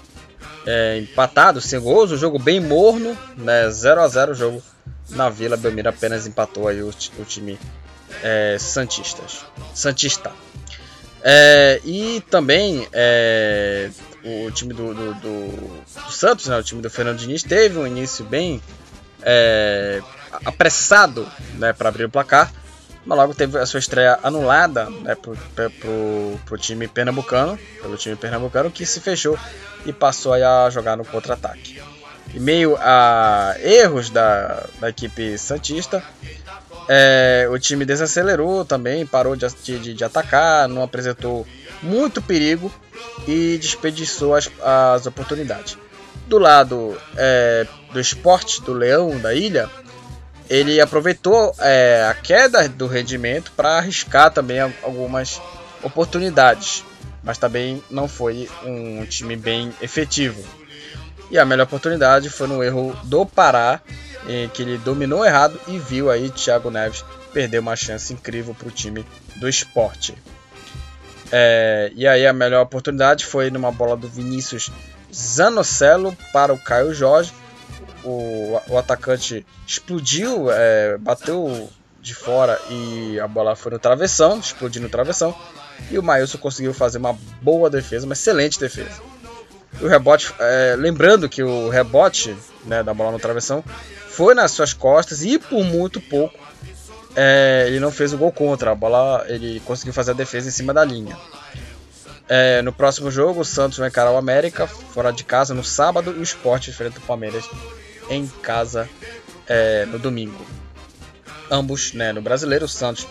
é, 0.66 1.00
empatados, 1.00 1.66
sem 1.66 1.78
gols. 1.78 2.12
O 2.12 2.16
jogo 2.16 2.38
bem 2.38 2.60
morno, 2.60 3.14
né? 3.36 3.68
0 3.68 4.00
a 4.00 4.08
0 4.08 4.32
o 4.32 4.34
jogo 4.34 4.62
na 5.10 5.28
Vila 5.28 5.58
Belmiro 5.58 5.90
apenas 5.90 6.26
empatou 6.26 6.66
aí 6.66 6.80
o, 6.80 6.88
o 6.88 7.24
time 7.26 7.58
é, 8.22 8.56
Santistas. 8.58 9.44
Santista. 9.74 10.32
É, 11.22 11.80
e 11.84 12.22
também 12.30 12.86
é, 12.92 13.90
o 14.24 14.50
time 14.50 14.72
do, 14.72 14.94
do, 14.94 15.14
do, 15.14 15.48
do, 15.94 16.10
Santos, 16.10 16.46
né, 16.46 16.58
o 16.58 16.62
time 16.62 16.80
do 16.80 16.90
Fernando 16.90 17.18
Diniz, 17.18 17.42
teve 17.42 17.78
um 17.78 17.86
início 17.86 18.24
bem 18.24 18.60
é, 19.22 20.00
apressado 20.44 21.30
né, 21.54 21.72
para 21.72 21.88
abrir 21.88 22.04
o 22.04 22.10
placar, 22.10 22.50
mas 23.04 23.18
logo 23.18 23.34
teve 23.34 23.58
a 23.58 23.66
sua 23.66 23.80
estreia 23.80 24.18
anulada 24.22 24.88
né, 24.88 25.14
pro, 25.14 26.58
time 26.58 26.88
pernambucano, 26.88 27.58
pelo 27.80 27.96
time 27.96 28.16
pernambucano, 28.16 28.70
que 28.70 28.86
se 28.86 29.00
fechou 29.00 29.38
e 29.84 29.92
passou 29.92 30.32
a 30.34 30.70
jogar 30.70 30.96
no 30.96 31.04
contra-ataque. 31.04 31.80
Em 32.32 32.38
meio 32.38 32.76
a 32.78 33.56
erros 33.60 34.08
da, 34.08 34.66
da 34.78 34.88
equipe 34.88 35.36
Santista, 35.36 36.02
É, 36.92 37.46
o 37.48 37.56
time 37.56 37.84
desacelerou 37.84 38.64
também, 38.64 39.06
parou 39.06 39.36
de, 39.36 39.46
de, 39.62 39.94
de, 39.94 40.04
atacar, 40.04 40.66
não 40.68 40.82
apresentou 40.82 41.46
muito 41.80 42.20
perigo 42.20 42.72
e 43.28 43.56
desperdiçou 43.58 44.34
as, 44.34 44.50
as 44.60 45.06
oportunidades. 45.06 45.78
Do 46.26 46.36
lado 46.36 47.00
é, 47.16 47.64
do 47.92 48.00
esporte 48.00 48.60
do 48.62 48.72
Leão 48.72 49.20
da 49.20 49.32
Ilha, 49.32 49.70
ele 50.48 50.80
aproveitou 50.80 51.54
é, 51.60 52.08
a 52.10 52.14
queda 52.14 52.68
do 52.68 52.88
rendimento 52.88 53.52
para 53.52 53.78
arriscar 53.78 54.32
também 54.32 54.58
algumas 54.58 55.40
oportunidades, 55.84 56.84
mas 57.22 57.38
também 57.38 57.80
não 57.88 58.08
foi 58.08 58.50
um 58.64 59.06
time 59.06 59.36
bem 59.36 59.72
efetivo. 59.80 60.42
E 61.30 61.38
a 61.38 61.44
melhor 61.44 61.66
oportunidade 61.66 62.28
foi 62.28 62.48
no 62.48 62.64
erro 62.64 62.98
do 63.04 63.24
Pará, 63.24 63.80
em 64.28 64.48
que 64.48 64.62
ele 64.62 64.78
dominou 64.78 65.24
errado 65.24 65.60
e 65.66 65.78
viu 65.78 66.10
aí 66.10 66.30
Thiago 66.30 66.70
Neves 66.70 67.04
perder 67.32 67.58
uma 67.58 67.76
chance 67.76 68.12
incrível 68.12 68.54
para 68.54 68.68
o 68.68 68.70
time 68.70 69.06
do 69.36 69.48
esporte. 69.48 70.14
É, 71.32 71.92
e 71.94 72.06
aí 72.06 72.26
a 72.26 72.32
melhor 72.32 72.62
oportunidade 72.62 73.24
foi 73.24 73.50
numa 73.50 73.70
bola 73.70 73.96
do 73.96 74.08
Vinícius 74.08 74.70
Zanocelo 75.12 76.16
para 76.32 76.52
o 76.52 76.58
Caio 76.58 76.92
Jorge, 76.92 77.32
o, 78.04 78.60
o 78.68 78.78
atacante 78.78 79.46
explodiu, 79.66 80.50
é, 80.50 80.96
bateu 80.98 81.70
de 82.00 82.14
fora 82.14 82.58
e 82.70 83.20
a 83.20 83.28
bola 83.28 83.54
foi 83.54 83.72
no 83.72 83.78
travessão, 83.78 84.38
explodiu 84.38 84.82
no 84.82 84.88
travessão. 84.88 85.34
E 85.90 85.98
o 85.98 86.02
Maílson 86.02 86.38
conseguiu 86.38 86.74
fazer 86.74 86.98
uma 86.98 87.16
boa 87.40 87.70
defesa, 87.70 88.06
uma 88.06 88.12
excelente 88.12 88.58
defesa. 88.58 89.00
O 89.80 89.86
rebote, 89.86 90.34
é, 90.38 90.74
lembrando 90.76 91.28
que 91.28 91.42
o 91.42 91.68
rebote 91.68 92.36
né, 92.64 92.82
da 92.82 92.92
bola 92.92 93.12
no 93.12 93.18
travessão 93.18 93.64
foi 94.10 94.34
nas 94.34 94.50
suas 94.50 94.72
costas 94.72 95.22
e 95.22 95.38
por 95.38 95.64
muito 95.64 96.00
pouco 96.00 96.38
é, 97.16 97.64
ele 97.66 97.80
não 97.80 97.90
fez 97.90 98.12
o 98.12 98.18
gol 98.18 98.32
contra. 98.32 98.70
A 98.70 98.74
bola 98.74 99.24
ele 99.28 99.60
conseguiu 99.60 99.92
fazer 99.92 100.12
a 100.12 100.14
defesa 100.14 100.48
em 100.48 100.52
cima 100.52 100.72
da 100.72 100.84
linha. 100.84 101.16
É, 102.28 102.62
no 102.62 102.72
próximo 102.72 103.10
jogo, 103.10 103.40
o 103.40 103.44
Santos 103.44 103.78
vai 103.78 103.88
encarar 103.88 104.12
o 104.12 104.16
América 104.16 104.66
fora 104.66 105.12
de 105.12 105.24
casa 105.24 105.52
no 105.52 105.64
sábado 105.64 106.14
e 106.16 106.20
o 106.20 106.22
Sport 106.22 106.68
enfrenta 106.68 106.98
o 106.98 107.02
Palmeiras 107.02 107.44
em 108.08 108.26
casa 108.26 108.88
é, 109.48 109.84
no 109.86 109.98
domingo. 109.98 110.46
Ambos 111.50 111.92
né, 111.92 112.12
no 112.12 112.22
brasileiro, 112.22 112.66
o 112.66 112.68
Santos 112.68 113.08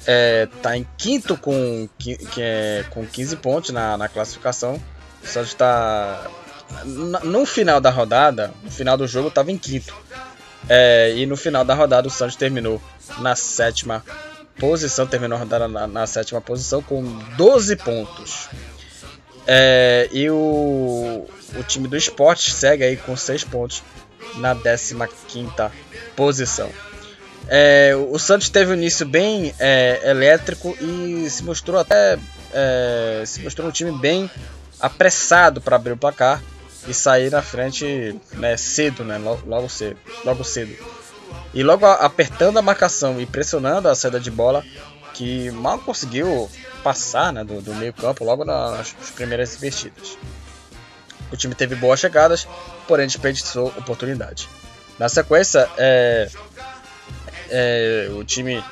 está 0.00 0.74
é, 0.74 0.78
em 0.78 0.86
quinto 0.96 1.36
com, 1.36 1.88
é, 2.36 2.84
com 2.90 3.06
15 3.06 3.36
pontos 3.36 3.70
na, 3.70 3.96
na 3.96 4.08
classificação. 4.08 4.82
O 5.22 5.26
Santos 5.26 5.50
está. 5.50 6.26
No 7.22 7.46
final 7.46 7.80
da 7.80 7.90
rodada, 7.90 8.52
no 8.62 8.70
final 8.70 8.96
do 8.96 9.06
jogo, 9.06 9.28
estava 9.28 9.50
em 9.50 9.56
quinto. 9.56 9.94
É, 10.68 11.14
e 11.16 11.26
no 11.26 11.36
final 11.36 11.64
da 11.64 11.74
rodada, 11.74 12.06
o 12.06 12.10
Santos 12.10 12.36
terminou 12.36 12.80
na 13.18 13.34
sétima 13.34 14.04
posição. 14.58 15.06
Terminou 15.06 15.36
a 15.36 15.40
rodada 15.40 15.66
na, 15.66 15.86
na 15.86 16.06
sétima 16.06 16.40
posição 16.40 16.82
com 16.82 17.02
12 17.36 17.76
pontos. 17.76 18.48
É, 19.46 20.08
e 20.12 20.28
o, 20.28 21.26
o 21.56 21.62
time 21.66 21.88
do 21.88 21.96
esporte 21.96 22.52
segue 22.52 22.84
aí 22.84 22.96
com 22.96 23.16
6 23.16 23.44
pontos 23.44 23.82
na 24.36 24.54
15ª 24.54 25.70
posição. 26.14 26.70
É, 27.48 27.94
o 27.96 28.18
Santos 28.18 28.50
teve 28.50 28.72
um 28.72 28.74
início 28.74 29.06
bem 29.06 29.54
é, 29.58 30.10
elétrico 30.10 30.76
e 30.82 31.30
se 31.30 31.42
mostrou 31.42 31.80
até 31.80 32.18
é, 32.52 33.22
se 33.24 33.40
mostrou 33.40 33.68
um 33.68 33.70
time 33.70 33.90
bem 33.92 34.30
apressado 34.78 35.58
para 35.58 35.76
abrir 35.76 35.92
o 35.92 35.96
placar 35.96 36.42
e 36.88 36.94
sair 36.94 37.30
na 37.30 37.42
frente 37.42 38.18
né, 38.32 38.56
cedo, 38.56 39.04
né, 39.04 39.18
logo, 39.18 39.46
logo, 39.46 39.68
cedo, 39.68 39.98
logo 40.24 40.42
cedo. 40.42 40.74
E 41.52 41.62
logo 41.62 41.84
apertando 41.86 42.58
a 42.58 42.62
marcação 42.62 43.20
e 43.20 43.26
pressionando 43.26 43.88
a 43.88 43.94
saída 43.94 44.18
de 44.18 44.30
bola, 44.30 44.64
que 45.12 45.50
mal 45.50 45.78
conseguiu 45.78 46.50
passar 46.82 47.32
né, 47.32 47.44
do, 47.44 47.60
do 47.60 47.74
meio 47.74 47.92
campo 47.92 48.24
logo 48.24 48.44
nas 48.44 48.92
primeiras 49.14 49.54
investidas. 49.56 50.16
O 51.30 51.36
time 51.36 51.54
teve 51.54 51.74
boas 51.74 52.00
chegadas, 52.00 52.48
porém 52.86 53.06
desperdiçou 53.06 53.66
oportunidade. 53.76 54.48
Na 54.98 55.10
sequência, 55.10 55.68
é, 55.76 56.30
é, 57.50 58.08
o 58.12 58.24
time 58.24 58.64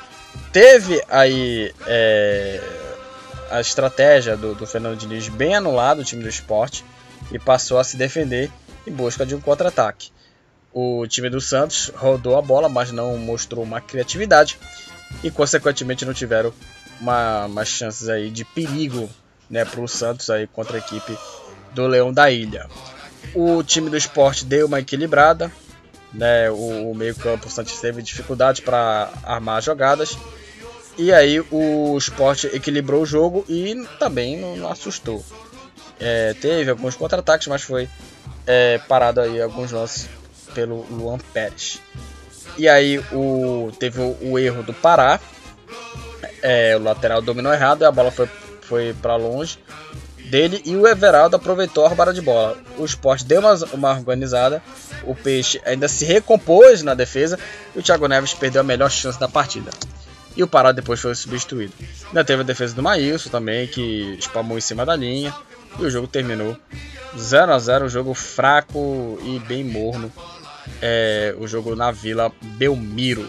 teve 0.51 1.03
aí 1.07 1.71
é, 1.85 2.59
a 3.51 3.61
estratégia 3.61 4.35
do, 4.35 4.55
do 4.55 4.65
Fernando 4.65 4.97
Diniz 4.97 5.29
bem 5.29 5.55
anulado, 5.55 5.99
o 5.99 6.03
time 6.03 6.23
do 6.23 6.29
esporte, 6.29 6.83
e 7.31 7.39
passou 7.39 7.79
a 7.79 7.83
se 7.83 7.97
defender 7.97 8.51
em 8.85 8.91
busca 8.91 9.25
de 9.25 9.35
um 9.35 9.41
contra-ataque. 9.41 10.11
O 10.73 11.07
time 11.07 11.29
do 11.29 11.41
Santos 11.41 11.91
rodou 11.95 12.37
a 12.37 12.41
bola, 12.41 12.69
mas 12.69 12.91
não 12.91 13.17
mostrou 13.17 13.63
uma 13.63 13.81
criatividade 13.81 14.59
e, 15.23 15.31
consequentemente, 15.31 16.05
não 16.05 16.13
tiveram 16.13 16.53
uma, 16.99 17.45
umas 17.45 17.67
chances 17.67 18.09
aí 18.09 18.29
de 18.29 18.45
perigo 18.45 19.09
né, 19.49 19.65
para 19.65 19.81
o 19.81 19.87
Santos 19.87 20.29
aí 20.29 20.47
contra 20.47 20.77
a 20.77 20.79
equipe 20.79 21.17
do 21.73 21.87
Leão 21.87 22.13
da 22.13 22.29
Ilha. 22.29 22.67
O 23.33 23.63
time 23.63 23.89
do 23.89 23.97
esporte 23.97 24.45
deu 24.45 24.67
uma 24.67 24.79
equilibrada, 24.79 25.51
né? 26.13 26.49
O, 26.49 26.91
o 26.91 26.95
meio-campo 26.95 27.49
Santos 27.49 27.79
teve 27.79 28.01
dificuldade 28.01 28.61
para 28.61 29.09
armar 29.23 29.61
jogadas. 29.61 30.17
E 30.97 31.13
aí 31.13 31.39
o 31.51 31.95
esporte 31.97 32.47
equilibrou 32.47 33.03
o 33.03 33.05
jogo 33.05 33.45
e 33.47 33.85
também 33.99 34.37
não, 34.37 34.55
não 34.55 34.71
assustou. 34.71 35.23
É, 35.99 36.33
teve 36.35 36.69
alguns 36.69 36.95
contra-ataques, 36.95 37.47
mas 37.47 37.61
foi 37.61 37.89
é, 38.45 38.79
parado 38.87 39.21
aí 39.21 39.41
alguns 39.41 39.71
lances 39.71 40.09
pelo 40.53 40.85
Luan 40.89 41.17
Pérez. 41.33 41.79
E 42.57 42.67
aí 42.67 42.99
o, 43.11 43.71
teve 43.79 44.01
o, 44.01 44.17
o 44.21 44.39
erro 44.39 44.63
do 44.63 44.73
Pará. 44.73 45.19
É, 46.41 46.75
o 46.75 46.79
lateral 46.83 47.21
dominou 47.21 47.53
errado 47.53 47.81
e 47.81 47.85
a 47.85 47.91
bola 47.91 48.11
foi, 48.11 48.29
foi 48.61 48.95
para 49.01 49.15
longe 49.15 49.59
dele 50.27 50.61
e 50.65 50.75
o 50.75 50.87
Everaldo 50.87 51.35
aproveitou 51.35 51.85
a 51.85 51.87
roubada 51.87 52.13
de 52.13 52.21
bola. 52.21 52.57
O 52.77 52.85
esporte 52.85 53.25
deu 53.25 53.39
uma, 53.39 53.53
uma 53.73 53.91
organizada, 53.91 54.61
o 55.03 55.15
Peixe 55.15 55.61
ainda 55.65 55.87
se 55.87 56.05
recompôs 56.05 56.83
na 56.83 56.93
defesa 56.93 57.39
e 57.75 57.79
o 57.79 57.83
Thiago 57.83 58.07
Neves 58.07 58.33
perdeu 58.33 58.61
a 58.61 58.63
melhor 58.63 58.91
chance 58.91 59.19
da 59.19 59.27
partida. 59.27 59.71
E 60.35 60.43
o 60.43 60.47
Pará 60.47 60.71
depois 60.71 60.99
foi 60.99 61.15
substituído. 61.15 61.73
Ainda 62.07 62.23
teve 62.23 62.41
a 62.41 62.45
defesa 62.45 62.75
do 62.75 62.83
Maílson 62.83 63.29
também, 63.29 63.67
que 63.67 64.17
espalmou 64.19 64.57
em 64.57 64.61
cima 64.61 64.85
da 64.85 64.95
linha. 64.95 65.33
E 65.79 65.83
o 65.83 65.89
jogo 65.89 66.07
terminou 66.07 66.57
0 67.17 67.53
a 67.53 67.59
0 67.59 67.85
um 67.85 67.89
jogo 67.89 68.13
fraco 68.13 69.19
e 69.23 69.39
bem 69.39 69.63
morno. 69.63 70.11
É, 70.81 71.35
o 71.39 71.47
jogo 71.47 71.75
na 71.75 71.91
Vila 71.91 72.31
Belmiro. 72.41 73.27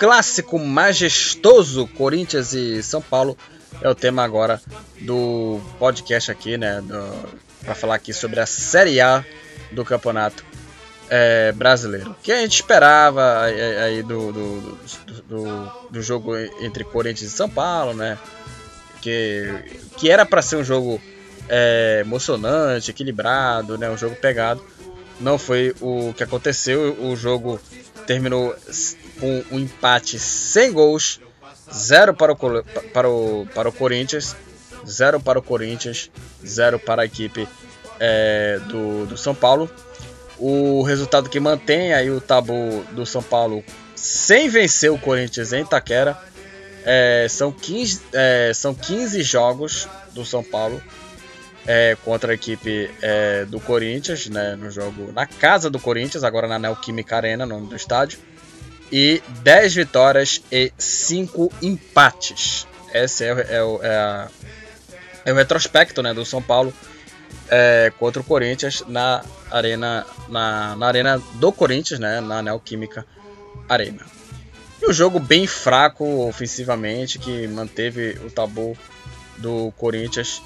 Clássico 0.00 0.58
majestoso 0.58 1.86
Corinthians 1.86 2.54
e 2.54 2.82
São 2.82 3.02
Paulo 3.02 3.36
é 3.82 3.88
o 3.88 3.94
tema 3.94 4.24
agora 4.24 4.58
do 5.02 5.60
podcast 5.78 6.30
aqui, 6.30 6.56
né? 6.56 6.82
Para 7.62 7.74
falar 7.74 7.96
aqui 7.96 8.10
sobre 8.10 8.40
a 8.40 8.46
Série 8.46 8.98
A 8.98 9.22
do 9.70 9.84
Campeonato 9.84 10.42
é, 11.10 11.52
Brasileiro. 11.52 12.12
O 12.12 12.14
que 12.14 12.32
a 12.32 12.40
gente 12.40 12.54
esperava 12.54 13.42
aí 13.42 14.02
do, 14.02 14.32
do, 14.32 14.78
do, 15.28 15.72
do, 15.90 16.02
jogo 16.02 16.34
entre 16.62 16.82
Corinthians 16.82 17.30
e 17.30 17.36
São 17.36 17.50
Paulo, 17.50 17.92
né? 17.92 18.16
Que, 19.02 19.52
que 19.98 20.10
era 20.10 20.24
para 20.24 20.40
ser 20.40 20.56
um 20.56 20.64
jogo 20.64 20.98
é, 21.46 21.98
emocionante, 22.00 22.90
equilibrado, 22.90 23.76
né? 23.76 23.90
Um 23.90 23.98
jogo 23.98 24.16
pegado. 24.16 24.64
Não 25.20 25.36
foi 25.36 25.74
o 25.78 26.14
que 26.14 26.22
aconteceu. 26.22 26.96
O 26.98 27.14
jogo 27.14 27.60
terminou 28.06 28.56
com 29.20 29.44
um 29.52 29.58
empate 29.58 30.18
sem 30.18 30.72
gols, 30.72 31.20
0 31.72 32.14
para 32.14 32.32
o, 32.32 32.36
para 32.92 33.08
o, 33.08 33.46
para 33.54 33.68
o 33.68 33.72
Corinthians, 33.72 34.34
0 34.86 35.20
para 35.20 35.38
o 35.38 35.42
Corinthians, 35.42 36.10
0 36.44 36.78
para 36.78 37.02
a 37.02 37.04
equipe 37.04 37.46
é, 37.98 38.58
do, 38.66 39.06
do 39.06 39.16
São 39.16 39.34
Paulo. 39.34 39.70
O 40.38 40.82
resultado 40.82 41.28
que 41.28 41.38
mantém 41.38 41.92
aí 41.92 42.10
o 42.10 42.20
tabu 42.20 42.82
do 42.92 43.04
São 43.04 43.22
Paulo 43.22 43.62
sem 43.94 44.48
vencer 44.48 44.90
o 44.90 44.98
Corinthians 44.98 45.52
em 45.52 45.62
Itaquera. 45.62 46.18
É, 46.82 47.26
são, 47.28 47.52
15, 47.52 48.00
é, 48.14 48.52
são 48.54 48.74
15 48.74 49.22
jogos 49.22 49.86
do 50.14 50.24
São 50.24 50.42
Paulo 50.42 50.82
é, 51.66 51.94
contra 52.04 52.32
a 52.32 52.34
equipe 52.34 52.90
é, 53.02 53.44
do 53.44 53.60
Corinthians, 53.60 54.28
né, 54.28 54.56
no 54.56 54.70
jogo 54.70 55.12
na 55.12 55.26
casa 55.26 55.68
do 55.68 55.78
Corinthians, 55.78 56.24
agora 56.24 56.48
na 56.48 56.58
Neoquímica 56.58 57.16
Arena, 57.16 57.44
nome 57.44 57.66
do 57.66 57.76
estádio. 57.76 58.18
E 58.92 59.22
10 59.42 59.74
vitórias 59.74 60.42
e 60.50 60.72
5 60.76 61.52
empates. 61.62 62.66
Esse 62.92 63.24
é, 63.24 63.28
é, 63.28 63.56
é, 63.82 63.96
a, 63.96 64.28
é 65.24 65.32
o 65.32 65.36
retrospecto 65.36 66.02
né, 66.02 66.12
do 66.12 66.24
São 66.24 66.42
Paulo 66.42 66.72
é, 67.48 67.92
contra 67.98 68.20
o 68.20 68.24
Corinthians 68.24 68.82
na 68.88 69.24
arena, 69.50 70.06
na, 70.28 70.76
na 70.76 70.86
arena 70.86 71.22
do 71.34 71.52
Corinthians, 71.52 72.00
né, 72.00 72.20
na 72.20 72.42
Neoquímica 72.42 73.06
Arena. 73.68 74.04
E 74.80 74.88
um 74.88 74.92
jogo 74.92 75.20
bem 75.20 75.46
fraco 75.46 76.26
ofensivamente, 76.26 77.18
que 77.18 77.46
manteve 77.48 78.18
o 78.24 78.30
tabu 78.30 78.76
do 79.36 79.72
Corinthians 79.76 80.40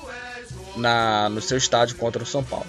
na, 0.76 1.28
no 1.28 1.40
seu 1.40 1.56
estádio 1.56 1.96
contra 1.96 2.22
o 2.22 2.26
São 2.26 2.42
Paulo. 2.42 2.66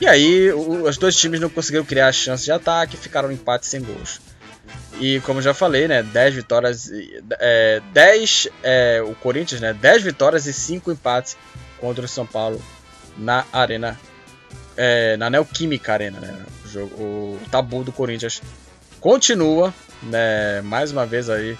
E 0.00 0.06
aí, 0.06 0.52
os 0.52 0.96
dois 0.96 1.16
times 1.16 1.40
não 1.40 1.48
conseguiram 1.48 1.84
criar 1.84 2.12
chance 2.12 2.44
de 2.44 2.52
ataque, 2.52 2.96
ficaram 2.96 3.30
em 3.30 3.34
empate 3.34 3.66
sem 3.66 3.80
gols. 3.82 4.20
E 5.00 5.20
como 5.20 5.40
já 5.40 5.54
falei, 5.54 5.86
né, 5.86 6.02
10 6.02 6.34
vitórias, 6.34 6.90
é, 7.38 7.80
10, 7.92 8.48
é, 8.62 9.02
o 9.02 9.14
Corinthians, 9.14 9.60
né, 9.60 9.72
10 9.72 10.02
vitórias 10.02 10.46
e 10.46 10.52
5 10.52 10.90
empates 10.90 11.36
contra 11.78 12.04
o 12.04 12.08
São 12.08 12.26
Paulo 12.26 12.60
na 13.16 13.44
Arena, 13.52 13.98
é, 14.76 15.16
na 15.16 15.30
Neoquímica 15.30 15.92
Arena, 15.92 16.18
né, 16.18 16.36
o, 16.64 16.68
jogo, 16.68 16.94
o 16.96 17.40
tabu 17.50 17.84
do 17.84 17.92
Corinthians 17.92 18.42
continua, 19.00 19.72
né, 20.02 20.60
mais 20.62 20.90
uma 20.90 21.06
vez 21.06 21.30
aí, 21.30 21.56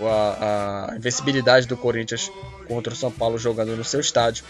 a, 0.00 0.88
a 0.90 0.96
invencibilidade 0.96 1.66
do 1.66 1.76
Corinthians 1.76 2.30
contra 2.68 2.92
o 2.92 2.96
São 2.96 3.10
Paulo 3.10 3.38
jogando 3.38 3.74
no 3.74 3.84
seu 3.84 4.00
estádio 4.00 4.44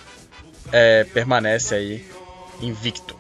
é, 0.73 1.05
permanece 1.05 1.75
aí 1.75 2.07
invicto. 2.61 3.17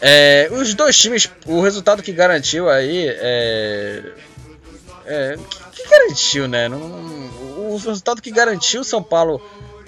É, 0.00 0.48
os 0.50 0.74
dois 0.74 0.96
times, 0.96 1.30
o 1.46 1.60
resultado 1.60 2.02
que 2.02 2.12
garantiu 2.12 2.68
aí 2.70 3.06
é, 3.08 4.02
é 5.04 5.36
que, 5.72 5.82
que, 5.82 5.88
garantiu, 5.88 6.48
né? 6.48 6.68
Não, 6.68 6.78
o 6.78 7.76
resultado 7.76 8.22
que 8.22 8.30
garantiu 8.30 8.82
São 8.82 9.02
Paulo 9.02 9.40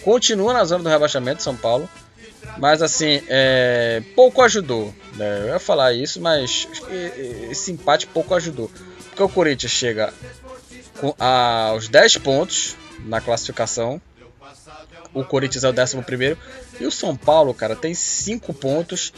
continua 0.03 0.53
na 0.53 0.65
zona 0.65 0.85
do 0.85 0.89
rebaixamento, 0.91 1.43
São 1.43 1.57
Paulo, 1.57 1.89
mas 2.59 2.83
assim 2.83 3.23
é, 3.29 4.03
pouco 4.15 4.43
ajudou. 4.43 4.95
Né? 5.15 5.41
Eu 5.43 5.47
ia 5.49 5.59
falar 5.59 5.95
isso, 5.95 6.21
mas 6.21 6.69
esse 7.51 7.73
empate 7.73 8.07
pouco 8.07 8.35
ajudou, 8.35 8.71
porque 9.09 9.23
o 9.23 9.29
Corinthians 9.29 9.73
chega 9.73 10.13
aos 11.19 11.89
10 11.89 12.19
pontos 12.19 12.77
na 13.07 13.21
classificação 13.21 14.01
o 15.15 15.25
Corinthians 15.25 15.65
é 15.65 15.69
o 15.69 15.73
11 15.73 16.39
e 16.81 16.87
o 16.87 16.91
São 16.91 17.17
Paulo, 17.17 17.53
cara, 17.53 17.77
tem 17.77 17.95
5 17.95 18.53
pontos 18.55 19.13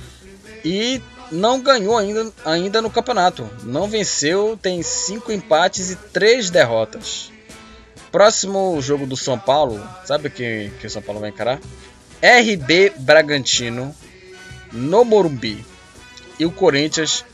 e 0.65 1.01
não 1.31 1.61
ganhou 1.61 1.97
ainda, 1.97 2.33
ainda 2.45 2.81
no 2.81 2.91
campeonato. 2.91 3.49
Não 3.62 3.87
venceu, 3.87 4.59
tem 4.61 4.83
5 4.83 5.31
empates 5.31 5.91
e 5.91 5.97
3 5.97 6.51
derrotas. 6.51 7.31
Próximo 8.11 8.81
jogo 8.81 9.07
do 9.07 9.17
São 9.17 9.39
Paulo, 9.39 9.85
sabe 10.05 10.31
quem 10.31 10.71
que 10.81 10.87
o 10.87 10.91
São 10.91 11.03
Paulo 11.03 11.21
vai 11.21 11.31
encarar? 11.31 11.61
RB 12.23 12.93
Bragantino 12.99 13.95
no 14.73 15.05
Morumbi. 15.05 15.65
E 16.39 16.47
o 16.47 16.51
Corinthians 16.51 17.25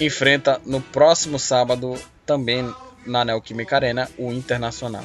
enfrenta 0.00 0.60
no 0.64 0.80
próximo 0.80 1.38
sábado, 1.38 1.96
também 2.26 2.74
na 3.06 3.24
Neoquímica 3.24 3.76
Arena, 3.76 4.10
o 4.18 4.32
Internacional. 4.32 5.04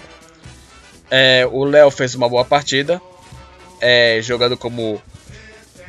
É, 1.11 1.47
o 1.51 1.63
Léo 1.63 1.89
fez 1.91 2.15
uma 2.15 2.29
boa 2.29 2.45
partida, 2.45 3.01
é, 3.81 4.19
jogando 4.21 4.57
como, 4.57 5.01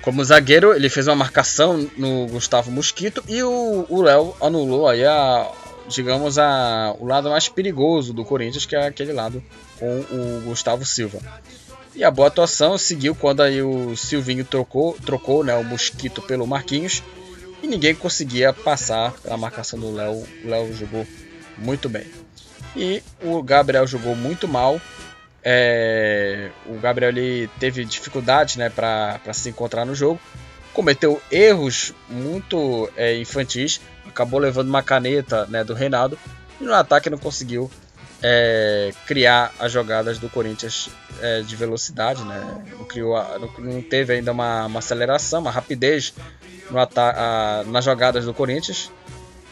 como 0.03 0.25
zagueiro. 0.25 0.75
Ele 0.75 0.89
fez 0.89 1.07
uma 1.07 1.17
marcação 1.17 1.89
no 1.97 2.27
Gustavo 2.27 2.71
Mosquito 2.71 3.23
e 3.29 3.43
o 3.43 4.03
Léo 4.03 4.35
anulou 4.41 4.89
aí 4.89 5.05
a, 5.05 5.51
digamos, 5.89 6.39
a, 6.39 6.95
o 6.99 7.07
lado 7.07 7.31
mais 7.31 7.49
perigoso 7.49 8.13
do 8.13 8.25
Corinthians, 8.25 8.67
que 8.67 8.77
é 8.77 8.87
aquele 8.87 9.13
lado 9.13 9.43
com 9.79 10.01
o 10.01 10.43
Gustavo 10.45 10.85
Silva. 10.85 11.19
E 11.95 12.05
a 12.05 12.11
boa 12.11 12.29
atuação 12.29 12.79
seguiu 12.79 13.15
quando 13.15 13.43
aí 13.43 13.61
o 13.63 13.97
Silvinho 13.97 14.45
trocou, 14.45 14.97
trocou 15.05 15.43
né, 15.43 15.55
o 15.57 15.65
Mosquito 15.65 16.23
pelo 16.23 16.47
Marquinhos 16.47 17.03
e 17.63 17.67
ninguém 17.67 17.95
conseguia 17.95 18.53
passar 18.53 19.15
a 19.29 19.37
marcação 19.37 19.79
do 19.79 19.93
Léo. 19.93 20.25
O 20.45 20.49
Léo 20.49 20.73
jogou 20.73 21.07
muito 21.59 21.89
bem. 21.89 22.07
E 22.77 23.03
o 23.23 23.43
Gabriel 23.43 23.87
jogou 23.87 24.15
muito 24.15 24.47
mal. 24.47 24.81
É, 25.43 26.51
o 26.67 26.75
Gabriel 26.79 27.13
teve 27.59 27.85
dificuldade 27.85 28.59
né, 28.59 28.69
para 28.69 29.33
se 29.33 29.49
encontrar 29.49 29.85
no 29.85 29.95
jogo, 29.95 30.21
cometeu 30.73 31.21
erros 31.31 31.95
muito 32.09 32.91
é, 32.97 33.17
infantis, 33.19 33.81
acabou 34.07 34.39
levando 34.39 34.69
uma 34.69 34.83
caneta 34.83 35.47
né, 35.47 35.65
do 35.65 35.75
Reinaldo 35.75 36.19
e 36.61 36.65
no 36.65 36.75
ataque 36.75 37.09
não 37.09 37.19
conseguiu 37.19 37.71
é, 38.23 38.93
criar 39.07 39.53
as 39.59 39.73
jogadas 39.73 40.19
do 40.19 40.29
Corinthians 40.29 40.91
é, 41.21 41.41
de 41.41 41.57
velocidade, 41.57 42.23
né? 42.25 42.63
não, 42.79 42.85
criou 42.85 43.17
não, 43.59 43.81
teve 43.83 44.15
ainda 44.15 44.33
uma, 44.33 44.67
uma, 44.67 44.79
aceleração, 44.79 45.41
uma 45.41 45.51
rapidez 45.51 46.13
no 46.71 46.79
a, 46.79 47.65
nas 47.67 47.85
jogadas 47.85 48.25
do 48.25 48.35
Corinthians. 48.35 48.91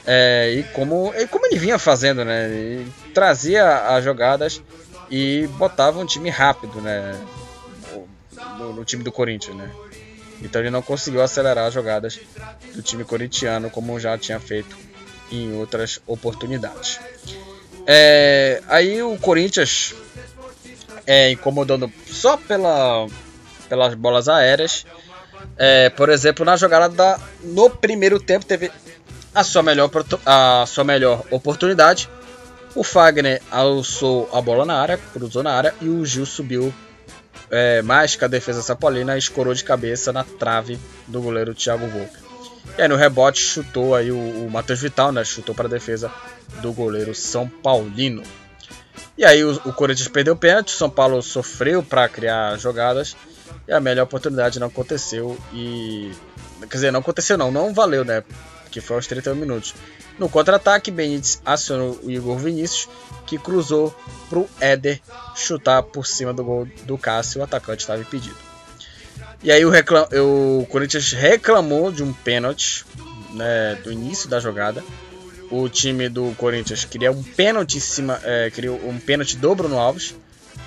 É, 0.06 0.54
e, 0.54 0.62
como, 0.72 1.12
e 1.14 1.26
como 1.26 1.46
ele 1.46 1.58
vinha 1.58 1.78
fazendo, 1.78 2.24
né? 2.24 2.82
Trazia 3.12 3.94
as 3.94 4.02
jogadas 4.02 4.62
e 5.10 5.46
botava 5.58 5.98
um 5.98 6.06
time 6.06 6.30
rápido, 6.30 6.80
né? 6.80 7.18
No, 8.58 8.72
no, 8.72 8.84
time 8.84 9.02
do 9.02 9.12
Corinthians, 9.12 9.56
né? 9.56 9.70
Então 10.40 10.60
ele 10.60 10.70
não 10.70 10.82
conseguiu 10.82 11.22
acelerar 11.22 11.66
as 11.66 11.74
jogadas 11.74 12.20
do 12.74 12.82
time 12.82 13.04
corintiano 13.04 13.70
como 13.70 13.98
já 13.98 14.16
tinha 14.16 14.38
feito 14.38 14.76
em 15.30 15.52
outras 15.54 16.00
oportunidades. 16.06 17.00
É, 17.86 18.62
aí 18.68 19.02
o 19.02 19.16
Corinthians 19.18 19.94
é, 21.06 21.30
incomodando 21.30 21.90
só 22.06 22.36
pela, 22.36 23.06
pelas 23.68 23.94
bolas 23.94 24.28
aéreas. 24.28 24.84
É, 25.56 25.88
por 25.90 26.08
exemplo, 26.08 26.44
na 26.44 26.56
jogada 26.56 26.88
da, 26.88 27.18
no 27.42 27.70
primeiro 27.70 28.20
tempo 28.20 28.44
teve 28.44 28.70
a 29.34 29.42
sua 29.42 29.62
melhor, 29.62 29.90
a 30.26 30.64
sua 30.66 30.84
melhor 30.84 31.24
oportunidade 31.30 32.08
o 32.78 32.84
Fagner 32.84 33.42
alçou 33.50 34.30
a 34.32 34.40
bola 34.40 34.64
na 34.64 34.80
área, 34.80 34.96
cruzou 35.12 35.42
na 35.42 35.52
área 35.52 35.74
e 35.80 35.88
o 35.88 36.06
Gil 36.06 36.24
subiu 36.24 36.72
é, 37.50 37.82
mais 37.82 38.14
que 38.14 38.24
a 38.24 38.28
defesa 38.28 38.62
sapolina 38.62 39.18
escorou 39.18 39.52
de 39.52 39.64
cabeça 39.64 40.12
na 40.12 40.22
trave 40.22 40.78
do 41.08 41.20
goleiro 41.20 41.54
Thiago 41.54 41.88
Volpe. 41.88 42.16
E 42.78 42.82
aí 42.82 42.86
no 42.86 42.94
rebote 42.94 43.40
chutou 43.40 43.96
aí 43.96 44.12
o, 44.12 44.16
o 44.16 44.48
Matheus 44.48 44.80
Vital, 44.80 45.10
né? 45.10 45.24
Chutou 45.24 45.56
para 45.56 45.66
a 45.66 45.70
defesa 45.70 46.08
do 46.62 46.72
goleiro 46.72 47.12
São 47.16 47.48
Paulino. 47.48 48.22
E 49.16 49.24
aí 49.24 49.42
o, 49.42 49.60
o 49.64 49.72
Corinthians 49.72 50.06
perdeu 50.06 50.34
o 50.34 50.36
pênalti, 50.36 50.68
o 50.68 50.76
São 50.76 50.88
Paulo 50.88 51.20
sofreu 51.20 51.82
para 51.82 52.08
criar 52.08 52.56
jogadas 52.58 53.16
e 53.66 53.72
a 53.72 53.80
melhor 53.80 54.04
oportunidade 54.04 54.60
não 54.60 54.68
aconteceu 54.68 55.36
e 55.52 56.12
quer 56.60 56.76
dizer, 56.76 56.92
não 56.92 57.00
aconteceu 57.00 57.36
não, 57.36 57.50
não 57.50 57.74
valeu, 57.74 58.04
né? 58.04 58.22
Que 58.70 58.80
foi 58.80 58.96
aos 58.96 59.06
31 59.06 59.34
minutos. 59.34 59.74
No 60.18 60.28
contra-ataque, 60.28 60.90
Benítez 60.90 61.40
acionou 61.44 61.98
o 62.02 62.10
Igor 62.10 62.36
Vinícius, 62.38 62.88
que 63.26 63.38
cruzou 63.38 63.94
para 64.28 64.38
o 64.40 64.48
Éder 64.60 65.00
chutar 65.36 65.82
por 65.82 66.06
cima 66.06 66.32
do 66.32 66.42
gol 66.42 66.68
do 66.84 66.98
Cássio, 66.98 67.40
o 67.40 67.44
atacante 67.44 67.82
estava 67.82 68.00
impedido. 68.00 68.36
E 69.42 69.52
aí 69.52 69.64
o, 69.64 69.70
reclam... 69.70 70.06
o 70.12 70.66
Corinthians 70.66 71.12
reclamou 71.12 71.92
de 71.92 72.02
um 72.02 72.12
pênalti 72.12 72.84
né, 73.32 73.76
do 73.84 73.92
início 73.92 74.28
da 74.28 74.40
jogada. 74.40 74.82
O 75.50 75.68
time 75.68 76.08
do 76.08 76.34
Corinthians 76.36 76.84
queria 76.84 77.10
um 77.10 77.22
pênalti 77.22 77.76
em 77.76 77.80
cima, 77.80 78.20
é, 78.22 78.50
queria 78.50 78.72
um 78.72 78.98
pênalti 78.98 79.36
do 79.36 79.54
Bruno 79.54 79.78
Alves. 79.78 80.14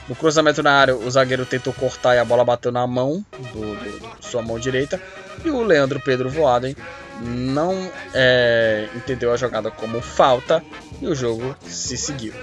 No 0.07 0.15
cruzamento 0.15 0.63
na 0.63 0.71
área, 0.71 0.95
o 0.95 1.11
zagueiro 1.11 1.45
tentou 1.45 1.71
cortar 1.73 2.15
e 2.15 2.19
a 2.19 2.25
bola 2.25 2.43
bateu 2.43 2.71
na 2.71 2.87
mão, 2.87 3.23
do, 3.53 3.75
do 3.75 4.17
sua 4.21 4.41
mão 4.41 4.57
direita. 4.57 4.99
E 5.45 5.49
o 5.49 5.61
Leandro 5.61 5.99
Pedro 5.99 6.29
Voaden 6.29 6.75
não 7.21 7.91
é, 8.13 8.89
entendeu 8.95 9.31
a 9.31 9.37
jogada 9.37 9.69
como 9.69 10.01
falta 10.01 10.63
e 10.99 11.07
o 11.07 11.15
jogo 11.15 11.55
se 11.61 11.95
seguiu. 11.95 12.33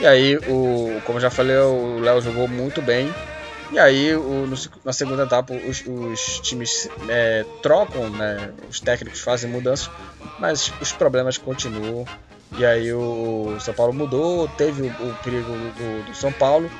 E 0.00 0.06
aí, 0.06 0.36
o, 0.48 1.00
como 1.04 1.20
já 1.20 1.30
falei, 1.30 1.56
o 1.56 2.00
Léo 2.00 2.20
jogou 2.20 2.48
muito 2.48 2.80
bem. 2.80 3.12
E 3.70 3.78
aí, 3.78 4.14
o, 4.14 4.46
no, 4.46 4.56
na 4.84 4.92
segunda 4.92 5.24
etapa, 5.24 5.54
os, 5.54 5.84
os 5.86 6.40
times 6.40 6.88
é, 7.08 7.44
trocam, 7.62 8.10
né, 8.10 8.52
os 8.68 8.80
técnicos 8.80 9.20
fazem 9.20 9.50
mudanças, 9.50 9.90
mas 10.38 10.72
os 10.80 10.92
problemas 10.92 11.38
continuam. 11.38 12.04
E 12.58 12.66
aí, 12.66 12.92
o 12.92 13.56
São 13.60 13.72
Paulo 13.72 13.92
mudou, 13.92 14.48
teve 14.48 14.82
o, 14.82 14.86
o 14.86 15.14
perigo 15.22 15.52
do, 15.52 16.06
do, 16.06 16.14
São 16.14 16.32
Paulo. 16.32 16.70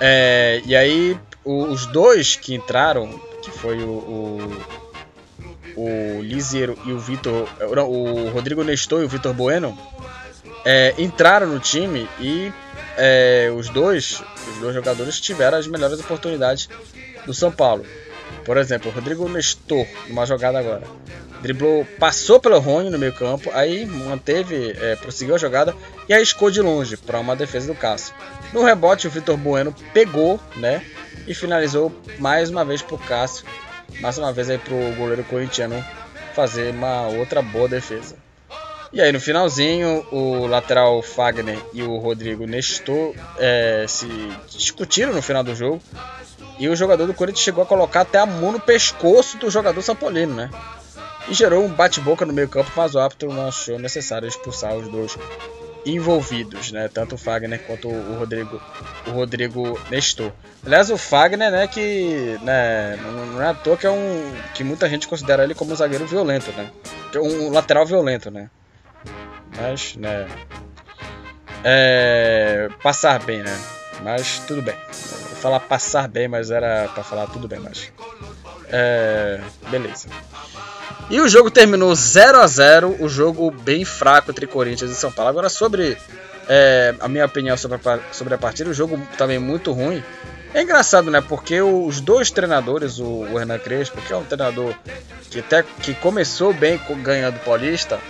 É, 0.00 0.62
e 0.64 0.74
aí, 0.74 1.18
os 1.44 1.86
dois 1.86 2.34
que 2.34 2.54
entraram, 2.54 3.08
que 3.42 3.50
foi 3.50 3.82
o 3.82 4.50
o 5.78 6.22
Liziero 6.22 6.76
e 6.84 6.92
o 6.92 6.98
Vitor, 6.98 7.48
o 7.60 8.30
Rodrigo 8.30 8.64
Nestor 8.64 9.02
e 9.02 9.04
o 9.04 9.08
Vitor 9.08 9.32
Bueno 9.32 9.78
é, 10.64 10.94
entraram 10.98 11.46
no 11.46 11.60
time 11.60 12.08
e 12.18 12.52
é, 12.96 13.52
os 13.56 13.68
dois, 13.68 14.22
os 14.50 14.58
dois 14.58 14.74
jogadores 14.74 15.20
tiveram 15.20 15.56
as 15.56 15.68
melhores 15.68 16.00
oportunidades 16.00 16.68
do 17.24 17.32
São 17.32 17.52
Paulo. 17.52 17.86
Por 18.44 18.56
exemplo, 18.56 18.90
o 18.90 18.94
Rodrigo 18.94 19.28
Nestor, 19.28 19.86
numa 20.08 20.26
jogada 20.26 20.58
agora, 20.58 20.82
driblou, 21.40 21.86
passou 21.98 22.40
pelo 22.40 22.58
Rony 22.58 22.90
no 22.90 22.98
meio 22.98 23.12
campo, 23.12 23.50
aí 23.52 23.86
manteve, 23.86 24.76
é, 24.80 24.96
prosseguiu 24.96 25.36
a 25.36 25.38
jogada 25.38 25.74
e 26.08 26.14
arriscou 26.14 26.50
de 26.50 26.60
longe 26.60 26.96
para 26.96 27.20
uma 27.20 27.36
defesa 27.36 27.72
do 27.72 27.78
Cássio. 27.78 28.14
No 28.52 28.64
rebote, 28.64 29.06
o 29.06 29.10
Vitor 29.10 29.36
Bueno 29.36 29.74
pegou, 29.92 30.40
né, 30.56 30.82
e 31.26 31.34
finalizou 31.34 31.92
mais 32.18 32.50
uma 32.50 32.64
vez 32.64 32.82
para 32.82 32.96
o 32.96 32.98
Cássio, 32.98 33.44
mais 34.00 34.18
uma 34.18 34.32
vez 34.32 34.50
aí 34.50 34.58
para 34.58 34.74
o 34.74 34.94
goleiro 34.94 35.24
corintiano 35.24 35.84
fazer 36.34 36.72
uma 36.72 37.08
outra 37.08 37.42
boa 37.42 37.68
defesa. 37.68 38.16
E 38.92 39.00
aí 39.02 39.12
no 39.12 39.20
finalzinho, 39.20 40.06
o 40.10 40.46
lateral 40.46 41.02
Fagner 41.02 41.58
e 41.74 41.82
o 41.82 41.98
Rodrigo 41.98 42.46
Nestor 42.46 43.14
é, 43.36 43.84
se 43.86 44.06
discutiram 44.48 45.12
no 45.12 45.20
final 45.20 45.44
do 45.44 45.54
jogo. 45.54 45.82
E 46.58 46.68
o 46.68 46.74
jogador 46.74 47.06
do 47.06 47.14
Corinthians 47.14 47.44
chegou 47.44 47.62
a 47.62 47.66
colocar 47.66 48.00
até 48.00 48.18
a 48.18 48.26
mão 48.26 48.52
no 48.52 48.60
pescoço 48.60 49.36
do 49.38 49.50
jogador 49.50 49.80
São 49.82 49.94
Paulino, 49.94 50.34
né? 50.34 50.50
E 51.28 51.34
gerou 51.34 51.64
um 51.64 51.68
bate-boca 51.68 52.24
no 52.24 52.32
meio 52.32 52.48
campo, 52.48 52.70
mas 52.74 52.94
o 52.94 52.98
árbitro 52.98 53.32
não 53.32 53.48
achou 53.48 53.78
necessário 53.78 54.26
expulsar 54.26 54.74
os 54.74 54.88
dois 54.88 55.16
envolvidos, 55.84 56.72
né? 56.72 56.88
Tanto 56.88 57.14
o 57.14 57.18
Fagner 57.18 57.60
quanto 57.66 57.88
o 57.88 58.18
Rodrigo, 58.18 58.60
o 59.06 59.10
Rodrigo 59.10 59.80
Nestor. 59.90 60.32
Aliás, 60.64 60.90
o 60.90 60.98
Fagner, 60.98 61.50
né, 61.50 61.66
que 61.66 62.38
né, 62.42 62.96
não 63.32 63.42
é 63.42 63.48
à 63.48 63.54
toa 63.54 63.76
que 63.76 63.86
é 63.86 63.90
um 63.90 64.32
que 64.54 64.64
muita 64.64 64.88
gente 64.88 65.08
considera 65.08 65.44
ele 65.44 65.54
como 65.54 65.72
um 65.72 65.76
zagueiro 65.76 66.06
violento, 66.06 66.50
né? 66.52 66.70
Um 67.16 67.50
lateral 67.50 67.86
violento, 67.86 68.30
né? 68.30 68.50
Mas, 69.56 69.96
né, 69.96 70.28
é, 71.64 72.68
passar 72.82 73.22
bem, 73.22 73.42
né? 73.42 73.58
Mas 74.02 74.40
tudo 74.46 74.62
bem. 74.62 74.76
Falar 75.40 75.60
passar 75.60 76.08
bem, 76.08 76.28
mas 76.28 76.50
era 76.50 76.88
para 76.88 77.04
falar 77.04 77.26
tudo 77.28 77.48
bem, 77.48 77.60
mas 77.60 77.92
é, 78.70 79.40
beleza. 79.70 80.08
E 81.10 81.20
o 81.20 81.28
jogo 81.28 81.50
terminou 81.50 81.94
0 81.94 82.38
a 82.38 82.46
0 82.46 82.96
o 83.00 83.08
jogo 83.08 83.50
bem 83.50 83.84
fraco 83.84 84.30
entre 84.30 84.46
Corinthians 84.46 84.90
e 84.90 84.94
São 84.94 85.10
Paulo. 85.10 85.30
Agora, 85.30 85.48
sobre 85.48 85.96
é, 86.48 86.94
a 86.98 87.08
minha 87.08 87.26
opinião 87.26 87.56
sobre 87.56 87.78
a, 87.82 88.00
sobre 88.12 88.34
a 88.34 88.38
partida, 88.38 88.70
o 88.70 88.74
jogo 88.74 89.00
também 89.16 89.38
muito 89.38 89.72
ruim. 89.72 90.02
É 90.54 90.62
engraçado, 90.62 91.10
né? 91.10 91.20
Porque 91.20 91.60
os 91.60 92.00
dois 92.00 92.30
treinadores, 92.30 92.98
o, 92.98 93.04
o 93.04 93.38
Hernan 93.38 93.58
Crespo, 93.58 94.00
que 94.00 94.12
é 94.12 94.16
um 94.16 94.24
treinador 94.24 94.74
que 95.30 95.40
até 95.40 95.62
que 95.62 95.94
começou 95.94 96.54
bem 96.54 96.80
ganhando 97.02 97.38
Paulista, 97.40 98.00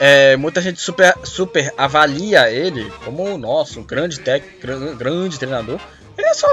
é, 0.00 0.36
muita 0.36 0.60
gente 0.60 0.80
super, 0.80 1.14
super 1.22 1.72
avalia 1.76 2.50
ele 2.50 2.90
como 3.04 3.22
o 3.22 3.38
nosso, 3.38 3.80
um 3.80 3.84
grande 3.84 4.18
técnico, 4.18 4.96
grande 4.96 5.38
treinador. 5.38 5.78
Ele 6.18 6.26
é 6.26 6.34
só, 6.34 6.48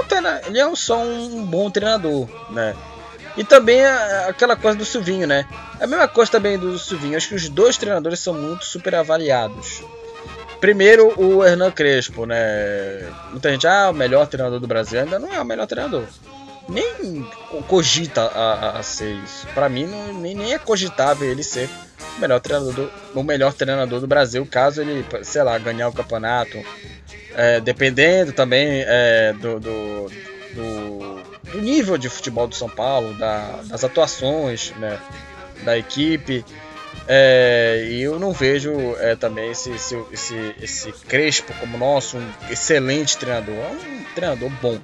ele 0.46 0.60
é 0.60 0.76
só 0.76 1.02
um 1.02 1.44
bom 1.44 1.70
treinador, 1.70 2.28
né? 2.50 2.76
E 3.38 3.44
também 3.44 3.86
aquela 4.26 4.56
coisa 4.56 4.76
do 4.76 4.84
Silvinho, 4.84 5.24
né? 5.24 5.46
A 5.80 5.86
mesma 5.86 6.08
coisa 6.08 6.32
também 6.32 6.58
do 6.58 6.76
Silvinho. 6.76 7.16
Acho 7.16 7.28
que 7.28 7.34
os 7.36 7.48
dois 7.48 7.76
treinadores 7.76 8.18
são 8.18 8.34
muito 8.34 8.64
super 8.64 8.96
avaliados. 8.96 9.80
Primeiro, 10.60 11.14
o 11.16 11.44
Hernan 11.44 11.70
Crespo, 11.70 12.26
né? 12.26 13.08
Muita 13.30 13.48
gente, 13.52 13.64
ah, 13.64 13.90
o 13.90 13.94
melhor 13.94 14.26
treinador 14.26 14.58
do 14.58 14.66
Brasil. 14.66 14.98
Ainda 14.98 15.20
não 15.20 15.32
é 15.32 15.40
o 15.40 15.44
melhor 15.44 15.68
treinador. 15.68 16.02
Nem 16.68 17.24
cogita 17.68 18.22
a, 18.22 18.54
a, 18.54 18.78
a 18.80 18.82
ser 18.82 19.14
isso. 19.24 19.46
Pra 19.54 19.68
mim, 19.68 19.86
não, 19.86 20.14
nem, 20.14 20.34
nem 20.34 20.52
é 20.52 20.58
cogitável 20.58 21.30
ele 21.30 21.44
ser 21.44 21.70
o 22.16 22.20
melhor 22.20 22.40
treinador 22.40 22.74
do, 22.74 22.90
o 23.14 23.22
melhor 23.22 23.52
treinador 23.52 24.00
do 24.00 24.08
Brasil, 24.08 24.44
caso 24.50 24.80
ele, 24.80 25.06
sei 25.22 25.44
lá, 25.44 25.56
ganhar 25.58 25.88
o 25.88 25.92
campeonato. 25.92 26.58
É, 27.36 27.60
dependendo 27.60 28.32
também 28.32 28.82
é, 28.84 29.32
do, 29.34 29.60
do, 29.60 30.10
do 30.54 31.17
do 31.52 31.60
nível 31.60 31.96
de 31.98 32.08
futebol 32.08 32.46
do 32.46 32.54
São 32.54 32.68
Paulo, 32.68 33.14
da, 33.14 33.60
das 33.64 33.84
atuações 33.84 34.72
né, 34.76 34.98
da 35.64 35.76
equipe. 35.76 36.44
É, 37.06 37.86
e 37.90 38.02
eu 38.02 38.18
não 38.18 38.32
vejo 38.32 38.70
é, 38.98 39.16
também 39.16 39.50
esse, 39.50 39.70
esse, 39.70 39.98
esse, 40.12 40.54
esse, 40.60 40.92
Crespo 40.92 41.54
como 41.54 41.78
nosso, 41.78 42.18
um 42.18 42.32
excelente 42.50 43.16
treinador. 43.16 43.54
É 43.54 43.68
um 43.70 44.04
treinador 44.14 44.50
bom. 44.60 44.78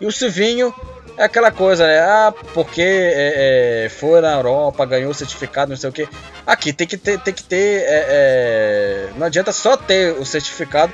E 0.00 0.06
o 0.06 0.12
Silvinho 0.12 0.72
é 1.16 1.24
aquela 1.24 1.50
coisa, 1.50 1.86
né? 1.86 1.98
Ah, 1.98 2.32
porque 2.54 2.80
é, 2.82 3.84
é 3.84 3.88
foi 3.88 4.20
na 4.20 4.32
Europa, 4.32 4.86
ganhou 4.86 5.12
certificado, 5.12 5.70
não 5.70 5.76
sei 5.76 5.90
o 5.90 5.92
que. 5.92 6.08
Aqui 6.46 6.72
tem 6.72 6.86
que 6.86 6.96
ter, 6.96 7.18
tem 7.20 7.34
que 7.34 7.42
ter. 7.42 7.82
É, 7.82 8.06
é, 8.08 9.10
não 9.16 9.26
adianta 9.26 9.52
só 9.52 9.76
ter 9.76 10.12
o 10.12 10.24
certificado 10.24 10.92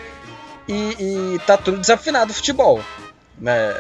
e, 0.67 1.35
e 1.35 1.39
tá 1.47 1.57
tudo 1.57 1.79
desafinado 1.79 2.33
o 2.33 2.35
futebol. 2.35 2.83
Né? 3.39 3.75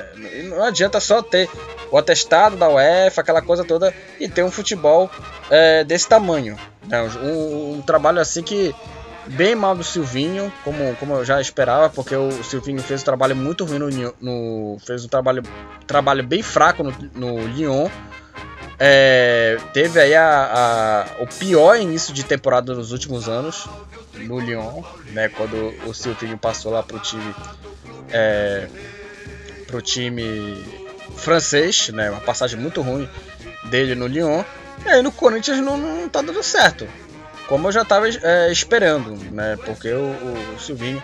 Não 0.45 0.63
adianta 0.63 1.01
só 1.01 1.23
ter 1.23 1.49
o 1.91 1.97
atestado 1.97 2.57
da 2.57 2.69
UEFA, 2.69 3.21
aquela 3.21 3.41
coisa 3.41 3.65
toda, 3.65 3.95
e 4.21 4.29
ter 4.29 4.43
um 4.43 4.51
futebol 4.51 5.11
é, 5.51 5.85
desse 5.85 6.09
tamanho. 6.09 6.57
Né? 6.87 7.03
Um, 7.03 7.77
um, 7.77 7.83
trabalho 7.83 8.21
assim 8.21 8.43
que 8.43 8.75
bem 9.27 9.55
mal 9.55 9.75
do 9.75 9.83
Silvinho, 9.83 10.53
como, 10.63 10.95
como 10.97 11.15
eu 11.15 11.25
já 11.25 11.41
esperava, 11.41 11.89
porque 11.91 12.15
o 12.15 12.45
Silvinho 12.45 12.83
fez 12.83 13.03
um 13.03 13.05
trabalho 13.05 13.35
muito 13.35 13.65
ruim 13.65 13.79
no, 13.79 14.15
no 14.21 14.79
fez 14.85 15.05
um 15.05 15.09
trabalho, 15.09 15.43
trabalho 15.87 16.23
bem 16.23 16.43
fraco 16.43 16.83
no, 16.83 16.95
no 17.15 17.47
Lyon. 17.47 17.89
É, 18.79 19.57
teve 19.73 19.99
aí 19.99 20.15
a, 20.15 21.07
a, 21.19 21.23
o 21.23 21.27
pior 21.27 21.81
início 21.81 22.13
de 22.13 22.23
temporada 22.23 22.75
nos 22.75 22.93
últimos 22.93 23.27
anos 23.27 23.67
no 24.15 24.39
Lyon, 24.39 24.83
né, 25.13 25.31
quando 25.31 25.73
o 25.87 25.95
Silvinho 25.95 26.37
passou 26.37 26.73
lá 26.73 26.83
para 26.83 26.97
o 26.97 27.01
time 27.01 27.35
é, 28.11 28.69
pro 29.67 29.83
time 29.83 30.64
francês, 31.17 31.89
né? 31.91 32.11
Uma 32.11 32.21
passagem 32.21 32.59
muito 32.59 32.81
ruim 32.83 33.09
dele 33.64 33.95
no 33.95 34.07
Lyon. 34.07 34.43
E 34.85 34.89
aí 34.89 35.03
no 35.03 35.12
Corinthians 35.12 35.59
não, 35.59 35.77
não 35.77 36.09
tá 36.09 36.23
dando 36.23 36.43
certo. 36.43 36.87
Como 37.49 37.69
eu 37.69 37.73
já 37.73 37.83
estava 37.83 38.09
é, 38.09 38.51
esperando, 38.51 39.17
né? 39.33 39.57
Porque 39.64 39.93
o, 39.93 40.55
o 40.55 40.61
Silvinho 40.61 41.03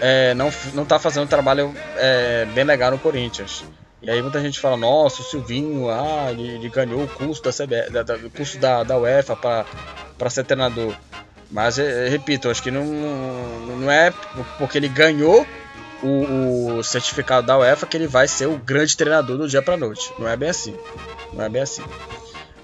é, 0.00 0.34
não, 0.34 0.50
não 0.74 0.84
tá 0.84 0.98
fazendo 0.98 1.24
um 1.24 1.28
trabalho 1.28 1.74
é, 1.96 2.46
bem 2.46 2.64
legal 2.64 2.90
no 2.90 2.98
Corinthians. 2.98 3.64
E 4.00 4.10
aí 4.10 4.22
muita 4.22 4.40
gente 4.40 4.60
fala, 4.60 4.76
nossa, 4.76 5.22
o 5.22 5.24
Silvinho, 5.24 5.90
ah, 5.90 6.30
ele, 6.30 6.48
ele 6.48 6.68
ganhou 6.68 7.02
o 7.02 7.08
curso 7.08 7.42
da, 7.42 7.52
CB, 7.52 7.90
da, 7.90 8.02
da, 8.02 8.14
o 8.14 8.30
curso 8.30 8.56
da, 8.58 8.84
da 8.84 8.96
UEFA 8.96 9.34
para 9.36 10.30
ser 10.30 10.44
treinador. 10.44 10.94
Mas, 11.50 11.78
é, 11.78 12.08
repito, 12.08 12.48
acho 12.48 12.62
que 12.62 12.70
não, 12.70 12.84
não 12.84 13.90
é 13.90 14.12
porque 14.58 14.78
ele 14.78 14.88
ganhou 14.88 15.46
o, 16.02 16.78
o, 16.78 16.84
certificado 16.84 17.46
da 17.46 17.58
UEFA 17.58 17.86
que 17.86 17.96
ele 17.96 18.06
vai 18.06 18.28
ser 18.28 18.46
o 18.46 18.56
grande 18.56 18.96
treinador 18.96 19.36
do 19.36 19.48
dia 19.48 19.62
para 19.62 19.76
noite. 19.76 20.12
Não 20.18 20.28
é 20.28 20.36
bem 20.36 20.48
assim. 20.48 20.74
Não 21.32 21.44
é 21.44 21.48
bem 21.48 21.62
assim. 21.62 21.82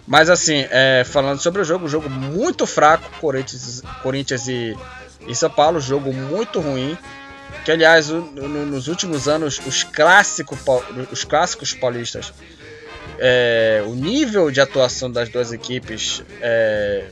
Mas 0.06 0.28
assim, 0.28 0.66
é, 0.70 1.02
falando 1.04 1.40
sobre 1.40 1.62
o 1.62 1.64
jogo, 1.64 1.88
jogo 1.88 2.10
muito 2.10 2.66
fraco, 2.66 3.10
Corinthians, 3.20 3.82
Corinthians 4.02 4.46
e, 4.46 4.76
e 5.26 5.34
São 5.34 5.50
Paulo, 5.50 5.80
jogo 5.80 6.12
muito 6.12 6.60
ruim. 6.60 6.96
Que 7.64 7.72
aliás, 7.72 8.10
o, 8.10 8.20
no, 8.20 8.66
nos 8.66 8.88
últimos 8.88 9.26
anos, 9.26 9.60
os, 9.66 9.82
clássico, 9.82 10.58
os 11.10 11.24
clássicos 11.24 11.72
paulistas, 11.72 12.32
é, 13.18 13.82
o 13.86 13.94
nível 13.94 14.50
de 14.50 14.60
atuação 14.60 15.10
das 15.10 15.28
duas 15.28 15.52
equipes 15.52 16.22
é, 16.40 17.04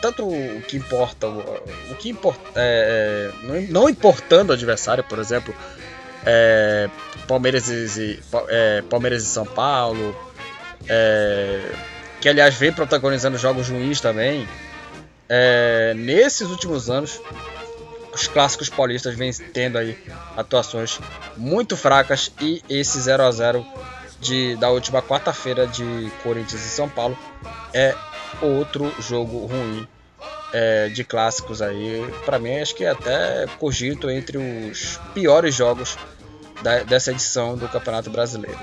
tanto 0.00 0.26
o 0.26 0.62
que 0.62 0.76
importa, 0.76 1.26
o, 1.28 1.94
que 1.98 2.10
importa, 2.10 2.40
é, 2.54 3.30
é 3.42 3.60
não, 3.68 3.88
importando 3.88 4.50
o 4.50 4.52
adversário, 4.52 5.04
por 5.04 5.18
exemplo, 5.18 5.54
é, 6.24 6.88
Palmeiras 7.26 7.68
e 7.68 8.20
é, 8.48 8.82
Palmeiras 8.82 9.22
e 9.22 9.26
São 9.26 9.46
Paulo, 9.46 10.16
é, 10.88 11.72
que 12.20 12.28
aliás 12.28 12.54
vem 12.54 12.72
protagonizando 12.72 13.38
jogos 13.38 13.68
ruins 13.68 14.00
também. 14.00 14.48
É, 15.28 15.94
nesses 15.94 16.48
últimos 16.48 16.90
anos, 16.90 17.20
os 18.12 18.26
clássicos 18.26 18.68
paulistas 18.68 19.14
vêm 19.14 19.32
tendo 19.52 19.78
aí 19.78 19.96
atuações 20.36 20.98
muito 21.36 21.76
fracas 21.76 22.32
e 22.40 22.62
esse 22.68 23.00
0 23.00 23.22
a 23.22 23.30
0 23.30 23.64
de, 24.20 24.56
da 24.56 24.68
última 24.68 25.00
quarta-feira 25.00 25.66
de 25.66 26.10
Corinthians 26.22 26.64
e 26.64 26.68
São 26.68 26.88
Paulo 26.88 27.16
é 27.72 27.94
outro 28.42 28.92
jogo 29.00 29.46
ruim 29.46 29.86
é, 30.52 30.88
de 30.88 31.04
clássicos 31.04 31.62
aí. 31.62 32.04
Para 32.24 32.38
mim, 32.38 32.58
acho 32.58 32.74
que 32.74 32.84
até 32.84 33.46
cogito 33.58 34.10
entre 34.10 34.38
os 34.38 34.98
piores 35.14 35.54
jogos 35.54 35.96
da, 36.62 36.82
dessa 36.82 37.10
edição 37.10 37.56
do 37.56 37.68
Campeonato 37.68 38.10
Brasileiro. 38.10 38.58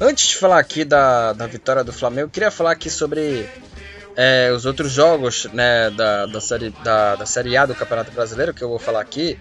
Antes 0.00 0.28
de 0.28 0.36
falar 0.36 0.58
aqui 0.58 0.84
da, 0.84 1.32
da 1.32 1.46
vitória 1.46 1.82
do 1.82 1.92
Flamengo, 1.92 2.26
eu 2.26 2.30
queria 2.30 2.50
falar 2.50 2.72
aqui 2.72 2.90
sobre 2.90 3.48
É, 4.18 4.50
os 4.50 4.64
outros 4.64 4.90
jogos 4.92 5.44
né, 5.52 5.90
da, 5.90 6.24
da, 6.24 6.40
série, 6.40 6.70
da, 6.82 7.16
da 7.16 7.26
Série 7.26 7.54
A 7.54 7.66
do 7.66 7.74
Campeonato 7.74 8.10
Brasileiro, 8.12 8.54
que 8.54 8.64
eu 8.64 8.68
vou 8.70 8.78
falar 8.78 9.02
aqui, 9.02 9.38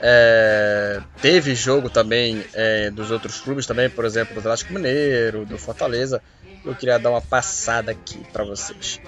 é, 0.00 1.00
teve 1.20 1.54
jogo 1.54 1.88
também 1.88 2.44
é, 2.52 2.90
dos 2.90 3.12
outros 3.12 3.40
clubes 3.40 3.64
também, 3.64 3.88
por 3.88 4.04
exemplo, 4.04 4.34
do 4.34 4.40
Atlético 4.40 4.72
Mineiro, 4.72 5.46
do 5.46 5.56
Fortaleza. 5.56 6.20
Eu 6.64 6.74
queria 6.74 6.98
dar 6.98 7.10
uma 7.10 7.20
passada 7.20 7.92
aqui 7.92 8.18
para 8.32 8.42
vocês. 8.42 9.00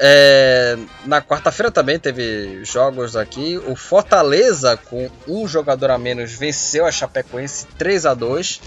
É, 0.00 0.76
na 1.04 1.20
quarta-feira 1.20 1.70
também 1.70 1.98
teve 1.98 2.64
jogos 2.64 3.16
aqui. 3.16 3.60
O 3.66 3.74
Fortaleza, 3.74 4.76
com 4.76 5.10
um 5.26 5.46
jogador 5.48 5.90
a 5.90 5.98
menos, 5.98 6.32
venceu 6.32 6.86
a 6.86 6.92
Chapecoense 6.92 7.66
3 7.76 8.06
a 8.06 8.14
2 8.14 8.60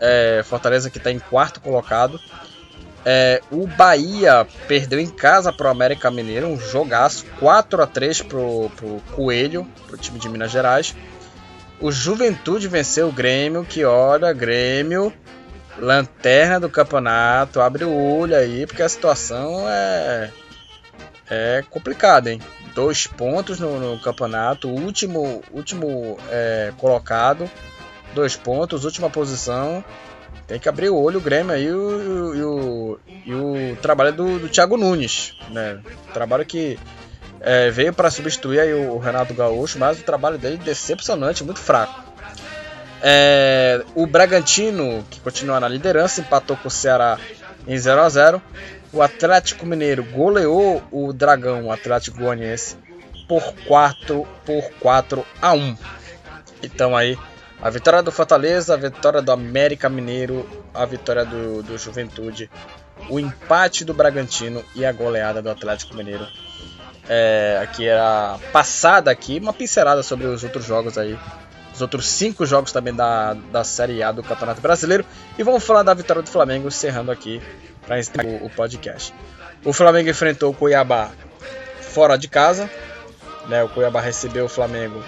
é, 0.00 0.42
Fortaleza 0.44 0.90
que 0.90 0.98
está 0.98 1.10
em 1.12 1.18
quarto 1.18 1.60
colocado. 1.60 2.18
É, 3.04 3.40
o 3.50 3.66
Bahia 3.66 4.46
perdeu 4.66 4.98
em 4.98 5.08
casa 5.08 5.52
para 5.52 5.68
o 5.68 5.70
América 5.70 6.10
Mineiro, 6.10 6.48
um 6.48 6.58
jogaço, 6.58 7.24
4 7.38 7.82
a 7.82 7.86
3 7.86 8.22
para 8.22 8.38
o 8.38 9.02
Coelho, 9.12 9.66
para 9.86 9.96
o 9.96 9.98
time 9.98 10.18
de 10.18 10.28
Minas 10.28 10.50
Gerais. 10.50 10.94
O 11.80 11.90
Juventude 11.90 12.68
venceu 12.68 13.08
o 13.08 13.12
Grêmio, 13.12 13.64
que 13.64 13.84
olha, 13.84 14.32
Grêmio, 14.34 15.12
lanterna 15.80 16.60
do 16.60 16.68
campeonato, 16.68 17.60
abre 17.60 17.84
o 17.84 17.92
olho 17.92 18.36
aí, 18.36 18.66
porque 18.66 18.82
a 18.82 18.88
situação 18.88 19.64
é, 19.68 20.30
é 21.28 21.64
complicada, 21.68 22.30
hein? 22.30 22.40
Dois 22.74 23.06
pontos 23.06 23.58
no, 23.58 23.80
no 23.80 24.00
campeonato, 24.00 24.68
último, 24.68 25.42
último 25.50 26.18
é, 26.30 26.72
colocado, 26.78 27.50
dois 28.14 28.36
pontos, 28.36 28.84
última 28.84 29.10
posição 29.10 29.84
tem 30.50 30.58
que 30.58 30.68
abrir 30.68 30.90
o 30.90 31.00
olho 31.00 31.18
o 31.18 31.22
Grêmio 31.22 31.54
aí 31.54 31.66
e 31.66 31.72
o, 31.72 32.34
e 32.34 32.42
o, 32.42 32.98
e 33.24 33.34
o 33.34 33.76
trabalho 33.76 34.12
do, 34.12 34.40
do 34.40 34.48
Thiago 34.48 34.76
Nunes. 34.76 35.36
Né? 35.48 35.80
Trabalho 36.12 36.44
que 36.44 36.76
é, 37.40 37.70
veio 37.70 37.92
para 37.92 38.10
substituir 38.10 38.58
aí 38.58 38.74
o 38.74 38.98
Renato 38.98 39.32
Gaúcho, 39.32 39.78
mas 39.78 40.00
o 40.00 40.02
trabalho 40.02 40.38
dele 40.38 40.56
decepcionante, 40.56 41.44
muito 41.44 41.60
fraco. 41.60 42.09
É, 43.02 43.82
o 43.94 44.06
Bragantino, 44.06 45.04
que 45.10 45.20
continua 45.20 45.58
na 45.58 45.68
liderança, 45.68 46.20
empatou 46.20 46.56
com 46.56 46.68
o 46.68 46.70
Ceará 46.70 47.18
em 47.66 47.76
0 47.76 48.00
a 48.00 48.08
0 48.08 48.42
O 48.92 49.02
Atlético 49.02 49.64
Mineiro 49.66 50.04
goleou 50.04 50.82
o 50.90 51.12
Dragão, 51.12 51.66
o 51.66 51.72
Atlético 51.72 52.18
Goianiense, 52.18 52.76
por 53.26 53.54
4, 53.66 54.26
por 54.44 54.70
4 54.80 55.26
a 55.40 55.52
1. 55.52 55.76
Então 56.62 56.96
aí 56.96 57.18
a 57.62 57.68
vitória 57.68 58.02
do 58.02 58.10
Fortaleza, 58.10 58.72
a 58.72 58.76
vitória 58.76 59.20
do 59.20 59.30
América 59.30 59.88
Mineiro, 59.88 60.48
a 60.72 60.86
vitória 60.86 61.26
do, 61.26 61.62
do 61.62 61.76
Juventude, 61.76 62.50
o 63.10 63.20
empate 63.20 63.84
do 63.84 63.92
Bragantino 63.92 64.64
e 64.74 64.84
a 64.84 64.92
goleada 64.92 65.42
do 65.42 65.50
Atlético 65.50 65.94
Mineiro. 65.94 66.26
É, 67.06 67.60
aqui 67.62 67.86
era 67.86 68.38
passada 68.52 69.10
aqui, 69.10 69.38
uma 69.38 69.52
pincelada 69.52 70.02
sobre 70.02 70.26
os 70.26 70.42
outros 70.42 70.64
jogos 70.64 70.96
aí. 70.96 71.18
Os 71.80 71.82
outros 71.82 72.08
cinco 72.10 72.44
jogos 72.44 72.72
também 72.72 72.94
da, 72.94 73.32
da 73.32 73.64
Série 73.64 74.02
A 74.02 74.12
do 74.12 74.22
Campeonato 74.22 74.60
Brasileiro. 74.60 75.02
E 75.38 75.42
vamos 75.42 75.64
falar 75.64 75.82
da 75.82 75.94
vitória 75.94 76.20
do 76.20 76.28
Flamengo, 76.28 76.68
encerrando 76.68 77.10
aqui 77.10 77.40
para 77.86 77.96
o, 78.22 78.44
o 78.44 78.50
podcast. 78.50 79.14
O 79.64 79.72
Flamengo 79.72 80.10
enfrentou 80.10 80.50
o 80.50 80.54
Cuiabá 80.54 81.10
fora 81.80 82.18
de 82.18 82.28
casa. 82.28 82.68
Né, 83.48 83.64
o 83.64 83.68
Cuiabá 83.70 83.98
recebeu 83.98 84.44
o 84.44 84.48
Flamengo 84.48 85.02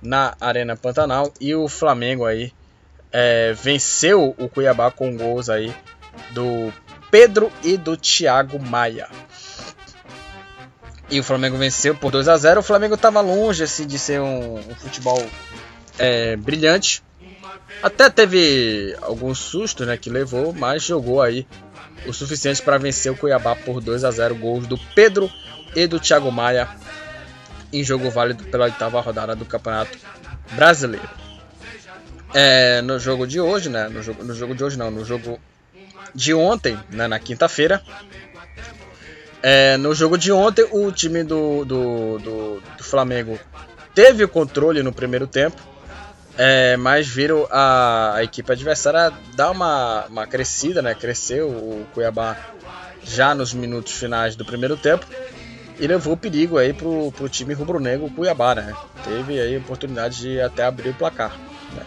na 0.00 0.34
Arena 0.40 0.74
Pantanal 0.74 1.30
e 1.38 1.54
o 1.54 1.68
Flamengo 1.68 2.24
aí 2.24 2.50
é, 3.12 3.52
venceu 3.52 4.34
o 4.38 4.48
Cuiabá 4.48 4.90
com 4.90 5.14
gols 5.18 5.50
aí 5.50 5.70
do 6.30 6.72
Pedro 7.10 7.52
e 7.62 7.76
do 7.76 7.94
Thiago 7.94 8.58
Maia. 8.58 9.06
E 11.10 11.20
o 11.20 11.22
Flamengo 11.22 11.58
venceu 11.58 11.94
por 11.94 12.10
2 12.10 12.26
a 12.26 12.38
0 12.38 12.60
O 12.60 12.62
Flamengo 12.62 12.94
estava 12.94 13.20
longe 13.20 13.62
assim, 13.62 13.86
de 13.86 13.98
ser 13.98 14.18
um, 14.18 14.54
um 14.56 14.74
futebol 14.74 15.22
é, 15.98 16.36
brilhante. 16.36 17.02
Até 17.82 18.08
teve 18.08 18.96
alguns 19.02 19.38
sustos 19.38 19.86
né, 19.86 19.96
que 19.96 20.08
levou, 20.08 20.52
mas 20.52 20.82
jogou 20.82 21.20
aí 21.20 21.46
o 22.06 22.12
suficiente 22.12 22.62
para 22.62 22.78
vencer 22.78 23.12
o 23.12 23.16
Cuiabá 23.16 23.54
por 23.54 23.80
2 23.80 24.04
a 24.04 24.10
0 24.10 24.34
Gols 24.36 24.66
do 24.66 24.78
Pedro 24.94 25.30
e 25.74 25.86
do 25.86 26.00
Thiago 26.00 26.30
Maia 26.30 26.68
em 27.72 27.82
jogo 27.82 28.10
válido 28.10 28.44
pela 28.44 28.64
oitava 28.64 29.00
rodada 29.00 29.34
do 29.34 29.44
Campeonato 29.44 29.98
Brasileiro. 30.52 31.08
É, 32.32 32.80
no 32.82 32.98
jogo 32.98 33.26
de 33.26 33.40
hoje, 33.40 33.68
né? 33.68 33.88
No 33.88 34.02
jogo, 34.02 34.24
no 34.24 34.34
jogo 34.34 34.54
de 34.54 34.64
hoje 34.64 34.78
não, 34.78 34.90
no 34.90 35.04
jogo 35.04 35.40
de 36.14 36.32
ontem, 36.32 36.78
né, 36.90 37.06
na 37.06 37.18
quinta-feira. 37.18 37.82
É, 39.42 39.76
no 39.76 39.94
jogo 39.94 40.16
de 40.16 40.32
ontem, 40.32 40.66
o 40.72 40.90
time 40.90 41.22
do, 41.22 41.64
do, 41.64 42.18
do, 42.18 42.62
do 42.78 42.84
Flamengo 42.84 43.38
teve 43.94 44.24
o 44.24 44.28
controle 44.28 44.82
no 44.82 44.92
primeiro 44.92 45.26
tempo, 45.26 45.62
é, 46.38 46.76
mas 46.76 47.06
viram 47.06 47.46
a, 47.50 48.16
a, 48.16 48.24
equipe 48.24 48.50
adversária 48.52 49.12
dar 49.34 49.50
uma, 49.50 50.04
uma 50.06 50.26
crescida, 50.26 50.82
né? 50.82 50.94
Cresceu 50.94 51.48
o 51.48 51.86
Cuiabá 51.94 52.36
já 53.02 53.34
nos 53.34 53.54
minutos 53.54 53.92
finais 53.92 54.36
do 54.36 54.44
primeiro 54.44 54.76
tempo 54.76 55.06
e 55.78 55.86
levou 55.86 56.16
perigo 56.16 56.58
aí 56.58 56.72
pro, 56.72 57.12
pro 57.12 57.28
time 57.28 57.54
rubro-negro 57.54 58.10
Cuiabá, 58.10 58.54
né? 58.54 58.74
Teve 59.04 59.40
aí 59.40 59.56
oportunidade 59.56 60.20
de 60.20 60.40
até 60.40 60.64
abrir 60.64 60.90
o 60.90 60.94
placar. 60.94 61.38
Né? 61.72 61.82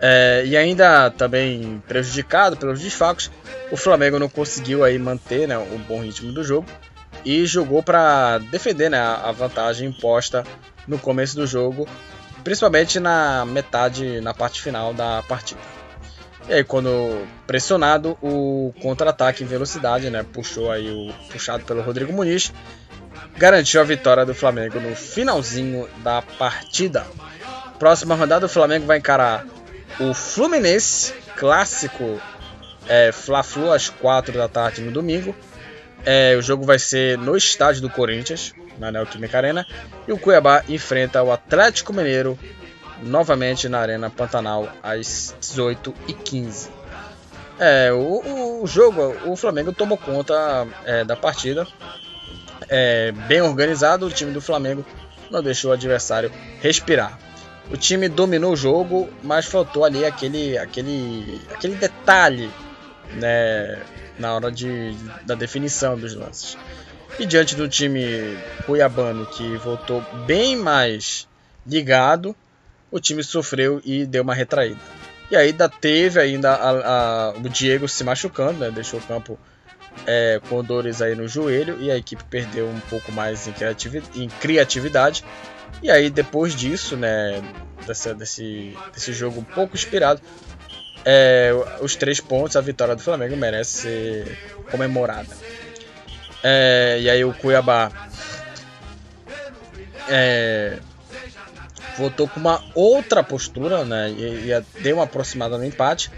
É, 0.00 0.42
e 0.46 0.56
ainda 0.56 1.10
também 1.10 1.82
prejudicado 1.86 2.56
pelos 2.56 2.80
desfalques, 2.80 3.30
o 3.70 3.76
Flamengo 3.76 4.18
não 4.18 4.28
conseguiu 4.28 4.82
aí 4.82 4.98
manter 4.98 5.46
né, 5.46 5.58
o 5.58 5.78
bom 5.78 6.02
ritmo 6.02 6.32
do 6.32 6.42
jogo 6.42 6.66
e 7.24 7.46
jogou 7.46 7.82
para 7.82 8.38
defender 8.38 8.90
né, 8.90 8.98
a 8.98 9.30
vantagem 9.30 9.88
imposta 9.88 10.42
no 10.88 10.98
começo 10.98 11.36
do 11.36 11.46
jogo, 11.46 11.86
principalmente 12.42 13.00
na 13.00 13.44
metade, 13.44 14.20
na 14.20 14.34
parte 14.34 14.60
final 14.60 14.92
da 14.92 15.22
partida. 15.22 15.60
E 16.48 16.54
aí, 16.54 16.64
quando 16.64 17.26
pressionado, 17.46 18.18
o 18.20 18.74
contra-ataque 18.82 19.44
em 19.44 19.46
velocidade, 19.46 20.10
né, 20.10 20.24
puxou 20.32 20.70
aí 20.70 20.90
o 20.90 21.12
puxado 21.30 21.64
pelo 21.64 21.82
Rodrigo 21.82 22.12
Muniz, 22.12 22.52
garantiu 23.36 23.80
a 23.80 23.84
vitória 23.84 24.26
do 24.26 24.34
Flamengo 24.34 24.80
no 24.80 24.94
finalzinho 24.96 25.88
da 26.02 26.20
partida. 26.20 27.06
Próxima 27.78 28.14
rodada, 28.14 28.46
o 28.46 28.48
Flamengo 28.48 28.86
vai 28.86 28.98
encarar 28.98 29.46
o 30.00 30.12
Fluminense, 30.12 31.14
clássico 31.36 32.20
é, 32.88 33.12
Fla-Flu 33.12 33.72
às 33.72 33.88
4 33.88 34.36
da 34.36 34.48
tarde 34.48 34.82
no 34.82 34.90
domingo. 34.90 35.34
É, 36.04 36.34
o 36.36 36.42
jogo 36.42 36.64
vai 36.64 36.78
ser 36.78 37.16
no 37.18 37.36
estádio 37.36 37.82
do 37.82 37.90
Corinthians, 37.90 38.52
na 38.78 38.90
Neoquímica 38.90 39.36
Arena. 39.36 39.66
E 40.06 40.12
o 40.12 40.18
Cuiabá 40.18 40.64
enfrenta 40.68 41.22
o 41.22 41.32
Atlético 41.32 41.92
Mineiro 41.92 42.38
novamente 43.02 43.68
na 43.68 43.80
Arena 43.80 44.10
Pantanal 44.10 44.68
às 44.82 45.34
18h15. 45.40 46.68
É, 47.58 47.92
o, 47.92 48.62
o, 48.62 48.66
jogo, 48.66 49.14
o 49.26 49.36
Flamengo 49.36 49.72
tomou 49.72 49.96
conta 49.96 50.66
é, 50.84 51.04
da 51.04 51.14
partida, 51.14 51.66
é, 52.68 53.12
bem 53.12 53.40
organizado. 53.42 54.06
O 54.06 54.10
time 54.10 54.32
do 54.32 54.40
Flamengo 54.40 54.84
não 55.30 55.42
deixou 55.42 55.70
o 55.70 55.74
adversário 55.74 56.30
respirar. 56.60 57.18
O 57.70 57.76
time 57.76 58.08
dominou 58.08 58.52
o 58.52 58.56
jogo, 58.56 59.08
mas 59.22 59.46
faltou 59.46 59.84
ali 59.84 60.04
aquele, 60.04 60.58
aquele, 60.58 61.40
aquele 61.52 61.74
detalhe 61.76 62.50
né, 63.14 63.80
na 64.18 64.34
hora 64.34 64.50
de, 64.50 64.94
da 65.24 65.34
definição 65.34 65.96
dos 65.96 66.14
lances. 66.14 66.58
E 67.18 67.26
diante 67.26 67.54
do 67.54 67.68
time 67.68 68.36
cuiabano 68.64 69.26
que 69.26 69.56
voltou 69.56 70.02
bem 70.26 70.56
mais 70.56 71.28
ligado, 71.66 72.34
o 72.90 72.98
time 72.98 73.22
sofreu 73.22 73.80
e 73.84 74.06
deu 74.06 74.22
uma 74.22 74.34
retraída. 74.34 74.80
E 75.30 75.36
ainda 75.36 75.68
teve 75.68 76.20
ainda 76.20 76.52
a, 76.52 76.70
a, 76.70 77.30
o 77.30 77.48
Diego 77.48 77.88
se 77.88 78.02
machucando, 78.04 78.58
né? 78.58 78.70
deixou 78.70 78.98
o 78.98 79.02
campo 79.02 79.38
é, 80.06 80.40
com 80.48 80.62
dores 80.62 81.00
aí 81.00 81.14
no 81.14 81.28
joelho 81.28 81.80
e 81.80 81.90
a 81.90 81.96
equipe 81.96 82.22
perdeu 82.24 82.68
um 82.68 82.80
pouco 82.80 83.12
mais 83.12 83.46
em, 83.46 83.52
criatividade, 83.52 84.22
em 84.22 84.28
criatividade. 84.28 85.24
E 85.82 85.90
aí 85.90 86.10
depois 86.10 86.54
disso, 86.54 86.96
né, 86.96 87.42
desse, 87.86 88.14
desse, 88.92 89.12
jogo 89.12 89.40
um 89.40 89.44
pouco 89.44 89.74
inspirado, 89.74 90.20
é, 91.04 91.52
os 91.80 91.96
três 91.96 92.20
pontos, 92.20 92.56
a 92.56 92.60
vitória 92.60 92.94
do 92.94 93.02
Flamengo 93.02 93.36
merece 93.36 93.82
ser 93.82 94.38
comemorada. 94.70 95.28
É, 96.42 96.98
e 97.00 97.08
aí 97.08 97.24
o 97.24 97.32
Cuiabá 97.32 97.90
é, 100.08 100.78
voltou 101.96 102.28
com 102.28 102.40
uma 102.40 102.62
outra 102.74 103.22
postura, 103.22 103.84
né? 103.84 104.10
E, 104.10 104.50
e 104.50 104.80
deu 104.82 104.96
uma 104.96 105.04
aproximada 105.04 105.56
no 105.56 105.64
empate. 105.64 106.10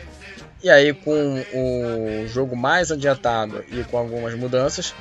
E 0.63 0.71
aí, 0.71 0.95
com 0.95 1.45
o 1.53 2.27
jogo 2.27 2.57
mais 2.57 2.91
adiantado 2.91 3.63
e 3.71 3.85
com 3.85 3.99
algumas 3.99 4.35
mudanças 4.35 4.95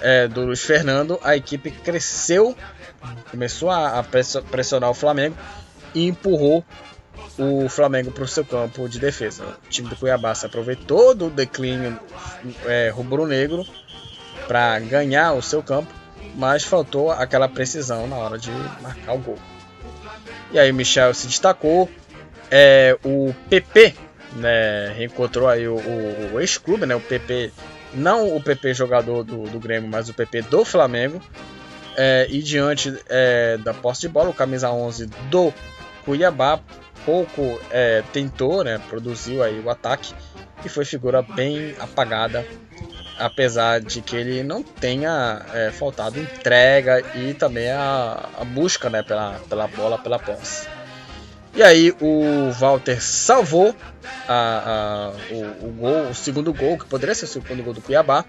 é, 0.00 0.26
do 0.26 0.44
Luiz 0.44 0.60
Fernando, 0.60 1.20
a 1.22 1.36
equipe 1.36 1.70
cresceu, 1.70 2.56
começou 3.30 3.70
a, 3.70 4.04
pressionar 4.50 4.90
o 4.90 4.94
Flamengo 4.94 5.36
e 5.94 6.08
empurrou 6.08 6.64
o 7.38 7.68
Flamengo 7.68 8.10
para 8.10 8.24
o 8.24 8.28
seu 8.28 8.44
campo 8.44 8.88
de 8.88 8.98
defesa. 8.98 9.44
O 9.44 9.68
time 9.68 9.88
do 9.88 9.94
Cuiabá 9.94 10.34
se 10.34 10.46
aproveitou 10.46 11.14
do 11.14 11.30
declínio 11.30 11.98
é, 12.66 12.90
rubro-negro 12.90 13.64
para 14.48 14.80
ganhar 14.80 15.34
o 15.34 15.42
seu 15.42 15.62
campo, 15.62 15.92
mas 16.34 16.64
faltou 16.64 17.12
aquela 17.12 17.48
precisão 17.48 18.08
na 18.08 18.16
hora 18.16 18.38
de 18.38 18.50
marcar 18.82 19.12
o 19.12 19.18
gol. 19.18 19.38
E 20.50 20.58
aí 20.58 20.70
o 20.70 20.74
Michel 20.74 21.12
se 21.14 21.26
destacou, 21.26 21.88
é, 22.50 22.98
o 23.04 23.34
PP 23.50 23.94
né, 24.32 24.92
reencontrou 24.96 25.46
aí 25.46 25.68
o, 25.68 25.76
o, 25.76 26.34
o 26.34 26.40
ex-clube, 26.40 26.86
né, 26.86 26.94
o 26.94 27.00
PP, 27.00 27.52
não 27.92 28.34
o 28.34 28.42
PP 28.42 28.74
jogador 28.74 29.22
do, 29.22 29.44
do 29.44 29.60
Grêmio, 29.60 29.88
mas 29.88 30.08
o 30.08 30.14
PP 30.14 30.42
do 30.42 30.64
Flamengo. 30.64 31.20
É, 32.00 32.28
e 32.30 32.40
diante 32.42 32.96
é, 33.08 33.56
da 33.58 33.74
posse 33.74 34.02
de 34.02 34.08
bola, 34.08 34.30
o 34.30 34.34
camisa 34.34 34.70
11 34.70 35.06
do 35.28 35.52
Cuiabá 36.04 36.60
pouco 37.04 37.60
é, 37.70 38.04
tentou, 38.12 38.62
né, 38.62 38.80
produziu 38.88 39.42
aí 39.42 39.58
o 39.60 39.68
ataque 39.68 40.14
e 40.64 40.68
foi 40.68 40.84
figura 40.84 41.22
bem 41.22 41.74
apagada, 41.78 42.46
apesar 43.18 43.80
de 43.80 44.00
que 44.00 44.16
ele 44.16 44.42
não 44.42 44.62
tenha 44.62 45.44
é, 45.52 45.70
faltado 45.70 46.20
entrega 46.20 47.00
e 47.16 47.34
também 47.34 47.70
a, 47.70 48.28
a 48.38 48.44
busca 48.44 48.88
né, 48.88 49.02
pela, 49.02 49.40
pela 49.48 49.66
bola, 49.66 49.98
pela 49.98 50.18
posse. 50.18 50.68
E 51.54 51.62
aí 51.62 51.94
o 52.00 52.50
Walter 52.52 53.02
salvou 53.02 53.74
a, 54.28 55.12
a, 55.12 55.34
o, 55.34 55.66
o, 55.66 55.72
gol, 55.72 56.10
o 56.10 56.14
segundo 56.14 56.52
gol, 56.52 56.78
que 56.78 56.84
poderia 56.84 57.14
ser 57.14 57.24
o 57.24 57.28
segundo 57.28 57.62
gol 57.62 57.74
do 57.74 57.80
Cuiabá. 57.80 58.24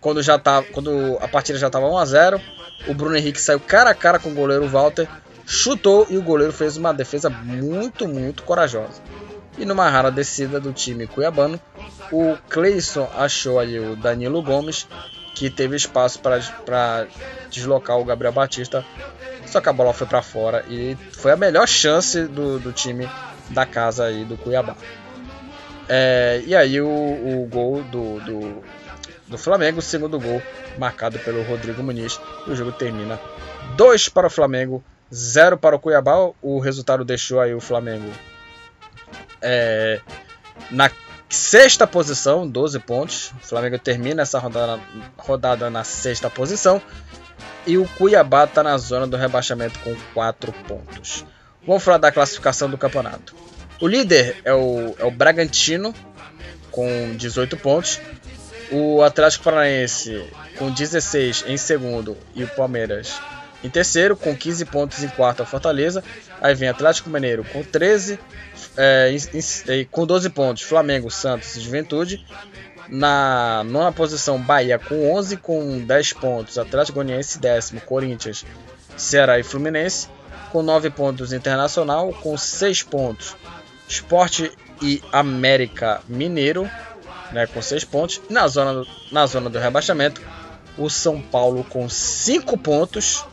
Quando, 0.00 0.22
já 0.22 0.38
tá, 0.38 0.62
quando 0.62 1.18
a 1.20 1.26
partida 1.26 1.58
já 1.58 1.68
estava 1.68 1.88
1 1.88 1.96
a 1.96 2.04
0 2.04 2.40
o 2.86 2.94
Bruno 2.94 3.16
Henrique 3.16 3.40
saiu 3.40 3.58
cara 3.58 3.90
a 3.90 3.94
cara 3.94 4.18
com 4.18 4.28
o 4.28 4.34
goleiro 4.34 4.68
Walter, 4.68 5.08
chutou 5.46 6.06
e 6.10 6.18
o 6.18 6.22
goleiro 6.22 6.52
fez 6.52 6.76
uma 6.76 6.92
defesa 6.92 7.30
muito, 7.30 8.06
muito 8.06 8.42
corajosa. 8.42 9.00
E 9.58 9.64
numa 9.64 9.88
rara 9.88 10.10
descida 10.10 10.60
do 10.60 10.72
time 10.72 11.06
cuiabano, 11.06 11.60
o 12.12 12.36
Cleison 12.48 13.08
achou 13.16 13.58
ali 13.58 13.78
o 13.78 13.96
Danilo 13.96 14.42
Gomes, 14.42 14.86
que 15.34 15.50
teve 15.50 15.76
espaço 15.76 16.20
para 16.20 17.06
deslocar 17.50 17.98
o 17.98 18.04
Gabriel 18.04 18.32
Batista 18.32 18.84
só 19.46 19.60
que 19.60 19.68
a 19.68 19.72
bola 19.72 19.92
foi 19.92 20.06
para 20.06 20.20
fora 20.22 20.64
e 20.68 20.96
foi 21.12 21.32
a 21.32 21.36
melhor 21.36 21.66
chance 21.66 22.26
do, 22.26 22.58
do 22.58 22.72
time 22.72 23.08
da 23.50 23.64
casa 23.64 24.04
aí 24.04 24.24
do 24.24 24.36
Cuiabá. 24.36 24.76
É, 25.88 26.42
e 26.44 26.54
aí 26.54 26.80
o, 26.80 26.86
o 26.86 27.48
gol 27.50 27.82
do, 27.84 28.20
do, 28.20 28.62
do, 29.28 29.38
Flamengo, 29.38 29.78
o 29.78 29.82
segundo 29.82 30.18
gol, 30.18 30.42
marcado 30.76 31.18
pelo 31.20 31.42
Rodrigo 31.44 31.82
Muniz. 31.82 32.20
E 32.46 32.50
o 32.50 32.56
jogo 32.56 32.72
termina 32.72 33.20
2 33.76 34.08
para 34.08 34.26
o 34.26 34.30
Flamengo, 34.30 34.82
0 35.14 35.56
para 35.56 35.76
o 35.76 35.78
Cuiabá. 35.78 36.32
O 36.42 36.58
resultado 36.58 37.04
deixou 37.04 37.40
aí 37.40 37.54
o 37.54 37.60
Flamengo 37.60 38.10
é, 39.48 40.00
na 40.72 40.90
sexta 41.28 41.86
posição, 41.86 42.46
12 42.48 42.80
pontos. 42.80 43.32
O 43.42 43.46
Flamengo 43.46 43.78
termina 43.78 44.22
essa 44.22 44.40
rodada, 44.40 44.80
rodada 45.16 45.70
na 45.70 45.84
sexta 45.84 46.28
posição. 46.28 46.82
E 47.64 47.78
o 47.78 47.86
Cuiabá 47.96 48.44
está 48.44 48.62
na 48.62 48.76
zona 48.76 49.06
do 49.06 49.16
rebaixamento 49.16 49.78
com 49.80 49.94
4 50.12 50.52
pontos. 50.66 51.24
Vamos 51.64 51.82
falar 51.82 51.98
da 51.98 52.12
classificação 52.12 52.68
do 52.68 52.76
campeonato. 52.76 53.34
O 53.80 53.86
líder 53.86 54.36
é 54.44 54.52
o, 54.52 54.94
é 54.98 55.04
o 55.04 55.10
Bragantino, 55.10 55.94
com 56.70 57.14
18 57.16 57.56
pontos. 57.56 58.00
O 58.70 59.02
Atlético 59.02 59.44
Paranaense 59.44 60.24
com 60.58 60.70
16 60.70 61.44
em 61.46 61.56
segundo 61.56 62.16
e 62.34 62.42
o 62.42 62.48
Palmeiras 62.48 63.20
em 63.62 63.70
terceiro, 63.70 64.16
com 64.16 64.34
15 64.34 64.64
pontos 64.66 65.02
em 65.02 65.08
quarto 65.08 65.42
a 65.42 65.46
Fortaleza. 65.46 66.02
Aí 66.40 66.54
vem 66.54 66.68
Atlético 66.68 67.10
Mineiro 67.10 67.44
com 67.44 67.62
13, 67.62 68.18
é, 68.76 69.10
em, 69.10 69.72
em, 69.72 69.84
com 69.86 70.06
12 70.06 70.30
pontos, 70.30 70.62
Flamengo, 70.62 71.10
Santos 71.10 71.56
e 71.56 71.60
Juventude. 71.60 72.24
Na 72.88 73.64
nona 73.64 73.90
posição, 73.90 74.40
Bahia 74.40 74.78
com 74.78 75.12
11, 75.12 75.38
com 75.38 75.80
10 75.80 76.12
pontos. 76.14 76.58
Atlético 76.58 76.96
Goianiense, 76.96 77.38
décimo. 77.38 77.80
Corinthians, 77.80 78.44
Ceará 78.96 79.38
e 79.38 79.42
Fluminense. 79.42 80.08
Com 80.52 80.62
9 80.62 80.90
pontos, 80.90 81.32
Internacional. 81.32 82.12
Com 82.12 82.36
6 82.36 82.84
pontos, 82.84 83.36
Esporte 83.88 84.52
e 84.80 85.02
América 85.12 86.00
Mineiro. 86.06 86.70
Né, 87.32 87.46
com 87.46 87.60
6 87.60 87.84
pontos. 87.84 88.20
Na 88.30 88.46
zona, 88.46 88.84
na 89.10 89.26
zona 89.26 89.50
do 89.50 89.58
rebaixamento, 89.58 90.22
o 90.78 90.88
São 90.88 91.20
Paulo 91.20 91.64
com 91.64 91.88
5 91.88 92.56
pontos. 92.58 93.24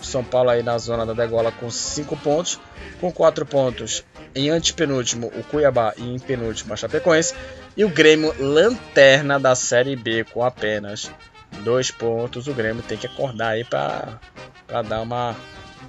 São 0.00 0.24
Paulo 0.24 0.50
aí 0.50 0.62
na 0.62 0.78
zona 0.78 1.04
da 1.04 1.12
degola 1.12 1.52
com 1.52 1.70
5 1.70 2.16
pontos. 2.16 2.58
Com 3.00 3.12
4 3.12 3.44
pontos, 3.44 4.02
em 4.34 4.50
antepenúltimo, 4.50 5.28
o 5.34 5.42
Cuiabá 5.44 5.94
e 5.96 6.02
em 6.02 6.18
penúltimo, 6.18 6.74
a 6.74 6.76
Chapecoense. 6.76 7.34
E 7.76 7.84
o 7.84 7.88
Grêmio, 7.88 8.34
lanterna 8.38 9.38
da 9.38 9.54
Série 9.54 9.96
B, 9.96 10.24
com 10.24 10.44
apenas 10.44 11.10
dois 11.62 11.90
pontos. 11.90 12.46
O 12.46 12.54
Grêmio 12.54 12.82
tem 12.82 12.98
que 12.98 13.06
acordar 13.06 13.50
aí 13.50 13.64
para 13.64 14.20
dar 14.82 15.00
uma, 15.00 15.36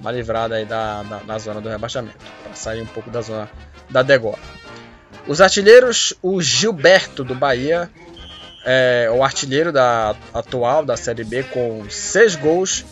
uma 0.00 0.12
livrada 0.12 0.56
aí 0.56 0.64
da, 0.64 1.02
da, 1.02 1.20
na 1.24 1.38
zona 1.38 1.60
do 1.60 1.68
rebaixamento, 1.68 2.18
para 2.42 2.54
sair 2.54 2.82
um 2.82 2.86
pouco 2.86 3.10
da 3.10 3.20
zona 3.20 3.50
da 3.90 4.02
degola. 4.02 4.38
Os 5.26 5.40
artilheiros, 5.40 6.14
o 6.22 6.40
Gilberto 6.40 7.24
do 7.24 7.34
Bahia, 7.34 7.90
é 8.64 9.08
o 9.12 9.22
artilheiro 9.22 9.72
da 9.72 10.14
atual 10.34 10.84
da 10.84 10.96
Série 10.96 11.24
B 11.24 11.44
com 11.44 11.88
seis 11.88 12.34
gols 12.34 12.84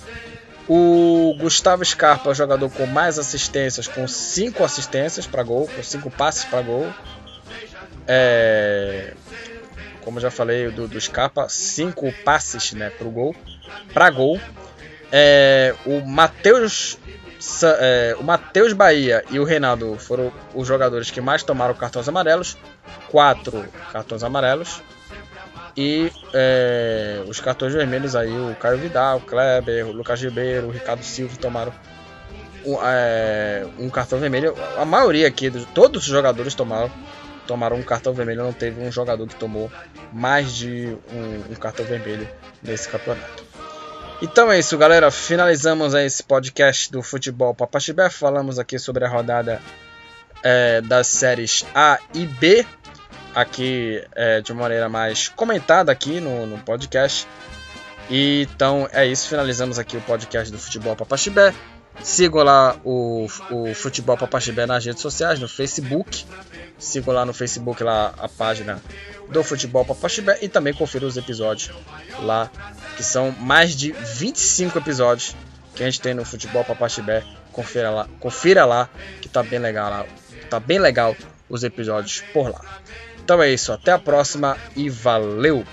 o 0.69 1.35
Gustavo 1.39 1.85
Scarpa 1.85 2.31
é 2.31 2.33
o 2.33 2.35
jogador 2.35 2.71
com 2.71 2.87
mais 2.87 3.19
assistências, 3.19 3.87
com 3.87 4.09
5 4.09 4.65
assistências 4.65 5.27
para 5.27 5.43
gol, 5.43 5.69
com 5.69 5.83
5 5.83 6.11
passes 6.11 6.45
para 6.45 6.63
gol. 6.63 6.93
É, 8.07 9.15
como 10.03 10.21
já 10.21 10.31
falei 10.31 10.71
do, 10.71 10.89
do 10.89 11.01
Scarpa, 11.01 11.49
5 11.49 12.13
passes 12.25 12.73
né, 12.73 12.91
para 12.91 13.09
gol. 13.09 13.35
Para 13.93 14.11
gol. 14.11 14.41
É, 15.13 15.75
o 15.85 16.01
Matheus 16.01 16.99
é, 17.79 18.17
o 18.19 18.25
Matheus 18.25 18.73
Bahia 18.73 19.23
e 19.31 19.39
o 19.39 19.45
Reinaldo 19.45 19.97
foram 19.99 20.33
os 20.55 20.67
jogadores 20.67 21.11
que 21.11 21.21
mais 21.21 21.43
tomaram 21.43 21.75
cartões 21.75 22.09
amarelos. 22.09 22.57
Quatro 23.11 23.65
cartões 23.93 24.23
amarelos. 24.23 24.83
E 25.77 26.13
é, 26.33 27.23
os 27.27 27.41
cartões 27.41 27.73
vermelhos 27.73 28.15
aí, 28.15 28.31
o 28.31 28.55
Caio 28.55 28.79
Vidal, 28.79 29.19
o 29.19 29.21
Kleber, 29.21 29.87
o 29.87 29.93
Lucas 29.93 30.21
Ribeiro, 30.23 30.69
o 30.69 30.71
Ricardo 30.71 31.03
Silva 31.03 31.37
tomaram 31.37 31.73
um, 32.65 32.79
é, 32.83 33.67
um 33.79 33.91
cartão 33.91 34.19
vermelho. 34.19 34.55
A 34.77 34.85
maioria 34.85 35.27
aqui, 35.27 35.51
todos 35.75 36.03
os 36.03 36.09
jogadores 36.09 36.55
tomaram, 36.55 36.91
tomaram 37.47 37.77
um 37.77 37.83
cartão 37.83 38.13
vermelho. 38.13 38.45
Não 38.45 38.53
teve 38.53 38.81
um 38.81 38.91
jogador 38.91 39.27
que 39.27 39.35
tomou 39.35 39.71
mais 40.13 40.53
de 40.55 40.97
um, 41.13 41.53
um 41.53 41.55
cartão 41.57 41.85
vermelho 41.85 42.29
nesse 42.63 42.89
campeonato. 42.89 43.45
Então 44.23 44.51
é 44.51 44.59
isso, 44.59 44.79
galera. 44.79 45.11
Finalizamos 45.11 45.93
esse 45.95 46.23
podcast 46.23 46.91
do 46.91 47.03
Futebol 47.03 47.53
Papaxibé. 47.53 48.09
Falamos 48.09 48.61
aqui 48.61 48.79
sobre 48.79 49.05
a 49.05 49.09
rodada 49.09 49.61
é, 50.43 50.81
das 50.81 51.09
séries 51.09 51.67
A 51.75 51.99
e 52.15 52.25
B 52.27 52.65
aqui 53.35 54.03
é, 54.15 54.41
de 54.41 54.53
maneira 54.53 54.89
mais 54.89 55.29
comentada 55.29 55.91
aqui 55.91 56.21
no, 56.21 56.47
no 56.47 56.59
podcast. 56.59 57.27
E, 58.11 58.47
então 58.55 58.89
é 58.93 59.07
isso, 59.07 59.29
finalizamos 59.29 59.79
aqui 59.79 59.97
o 59.97 60.01
podcast 60.01 60.53
do 60.53 60.59
Futebol 60.59 60.95
Papaxibé. 60.95 61.55
Sigam 62.03 62.43
lá 62.43 62.77
o, 62.85 63.27
o 63.51 63.75
Futebol 63.75 64.17
Papaxibé 64.17 64.67
nas 64.67 64.85
redes 64.85 65.01
sociais, 65.01 65.39
no 65.39 65.49
Facebook. 65.49 66.25
Sigam 66.79 67.15
lá 67.15 67.25
no 67.25 67.33
Facebook 67.33 67.83
lá 67.83 68.15
a 68.19 68.29
página 68.29 68.83
do 69.31 69.43
Futebol 69.43 69.85
Papaxibé 69.85 70.39
e 70.43 70.49
também 70.49 70.75
confira 70.75 71.07
os 71.07 71.17
episódios 71.17 71.71
lá, 72.21 72.51
que 72.97 73.03
são 73.03 73.31
mais 73.33 73.75
de 73.75 73.93
25 73.93 74.79
episódios 74.79 75.35
que 75.75 75.83
a 75.83 75.87
gente 75.87 76.01
tem 76.01 76.15
no 76.15 76.25
Futebol 76.25 76.65
Papaxibé. 76.65 77.25
Confira 77.53 77.91
lá, 77.91 78.09
confira 78.19 78.65
lá 78.65 78.89
que 79.21 79.29
tá 79.29 79.43
bem 79.43 79.61
legal 79.61 79.89
lá, 79.89 80.07
tá 80.51 80.59
bem 80.59 80.79
legal 80.79 81.17
os 81.49 81.63
episódios 81.63 82.23
por 82.33 82.51
lá. 82.51 82.61
Então 83.25 83.43
é 83.43 83.51
isso, 83.51 83.73
até 83.73 83.91
a 83.91 83.99
próxima 83.99 84.59
e 84.77 84.91
valeu! 84.91 85.65